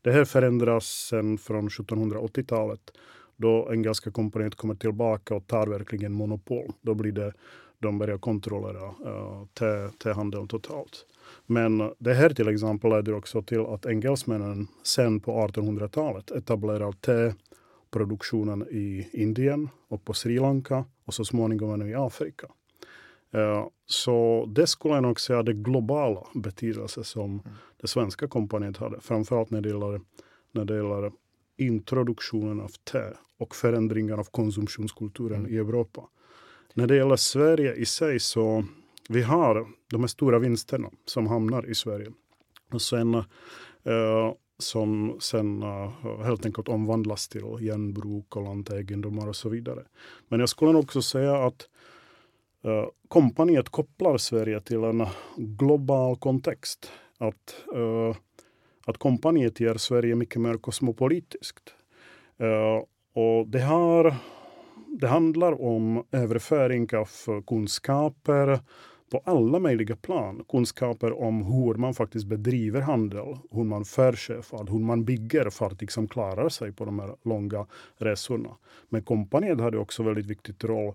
Det 0.01 0.11
här 0.11 0.25
förändras 0.25 0.85
sen 0.85 1.37
från 1.37 1.69
1780-talet 1.69 2.91
då 3.35 3.69
engelska 3.73 4.11
kompaniet 4.11 4.55
kommer 4.55 4.75
tillbaka 4.75 5.35
och 5.35 5.47
tar 5.47 5.67
verkligen 5.67 6.13
monopol. 6.13 6.71
Då 6.81 6.93
blir 6.93 7.11
det 7.11 7.33
de 7.83 7.99
börjar 7.99 8.17
kontrollera 8.17 8.85
uh, 8.85 9.91
tehandeln 10.03 10.47
totalt. 10.47 11.05
Men 11.45 11.91
det 11.99 12.13
här 12.13 12.29
till 12.29 12.47
exempel 12.47 12.89
leder 12.91 13.13
också 13.13 13.41
till 13.41 13.65
att 13.65 13.85
engelsmännen 13.85 14.67
sen 14.83 15.19
på 15.19 15.47
1800-talet 15.47 16.31
etablerar 16.31 16.91
teproduktionen 16.91 18.67
i 18.71 19.09
Indien 19.13 19.69
och 19.87 20.05
på 20.05 20.13
Sri 20.13 20.39
Lanka 20.39 20.85
och 21.05 21.13
så 21.13 21.25
småningom 21.25 21.87
i 21.87 21.95
Afrika. 21.95 22.47
Uh, 23.35 23.67
så 23.85 24.45
det 24.55 24.67
skulle 24.67 24.93
jag 24.93 25.03
nog 25.03 25.19
säga 25.19 25.43
det 25.43 25.53
globala 25.53 26.27
betydelse 26.33 27.03
som 27.03 27.31
mm. 27.31 27.41
det 27.81 27.87
svenska 27.87 28.27
kompaniet 28.27 28.77
hade. 28.77 29.01
Framförallt 29.01 29.49
när 29.49 29.61
det 29.61 29.69
gäller, 29.69 30.01
när 30.51 30.65
det 30.65 30.75
gäller 30.75 31.11
introduktionen 31.57 32.59
av 32.59 32.71
te 32.91 33.03
och 33.37 33.55
förändringen 33.55 34.19
av 34.19 34.23
konsumtionskulturen 34.23 35.39
mm. 35.39 35.53
i 35.53 35.57
Europa. 35.57 36.09
När 36.73 36.87
det 36.87 36.95
gäller 36.95 37.15
Sverige 37.15 37.73
i 37.73 37.85
sig 37.85 38.19
så 38.19 38.65
vi 39.09 39.21
har 39.21 39.67
de 39.91 40.01
här 40.01 40.07
stora 40.07 40.39
vinsterna 40.39 40.89
som 41.05 41.27
hamnar 41.27 41.69
i 41.69 41.75
Sverige. 41.75 42.11
Och 42.73 42.81
sen, 42.81 43.13
eh, 43.13 44.33
som 44.57 45.17
sen 45.19 45.63
uh, 45.63 46.21
helt 46.23 46.45
enkelt 46.45 46.67
omvandlas 46.67 47.27
till 47.27 47.43
genbruk 47.59 48.35
och 48.35 48.43
lantegendomar 48.43 49.27
och 49.27 49.35
så 49.35 49.49
vidare. 49.49 49.83
Men 50.27 50.39
jag 50.39 50.49
skulle 50.49 50.77
också 50.77 51.01
säga 51.01 51.35
att 51.35 51.69
uh, 52.65 52.85
kompaniet 53.07 53.69
kopplar 53.69 54.17
Sverige 54.17 54.61
till 54.61 54.83
en 54.83 55.05
global 55.37 56.17
kontext. 56.17 56.91
Att, 57.17 57.55
uh, 57.75 58.15
att 58.85 58.97
kompaniet 58.97 59.59
gör 59.59 59.75
Sverige 59.75 60.15
mycket 60.15 60.41
mer 60.41 60.57
kosmopolitiskt. 60.57 61.73
Uh, 62.41 62.83
och 63.23 63.47
det 63.47 63.61
har 63.61 64.15
det 64.99 65.07
handlar 65.07 65.61
om 65.61 66.03
överföring 66.11 66.87
av 66.95 67.09
kunskaper 67.47 68.59
på 69.11 69.21
alla 69.25 69.59
möjliga 69.59 69.95
plan. 69.95 70.43
Kunskaper 70.49 71.21
om 71.21 71.43
hur 71.43 71.73
man 71.73 71.93
faktiskt 71.93 72.25
bedriver 72.25 72.81
handel, 72.81 73.37
hur 73.51 73.63
man 73.63 73.85
för 73.85 74.13
sjöfart, 74.13 74.69
hur 74.69 74.79
man 74.79 75.05
bygger 75.05 75.49
fartyg 75.49 75.77
som 75.77 76.03
liksom 76.03 76.07
klarar 76.07 76.49
sig 76.49 76.71
på 76.71 76.85
de 76.85 76.99
här 76.99 77.15
långa 77.23 77.65
resorna. 77.97 78.49
Men 78.89 79.03
kompaniet 79.03 79.59
hade 79.59 79.77
också 79.77 80.03
väldigt 80.03 80.25
viktig 80.25 80.69
roll 80.69 80.87
uh, 80.87 80.93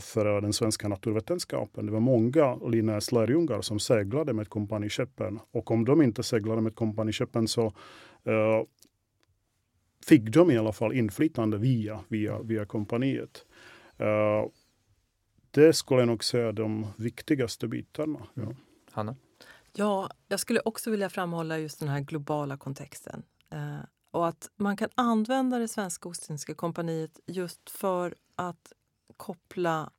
för 0.00 0.40
den 0.40 0.52
svenska 0.52 0.88
naturvetenskapen. 0.88 1.86
Det 1.86 1.92
var 1.92 2.00
många 2.00 2.54
Linnés 2.54 3.12
lärjungar 3.12 3.60
som 3.60 3.78
seglade 3.78 4.32
med 4.32 4.48
kompaniskeppen 4.48 5.40
och 5.50 5.70
om 5.70 5.84
de 5.84 6.02
inte 6.02 6.22
seglade 6.22 6.60
med 6.60 6.74
kompaniskeppen 6.74 7.48
så 7.48 7.66
uh, 7.66 8.62
fick 10.06 10.22
de 10.22 10.50
i 10.50 10.58
alla 10.58 10.72
fall 10.72 10.92
inflytande 10.92 11.58
via, 11.58 12.00
via, 12.08 12.42
via 12.42 12.64
kompaniet. 12.64 13.46
Uh, 14.00 14.50
det 15.50 15.72
skulle 15.72 16.00
jag 16.00 16.08
nog 16.08 16.24
säga 16.24 16.48
är 16.48 16.52
de 16.52 16.86
viktigaste 16.96 17.68
bitarna. 17.68 18.26
Ja. 18.34 18.42
Mm. 18.42 18.56
Hanna? 18.90 19.16
Ja, 19.72 20.10
jag 20.28 20.40
skulle 20.40 20.60
också 20.60 20.90
vilja 20.90 21.10
framhålla 21.10 21.58
just 21.58 21.80
den 21.80 21.88
här 21.88 22.00
globala 22.00 22.56
kontexten. 22.56 23.22
Eh, 23.50 23.80
och 24.10 24.28
att 24.28 24.50
man 24.56 24.76
kan 24.76 24.88
använda 24.94 25.58
det 25.58 25.68
svenska 25.68 26.08
Ostindiska 26.08 26.54
kompaniet 26.54 27.20
just 27.26 27.70
för 27.70 28.14
att 28.36 28.72
koppla 29.22 29.90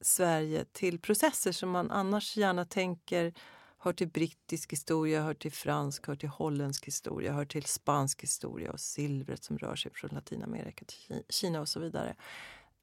Sverige 0.00 0.64
till 0.64 1.00
processer 1.00 1.52
som 1.52 1.70
man 1.70 1.90
annars 1.90 2.36
gärna 2.36 2.64
tänker 2.64 3.34
hör 3.78 3.92
till 3.92 4.08
brittisk 4.08 4.72
historia, 4.72 5.22
hör 5.22 5.34
till 5.34 5.52
fransk, 5.52 6.06
hör 6.06 6.16
till 6.16 6.28
holländsk 6.28 6.86
historia, 6.86 7.32
hör 7.32 7.44
till 7.44 7.64
spansk 7.64 8.22
historia 8.22 8.72
och 8.72 8.80
silvret 8.80 9.44
som 9.44 9.58
rör 9.58 9.76
sig 9.76 9.92
från 9.94 10.10
Latinamerika 10.14 10.84
till 10.84 11.22
Kina 11.28 11.60
och 11.60 11.68
så 11.68 11.80
vidare. 11.80 12.16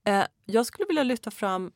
Eh, 0.04 0.24
jag 0.46 0.66
skulle 0.66 0.88
vilja 0.88 1.04
lyfta 1.04 1.32
fram 1.32 1.72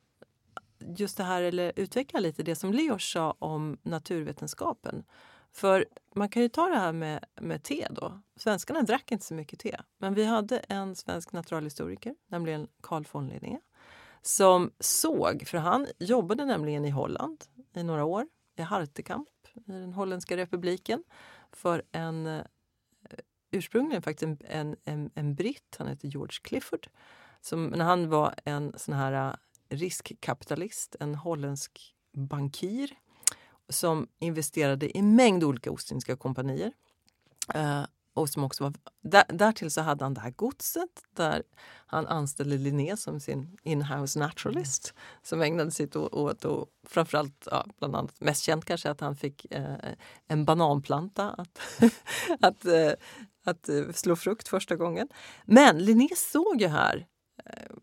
just 0.79 1.17
det 1.17 1.23
här, 1.23 1.41
eller 1.41 1.73
utveckla 1.75 2.19
lite 2.19 2.43
det 2.43 2.55
som 2.55 2.73
Leo 2.73 2.99
sa 2.99 3.35
om 3.39 3.77
naturvetenskapen. 3.81 5.03
För 5.51 5.85
man 6.15 6.29
kan 6.29 6.41
ju 6.41 6.49
ta 6.49 6.67
det 6.67 6.79
här 6.79 6.93
med, 6.93 7.25
med 7.41 7.63
te 7.63 7.87
då. 7.91 8.21
Svenskarna 8.35 8.81
drack 8.81 9.11
inte 9.11 9.25
så 9.25 9.33
mycket 9.33 9.59
te. 9.59 9.77
Men 9.97 10.13
vi 10.13 10.25
hade 10.25 10.57
en 10.57 10.95
svensk 10.95 11.31
naturalhistoriker, 11.31 12.15
nämligen 12.27 12.67
Carl 12.81 13.05
von 13.11 13.27
Linné, 13.27 13.59
som 14.21 14.71
såg, 14.79 15.47
för 15.47 15.57
han 15.57 15.87
jobbade 15.99 16.45
nämligen 16.45 16.85
i 16.85 16.89
Holland 16.89 17.43
i 17.73 17.83
några 17.83 18.05
år, 18.05 18.27
i 18.55 18.61
Hartekamp 18.61 19.29
i 19.53 19.71
den 19.71 19.93
holländska 19.93 20.37
republiken, 20.37 21.03
för 21.51 21.83
en 21.91 22.27
eh, 22.27 22.43
ursprungligen 23.51 24.01
faktiskt 24.01 24.23
en, 24.23 24.37
en, 24.47 24.75
en, 24.83 25.11
en 25.15 25.35
britt, 25.35 25.75
han 25.77 25.87
hette 25.87 26.07
George 26.07 26.39
Clifford, 26.41 26.87
som 27.41 27.65
när 27.65 27.85
han 27.85 28.09
var 28.09 28.35
en 28.45 28.73
sån 28.77 28.95
här 28.95 29.29
eh, 29.29 29.35
riskkapitalist, 29.69 30.95
en 30.99 31.15
holländsk 31.15 31.95
bankir 32.11 32.97
som 33.69 34.07
investerade 34.19 34.97
i 34.97 35.01
mängd 35.01 35.43
olika 35.43 35.71
Ostindiska 35.71 36.15
kompanier. 36.15 36.71
Eh, 37.53 37.83
och 38.19 38.29
som 38.29 38.43
också 38.43 38.63
var, 38.63 38.73
där, 39.01 39.23
därtill 39.29 39.71
så 39.71 39.81
hade 39.81 40.05
han 40.05 40.13
det 40.13 40.21
här 40.21 40.31
godset 40.31 41.03
där 41.15 41.43
han 41.85 42.07
anställde 42.07 42.57
Linné 42.57 42.97
som 42.97 43.19
sin 43.19 43.57
inhouse 43.63 44.19
naturalist 44.19 44.93
som 45.23 45.41
ägnade 45.41 45.71
sig 45.71 45.87
åt, 45.95 46.45
och 46.45 46.67
framförallt, 46.87 47.47
ja, 47.51 47.65
bland 47.79 47.95
annat 47.95 48.21
mest 48.21 48.43
känt 48.43 48.65
kanske 48.65 48.89
att 48.89 49.01
han 49.01 49.15
fick 49.15 49.45
eh, 49.51 49.75
en 50.27 50.45
bananplanta 50.45 51.29
att, 51.29 51.59
att, 52.41 52.65
eh, 52.65 52.91
att 53.45 53.69
eh, 53.69 53.91
slå 53.93 54.15
frukt 54.15 54.47
första 54.47 54.75
gången. 54.75 55.07
Men 55.45 55.77
Linné 55.77 56.09
såg 56.15 56.61
ju 56.61 56.67
här 56.67 57.07
eh, 57.45 57.75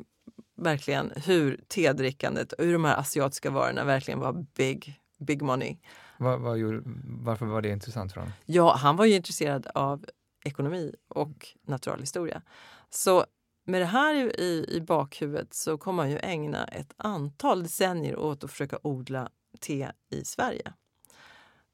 verkligen 0.57 1.13
hur 1.17 1.61
tedrickandet 1.69 2.53
och 2.53 2.65
hur 2.65 2.73
de 2.73 2.85
här 2.85 2.97
asiatiska 2.97 3.51
varorna 3.51 3.85
verkligen 3.85 4.21
var 4.21 4.47
big, 4.55 5.01
big 5.19 5.43
money. 5.43 5.77
Var, 6.19 6.39
var 6.39 6.83
varför 7.25 7.47
var 7.47 7.63
det 7.63 7.69
intressant 7.69 8.13
för 8.13 8.21
honom? 8.21 8.35
Ja, 8.45 8.75
han 8.75 8.97
var 8.97 9.05
ju 9.05 9.15
intresserad 9.15 9.67
av 9.75 10.05
ekonomi 10.47 10.95
och 11.09 11.49
naturalhistoria. 11.63 12.43
Så 12.91 13.27
med 13.65 13.81
det 13.81 13.87
här 13.87 14.41
i, 14.41 14.67
i 14.69 14.81
bakhuvudet 14.81 15.55
så 15.55 15.79
kommer 15.79 15.97
man 15.97 16.11
ju 16.11 16.19
ägna 16.23 16.65
ett 16.65 16.95
antal 16.97 17.63
decennier 17.63 18.17
åt 18.17 18.45
att 18.45 18.51
försöka 18.51 18.79
odla 18.83 19.31
te 19.61 19.89
i 20.11 20.25
Sverige. 20.25 20.73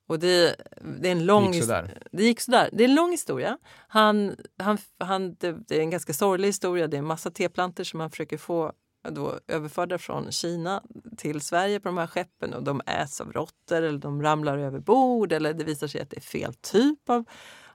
Och 0.06 0.18
det, 0.18 0.56
det 1.00 1.08
är 1.08 1.12
en 1.12 1.26
lång 1.26 1.50
det 1.50 1.56
gick 1.56 1.64
sådär. 1.64 2.02
Det 2.12 2.24
gick 2.24 2.40
sådär. 2.40 2.70
Det 2.72 2.84
är 2.84 2.88
en 2.88 2.94
lång 2.94 3.10
historia. 3.10 3.58
Han, 3.88 4.36
han, 4.58 4.78
han, 4.98 5.34
det, 5.34 5.52
det 5.52 5.76
är 5.76 5.80
en 5.80 5.90
ganska 5.90 6.12
sorglig 6.12 6.48
historia. 6.48 6.86
Det 6.86 6.96
är 6.96 6.98
en 6.98 7.04
massa 7.04 7.30
teplanter 7.30 7.84
som 7.84 7.98
man 7.98 8.10
försöker 8.10 8.38
få 8.38 8.72
då 9.10 9.38
överförda 9.48 9.98
från 9.98 10.32
Kina 10.32 10.82
till 11.16 11.40
Sverige 11.40 11.80
på 11.80 11.88
de 11.88 11.98
här 11.98 12.06
skeppen 12.06 12.54
och 12.54 12.62
de 12.62 12.80
äts 12.86 13.20
av 13.20 13.32
råttor 13.32 13.82
eller 13.82 13.98
de 13.98 14.22
ramlar 14.22 14.58
över 14.58 14.78
bord 14.78 15.32
eller 15.32 15.54
det 15.54 15.64
visar 15.64 15.86
sig 15.86 16.00
att 16.00 16.10
det 16.10 16.16
är 16.16 16.20
fel 16.20 16.54
typ 16.54 17.10
av, 17.10 17.24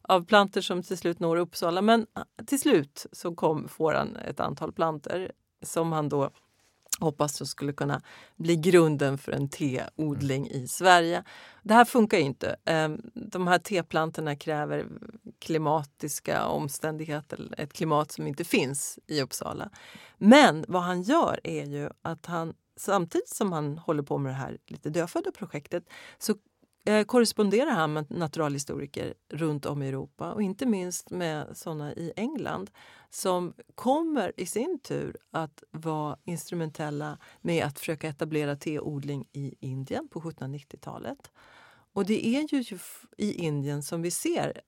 av 0.08 0.26
planter 0.26 0.62
som 0.62 0.84
till 0.84 0.98
slut 0.98 1.20
når 1.20 1.38
Uppsala. 1.38 1.82
Men 1.82 2.06
till 2.46 2.60
slut 2.60 3.06
så 3.12 3.36
kom, 3.36 3.68
får 3.68 3.94
han 3.94 4.16
ett 4.16 4.40
antal 4.40 4.72
planter 4.72 5.32
som 5.64 5.92
han 5.92 6.10
då 6.10 6.32
hoppas 7.00 7.50
skulle 7.50 7.74
kunna 7.74 8.02
bli 8.36 8.56
grunden 8.56 9.18
för 9.18 9.32
en 9.32 9.50
teodling 9.50 10.48
i 10.48 10.68
Sverige. 10.68 11.24
Det 11.64 11.74
här 11.74 11.86
funkar 11.86 12.18
inte. 12.18 12.56
Ehm, 12.66 13.02
de 13.14 13.48
här 13.48 13.60
teplantorna 13.60 14.36
kräver 14.36 14.86
klimatiska 15.40 16.46
omständigheter, 16.46 17.54
ett 17.58 17.74
klimat 17.74 18.12
som 18.12 18.28
inte 18.28 18.44
finns 18.44 19.00
i 19.08 19.22
Uppsala. 19.22 19.70
Men 20.18 20.66
vad 20.68 20.82
han 20.82 21.02
gör 21.02 21.40
är 21.44 21.66
ju 21.66 21.90
att 22.02 22.26
han 22.26 22.54
samtidigt 22.78 23.30
som 23.30 23.52
han 23.52 23.78
håller 23.78 24.04
på 24.04 24.18
med 24.18 24.32
det 24.32 24.36
här 24.36 24.58
lite 24.68 24.90
dödfödda 24.90 25.32
projektet 25.32 25.84
så 26.18 26.36
Eh, 26.88 27.04
korresponderar 27.04 27.72
han 27.72 27.94
med 27.94 28.12
naturalhistoriker 28.12 29.14
runt 29.30 29.66
om 29.66 29.84
i 29.84 29.88
Europa 29.88 30.34
och 30.34 30.42
inte 30.42 30.66
minst 30.66 31.10
med 31.10 31.58
såna 31.58 31.94
i 31.94 32.14
England 32.16 32.72
som 33.10 33.54
kommer 33.76 34.32
i 34.38 34.46
sin 34.46 34.80
tur 34.80 35.18
att 35.32 35.64
vara 35.72 36.18
instrumentella 36.26 37.18
med 37.42 37.66
att 37.66 37.80
försöka 37.80 38.08
etablera 38.08 38.56
teodling 38.56 39.26
i 39.34 39.56
Indien 39.60 40.08
på 40.08 40.22
1790-talet. 40.22 41.32
Och 41.94 42.06
det 42.06 42.28
är 42.28 42.54
ju 42.54 42.80
i 43.18 43.34
Indien 43.34 43.84
som 43.84 44.02
vi 44.02 44.12
ser 44.12 44.62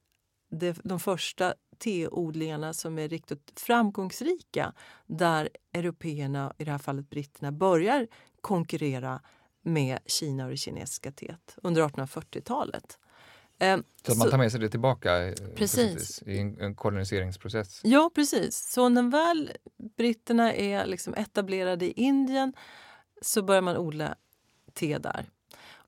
de 0.84 1.00
första 1.00 1.54
teodlingarna 1.78 2.74
som 2.74 3.00
är 3.00 3.10
riktigt 3.10 3.60
framgångsrika 3.60 4.74
där 5.06 5.50
européerna, 5.74 6.54
i 6.58 6.64
det 6.64 6.72
här 6.72 6.78
fallet 6.78 7.10
britterna, 7.10 7.52
börjar 7.52 8.08
konkurrera 8.42 9.22
med 9.74 10.00
Kina 10.06 10.44
och 10.44 10.50
det 10.50 10.58
kinesiska 10.58 11.12
teet 11.12 11.58
under 11.64 11.82
1840-talet. 11.82 13.00
Eh, 13.60 13.78
så 14.06 14.12
att 14.12 14.18
man 14.18 14.30
tar 14.30 14.38
med 14.38 14.52
sig 14.52 14.60
det 14.60 14.70
tillbaka 14.70 15.28
eh, 15.28 15.34
precis. 15.56 16.24
i 16.26 16.38
en, 16.38 16.60
en 16.60 16.76
koloniseringsprocess? 16.76 17.82
Ja, 17.84 18.12
precis. 18.16 18.72
Så 18.72 18.90
när 18.90 19.04
väl 19.04 19.52
britterna 19.98 20.54
är 20.54 20.86
liksom 20.86 21.14
etablerade 21.14 21.86
i 21.86 21.92
Indien 21.92 22.54
så 23.22 23.42
börjar 23.42 23.62
man 23.62 23.78
odla 23.78 24.16
te 24.74 24.98
där. 24.98 25.26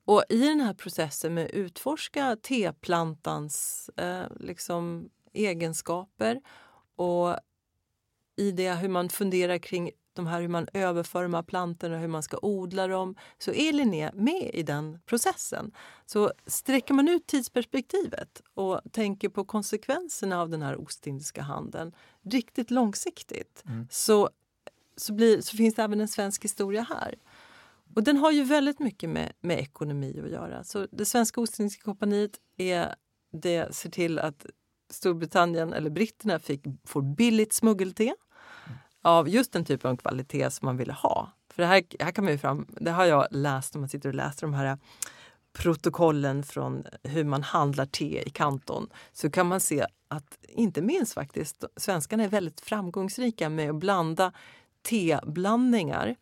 Och 0.04 0.24
i 0.28 0.48
den 0.48 0.60
här 0.60 0.74
processen 0.74 1.34
med 1.34 1.44
att 1.44 1.50
utforska 1.50 2.36
teplantans 2.42 3.90
eh, 3.96 4.24
liksom, 4.40 5.10
egenskaper 5.32 6.40
och 6.96 7.36
i 8.36 8.50
det 8.50 8.74
hur 8.74 8.88
man 8.88 9.08
funderar 9.08 9.58
kring 9.58 9.90
de 10.14 10.26
här, 10.26 10.40
hur 10.40 10.48
man 10.48 10.68
överför 10.72 11.22
de 11.22 11.34
här 11.34 11.42
plantorna, 11.42 11.98
hur 11.98 12.08
man 12.08 12.22
ska 12.22 12.38
odla 12.42 12.86
dem, 12.86 13.14
så 13.38 13.52
är 13.52 13.72
Linné 13.72 14.10
med 14.14 14.50
i 14.54 14.62
den 14.62 14.98
processen. 15.06 15.72
Så 16.06 16.32
sträcker 16.46 16.94
man 16.94 17.08
ut 17.08 17.26
tidsperspektivet 17.26 18.42
och 18.54 18.80
tänker 18.92 19.28
på 19.28 19.44
konsekvenserna 19.44 20.40
av 20.40 20.48
den 20.48 20.62
här 20.62 20.80
ostindiska 20.80 21.42
handeln 21.42 21.92
riktigt 22.22 22.70
långsiktigt 22.70 23.62
mm. 23.66 23.86
så, 23.90 24.30
så, 24.96 25.12
blir, 25.12 25.40
så 25.40 25.56
finns 25.56 25.74
det 25.74 25.82
även 25.82 26.00
en 26.00 26.08
svensk 26.08 26.44
historia 26.44 26.82
här. 26.82 27.14
Och 27.94 28.02
den 28.02 28.16
har 28.16 28.30
ju 28.30 28.44
väldigt 28.44 28.78
mycket 28.78 29.10
med, 29.10 29.32
med 29.40 29.58
ekonomi 29.58 30.20
att 30.24 30.30
göra. 30.30 30.64
Så 30.64 30.86
det 30.90 31.04
svenska 31.04 31.40
Ostindiska 31.40 31.82
kompaniet 31.82 32.40
är 32.56 32.94
det 33.32 33.74
ser 33.74 33.90
till 33.90 34.18
att 34.18 34.46
Storbritannien 34.90 35.72
eller 35.72 35.90
britterna 35.90 36.38
fick, 36.38 36.64
får 36.84 37.02
billigt 37.02 37.52
smuggelte 37.52 38.14
av 39.02 39.28
just 39.28 39.52
den 39.52 39.64
typen 39.64 39.90
av 39.90 39.96
kvalitet 39.96 40.50
som 40.50 40.66
man 40.66 40.76
ville 40.76 40.92
ha. 40.92 41.32
För 41.50 41.62
det 41.62 41.68
här, 41.68 41.84
här 42.00 42.12
kan 42.12 42.24
man 42.24 42.38
fram, 42.38 42.66
det 42.68 42.90
har 42.90 43.04
jag 43.04 43.26
läst 43.30 43.74
om 43.74 43.80
man 43.80 43.88
sitter 43.88 44.08
och 44.08 44.14
läser 44.14 44.42
de 44.42 44.54
här 44.54 44.66
eh, 44.66 44.76
protokollen 45.52 46.42
från 46.42 46.84
hur 47.02 47.24
man 47.24 47.42
handlar 47.42 47.86
te 47.86 48.22
i 48.26 48.30
Kanton 48.30 48.88
så 49.12 49.30
kan 49.30 49.46
man 49.46 49.60
se 49.60 49.86
att 50.08 50.38
inte 50.48 50.82
minst 50.82 51.14
faktiskt 51.14 51.64
svenskarna 51.76 52.24
är 52.24 52.28
väldigt 52.28 52.60
framgångsrika 52.60 53.48
med 53.48 53.70
att 53.70 53.76
blanda 53.76 54.32
teblandningar 54.82 56.16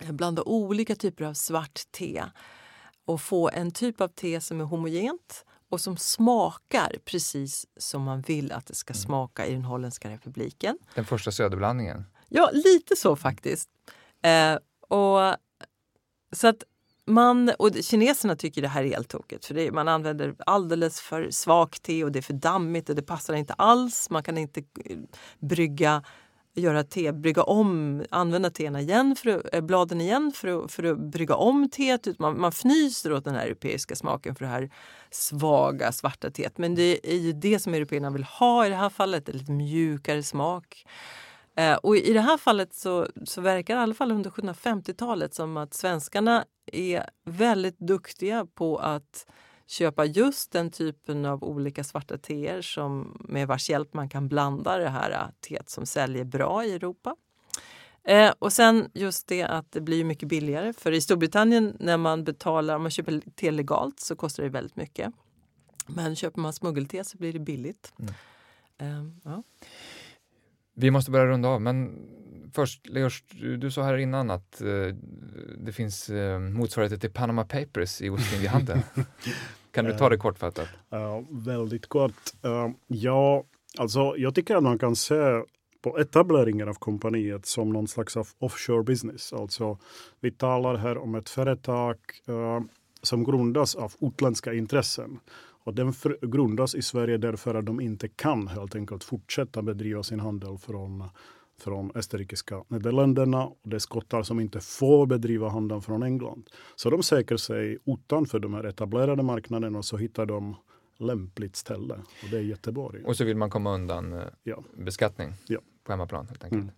eh, 0.00 0.12
blanda 0.12 0.42
olika 0.42 0.94
typer 0.94 1.24
av 1.24 1.34
svart 1.34 1.80
te 1.90 2.24
och 3.04 3.20
få 3.20 3.50
en 3.52 3.70
typ 3.70 4.00
av 4.00 4.08
te 4.08 4.40
som 4.40 4.60
är 4.60 4.64
homogent 4.64 5.44
och 5.68 5.80
som 5.80 5.96
smakar 5.96 6.96
precis 7.04 7.66
som 7.76 8.02
man 8.02 8.20
vill 8.20 8.52
att 8.52 8.66
det 8.66 8.74
ska 8.74 8.92
mm. 8.92 9.02
smaka 9.02 9.46
i 9.46 9.52
den 9.52 9.64
holländska 9.64 10.10
republiken. 10.10 10.78
Den 10.94 11.04
första 11.04 11.32
söderblandningen? 11.32 12.04
Ja, 12.28 12.50
lite 12.52 12.96
så 12.96 13.16
faktiskt. 13.16 13.68
Eh, 14.22 14.58
och, 14.88 15.36
så 16.32 16.48
att 16.48 16.64
man, 17.06 17.52
och 17.58 17.70
kineserna 17.80 18.36
tycker 18.36 18.62
det 18.62 18.68
här 18.68 18.84
är 18.84 18.88
helt 18.88 19.08
tokigt 19.08 19.44
för 19.44 19.54
det, 19.54 19.72
man 19.72 19.88
använder 19.88 20.34
alldeles 20.46 21.00
för 21.00 21.30
svagt 21.30 21.82
te 21.82 22.04
och 22.04 22.12
det 22.12 22.18
är 22.18 22.22
för 22.22 22.34
dammigt 22.34 22.88
och 22.88 22.96
det 22.96 23.02
passar 23.02 23.34
inte 23.34 23.52
alls. 23.52 24.10
Man 24.10 24.22
kan 24.22 24.38
inte 24.38 24.60
eh, 24.84 24.98
brygga 25.38 26.02
göra 26.58 26.84
te, 26.84 27.12
brygga 27.12 27.42
om, 27.42 28.02
använda 28.10 28.50
teerna 28.50 28.80
igen 28.80 29.16
för, 29.16 29.54
eh, 29.54 29.60
bladen 29.60 30.00
igen 30.00 30.32
för 30.34 30.64
att, 30.64 30.72
för 30.72 30.82
att 30.82 30.98
brygga 30.98 31.34
om 31.34 31.70
teet. 31.70 32.18
Man, 32.18 32.40
man 32.40 32.52
fnyser 32.52 33.12
åt 33.12 33.24
den 33.24 33.34
här 33.34 33.46
europeiska 33.46 33.96
smaken 33.96 34.34
för 34.34 34.44
det 34.44 34.50
här 34.50 34.70
svaga 35.10 35.92
svarta 35.92 36.30
teet. 36.30 36.58
Men 36.58 36.74
det 36.74 37.12
är 37.12 37.18
ju 37.18 37.32
det 37.32 37.58
som 37.58 37.74
européerna 37.74 38.10
vill 38.10 38.24
ha 38.24 38.66
i 38.66 38.68
det 38.68 38.76
här 38.76 38.90
fallet, 38.90 39.28
en 39.28 39.36
lite 39.36 39.52
mjukare 39.52 40.22
smak. 40.22 40.84
Eh, 41.56 41.74
och 41.74 41.96
i 41.96 42.12
det 42.12 42.20
här 42.20 42.38
fallet 42.38 42.74
så, 42.74 43.06
så 43.24 43.40
verkar 43.40 43.76
i 43.76 43.78
alla 43.78 43.94
fall 43.94 44.12
under 44.12 44.30
1750-talet 44.30 45.34
som 45.34 45.56
att 45.56 45.74
svenskarna 45.74 46.44
är 46.72 47.04
väldigt 47.24 47.78
duktiga 47.78 48.46
på 48.54 48.78
att 48.78 49.26
köpa 49.68 50.04
just 50.04 50.52
den 50.52 50.70
typen 50.70 51.24
av 51.24 51.44
olika 51.44 51.84
svarta 51.84 52.18
teer 52.18 52.62
som, 52.62 53.20
med 53.28 53.48
vars 53.48 53.70
hjälp 53.70 53.94
man 53.94 54.08
kan 54.08 54.28
blanda 54.28 54.78
det 54.78 54.88
här 54.88 55.10
äh, 55.10 55.26
teet 55.40 55.70
som 55.70 55.86
säljer 55.86 56.24
bra 56.24 56.64
i 56.64 56.72
Europa. 56.72 57.16
Eh, 58.04 58.32
och 58.38 58.52
sen 58.52 58.90
just 58.94 59.26
det 59.26 59.42
att 59.42 59.72
det 59.72 59.80
blir 59.80 60.04
mycket 60.04 60.28
billigare. 60.28 60.72
För 60.72 60.92
i 60.92 61.00
Storbritannien 61.00 61.76
när 61.80 61.96
man 61.96 62.24
betalar, 62.24 62.76
om 62.76 62.82
man 62.82 62.90
köper 62.90 63.20
te 63.34 63.50
legalt 63.50 64.00
så 64.00 64.16
kostar 64.16 64.42
det 64.42 64.48
väldigt 64.48 64.76
mycket. 64.76 65.12
Men 65.86 66.16
köper 66.16 66.40
man 66.40 66.52
smuggelte 66.52 67.04
så 67.04 67.18
blir 67.18 67.32
det 67.32 67.38
billigt. 67.38 67.92
Mm. 67.98 68.14
Eh, 68.78 69.12
ja. 69.24 69.42
Vi 70.80 70.90
måste 70.90 71.10
börja 71.10 71.26
runda 71.26 71.48
av, 71.48 71.60
men 71.60 72.08
först 72.52 72.88
Leos, 72.88 73.22
du 73.58 73.70
sa 73.70 73.82
här 73.82 73.96
innan 73.96 74.30
att 74.30 74.62
uh, 74.64 74.94
det 75.58 75.72
finns 75.72 76.10
uh, 76.10 76.38
motsvarigheter 76.38 76.96
till 76.96 77.10
Panama 77.10 77.44
Papers 77.44 78.02
i 78.02 78.10
Ostindiehandeln. 78.10 78.80
kan 79.72 79.84
du 79.84 79.92
ta 79.92 80.08
det 80.08 80.16
kortfattat? 80.16 80.68
Uh, 80.94 81.20
väldigt 81.30 81.86
kort. 81.86 82.32
Uh, 82.44 82.70
ja, 82.86 83.44
alltså 83.78 84.14
jag 84.16 84.34
tycker 84.34 84.56
att 84.56 84.62
man 84.62 84.78
kan 84.78 84.96
se 84.96 85.42
på 85.82 85.98
etableringen 85.98 86.68
av 86.68 86.74
kompaniet 86.74 87.46
som 87.46 87.72
någon 87.72 87.88
slags 87.88 88.16
of 88.16 88.34
offshore 88.38 88.82
business. 88.82 89.32
Alltså, 89.32 89.78
vi 90.20 90.30
talar 90.30 90.76
här 90.76 90.98
om 90.98 91.14
ett 91.14 91.28
företag 91.28 91.96
uh, 92.28 92.60
som 93.02 93.24
grundas 93.24 93.74
av 93.74 93.92
utländska 94.00 94.54
intressen. 94.54 95.20
Och 95.68 95.74
den 95.74 95.92
grundas 96.22 96.74
i 96.74 96.82
Sverige 96.82 97.18
därför 97.18 97.54
att 97.54 97.66
de 97.66 97.80
inte 97.80 98.08
kan 98.08 98.48
helt 98.48 98.74
enkelt 98.74 99.04
fortsätta 99.04 99.62
bedriva 99.62 100.02
sin 100.02 100.20
handel 100.20 100.58
från, 100.58 101.04
från 101.60 101.92
österrikiska 101.94 102.64
Nederländerna. 102.68 103.44
Och 103.46 103.58
det 103.62 103.76
är 103.76 103.80
skottar 103.80 104.22
som 104.22 104.40
inte 104.40 104.60
får 104.60 105.06
bedriva 105.06 105.48
handeln 105.48 105.82
från 105.82 106.02
England. 106.02 106.50
Så 106.76 106.90
de 106.90 107.02
söker 107.02 107.36
sig 107.36 107.78
utanför 107.84 108.38
de 108.38 108.54
här 108.54 108.64
etablerade 108.64 109.22
marknaderna 109.22 109.78
och 109.78 109.84
så 109.84 109.96
hittar 109.96 110.26
de 110.26 110.56
lämpligt 110.98 111.56
ställe. 111.56 111.94
Och 111.94 112.30
det 112.30 112.36
är 112.36 112.42
Göteborg. 112.42 113.04
Och 113.04 113.16
så 113.16 113.24
vill 113.24 113.36
man 113.36 113.50
komma 113.50 113.74
undan 113.74 114.12
eh, 114.12 114.24
ja. 114.42 114.62
beskattning 114.76 115.32
ja. 115.46 115.60
på 115.84 115.92
hemmaplan 115.92 116.26
helt 116.28 116.44
enkelt. 116.44 116.70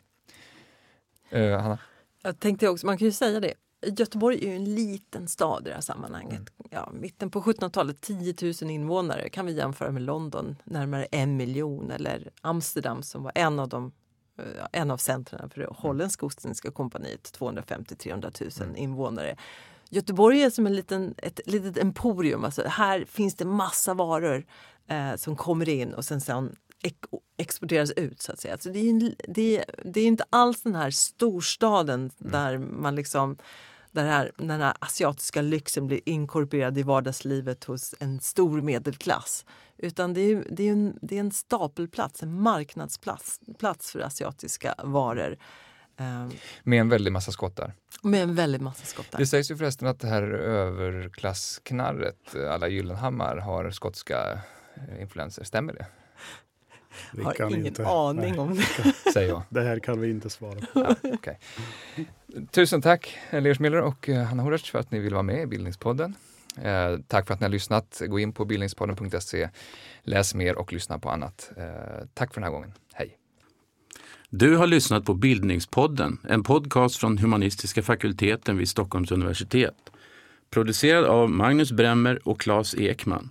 Mm. 1.31 1.53
Uh, 1.53 1.59
Hanna? 1.59 1.79
Jag 2.23 2.41
tänkte 2.41 2.69
också, 2.69 2.87
man 2.87 2.99
kan 2.99 3.07
ju 3.07 3.13
säga 3.13 3.41
det, 3.41 3.55
Göteborg 3.83 4.45
är 4.45 4.49
ju 4.49 4.57
en 4.57 4.75
liten 4.75 5.29
stad 5.29 5.63
i 5.67 5.69
det 5.69 5.75
här 5.75 5.81
sammanhanget. 5.81 6.33
Mm. 6.33 6.69
Ja, 6.71 6.91
mitten 6.93 7.31
på 7.31 7.41
1700-talet, 7.41 8.01
10 8.01 8.35
000 8.63 8.71
invånare 8.71 9.29
kan 9.29 9.47
vi 9.47 9.53
jämföra 9.53 9.91
med 9.91 10.03
London, 10.03 10.57
närmare 10.65 11.05
en 11.05 11.37
miljon 11.37 11.91
eller 11.91 12.31
Amsterdam 12.41 13.03
som 13.03 13.23
var 13.23 13.33
en 13.35 13.59
av 13.59 13.69
de 13.69 13.93
eh, 14.39 14.67
en 14.73 14.91
av 14.91 14.97
centren 14.97 15.51
för 15.51 15.61
det 15.61 15.67
holländska 15.71 16.27
Ostindiska 16.27 16.71
kompaniet, 16.71 17.39
250-300 17.39 18.61
000 18.61 18.69
mm. 18.69 18.77
invånare. 18.77 19.37
Göteborg 19.89 20.43
är 20.43 20.51
som 20.51 20.67
en 20.67 20.77
liten, 20.77 21.15
ett 21.19 21.41
litet 21.47 21.79
emporium. 21.79 22.45
Alltså, 22.45 22.63
här 22.67 23.05
finns 23.05 23.35
det 23.35 23.45
massa 23.45 23.95
varor 23.95 24.47
eh, 24.87 25.17
som 25.17 25.37
kommer 25.37 25.69
in 25.69 25.95
och 25.95 26.05
sen, 26.05 26.21
sen 26.21 26.57
exporteras 27.37 27.91
ut 27.91 28.23
så 28.23 28.33
att 28.33 28.41
säga. 28.41 28.59
Så 28.59 28.69
det, 28.69 28.79
är, 28.79 29.15
det, 29.29 29.65
det 29.85 30.01
är 30.01 30.07
inte 30.07 30.25
alls 30.31 30.63
den 30.63 30.75
här 30.75 30.91
storstaden 30.91 32.01
mm. 32.21 32.33
där 32.33 32.59
man 32.59 32.95
liksom 32.95 33.37
där 33.93 34.05
här, 34.05 34.33
den 34.37 34.61
här 34.61 34.75
asiatiska 34.79 35.43
lyxen 35.43 35.87
blir 35.87 36.01
inkorporerad 36.05 36.79
i 36.79 36.83
vardagslivet 36.83 37.65
hos 37.65 37.95
en 37.99 38.21
stor 38.21 38.61
medelklass. 38.61 39.45
Utan 39.79 40.15
det 40.15 40.21
är, 40.21 40.45
det 40.51 40.69
är, 40.69 40.73
en, 40.73 40.99
det 41.03 41.17
är 41.17 41.21
en 41.21 41.31
stapelplats, 41.31 42.23
en 42.23 42.41
marknadsplats 42.41 43.41
plats 43.59 43.93
för 43.93 44.01
asiatiska 44.01 44.75
varor. 44.85 45.37
Ehm. 45.97 46.31
Med 46.63 46.81
en 46.81 46.89
väldig 46.89 47.13
massa 47.13 47.33
skottar. 47.33 47.75
Med 48.03 48.23
en 48.23 48.35
väldig 48.35 48.61
massa 48.61 48.85
skottar. 48.85 49.19
Det 49.19 49.27
sägs 49.27 49.51
ju 49.51 49.57
förresten 49.57 49.89
att 49.89 50.01
det 50.01 50.09
här 50.09 50.23
överklassknarret, 50.33 52.35
alla 52.51 52.69
Gyllenhammar, 52.69 53.37
har 53.37 53.71
skotska 53.71 54.41
eh, 54.75 55.03
influenser. 55.03 55.45
Stämmer 55.45 55.73
det? 55.73 55.87
Vi 57.13 57.23
har 57.23 57.47
ingen 57.51 57.67
inte, 57.67 57.87
aning 57.87 58.31
nej, 58.31 58.39
om 58.39 58.55
det. 58.55 58.93
Säger 59.13 59.29
jag. 59.29 59.43
Det 59.49 59.63
här 59.63 59.79
kan 59.79 60.01
vi 60.01 60.11
inte 60.11 60.31
svara 60.31 60.61
på. 60.73 60.97
Ja, 61.03 61.11
okay. 61.13 61.35
Tusen 62.51 62.83
tack 62.83 63.19
Leos 63.31 63.61
Miller 63.61 63.81
och 63.81 64.09
eh, 64.09 64.25
Hanna 64.25 64.43
Horac 64.43 64.63
för 64.63 64.79
att 64.79 64.91
ni 64.91 64.99
vill 64.99 65.13
vara 65.13 65.23
med 65.23 65.43
i 65.43 65.47
Bildningspodden. 65.47 66.15
Eh, 66.63 66.99
tack 67.07 67.27
för 67.27 67.35
att 67.35 67.41
ni 67.41 67.45
har 67.45 67.51
lyssnat. 67.51 68.03
Gå 68.07 68.19
in 68.19 68.33
på 68.33 68.45
bildningspodden.se, 68.45 69.49
läs 70.03 70.35
mer 70.35 70.59
och 70.59 70.73
lyssna 70.73 70.99
på 70.99 71.11
annat. 71.11 71.51
Eh, 71.57 71.65
tack 72.15 72.35
för 72.35 72.41
den 72.41 72.45
här 72.45 72.51
gången. 72.51 72.73
Hej! 72.93 73.17
Du 74.31 74.57
har 74.57 74.67
lyssnat 74.67 75.05
på 75.05 75.15
Bildningspodden, 75.15 76.19
en 76.29 76.43
podcast 76.43 76.97
från 76.97 77.19
humanistiska 77.19 77.83
fakulteten 77.83 78.59
vid 78.59 78.69
Stockholms 78.69 79.11
universitet. 79.13 79.75
Producerad 80.51 81.05
av 81.05 81.31
Magnus 81.31 81.73
Bremmer 81.73 82.29
och 82.29 82.41
Claes 82.41 82.75
Ekman. 82.75 83.31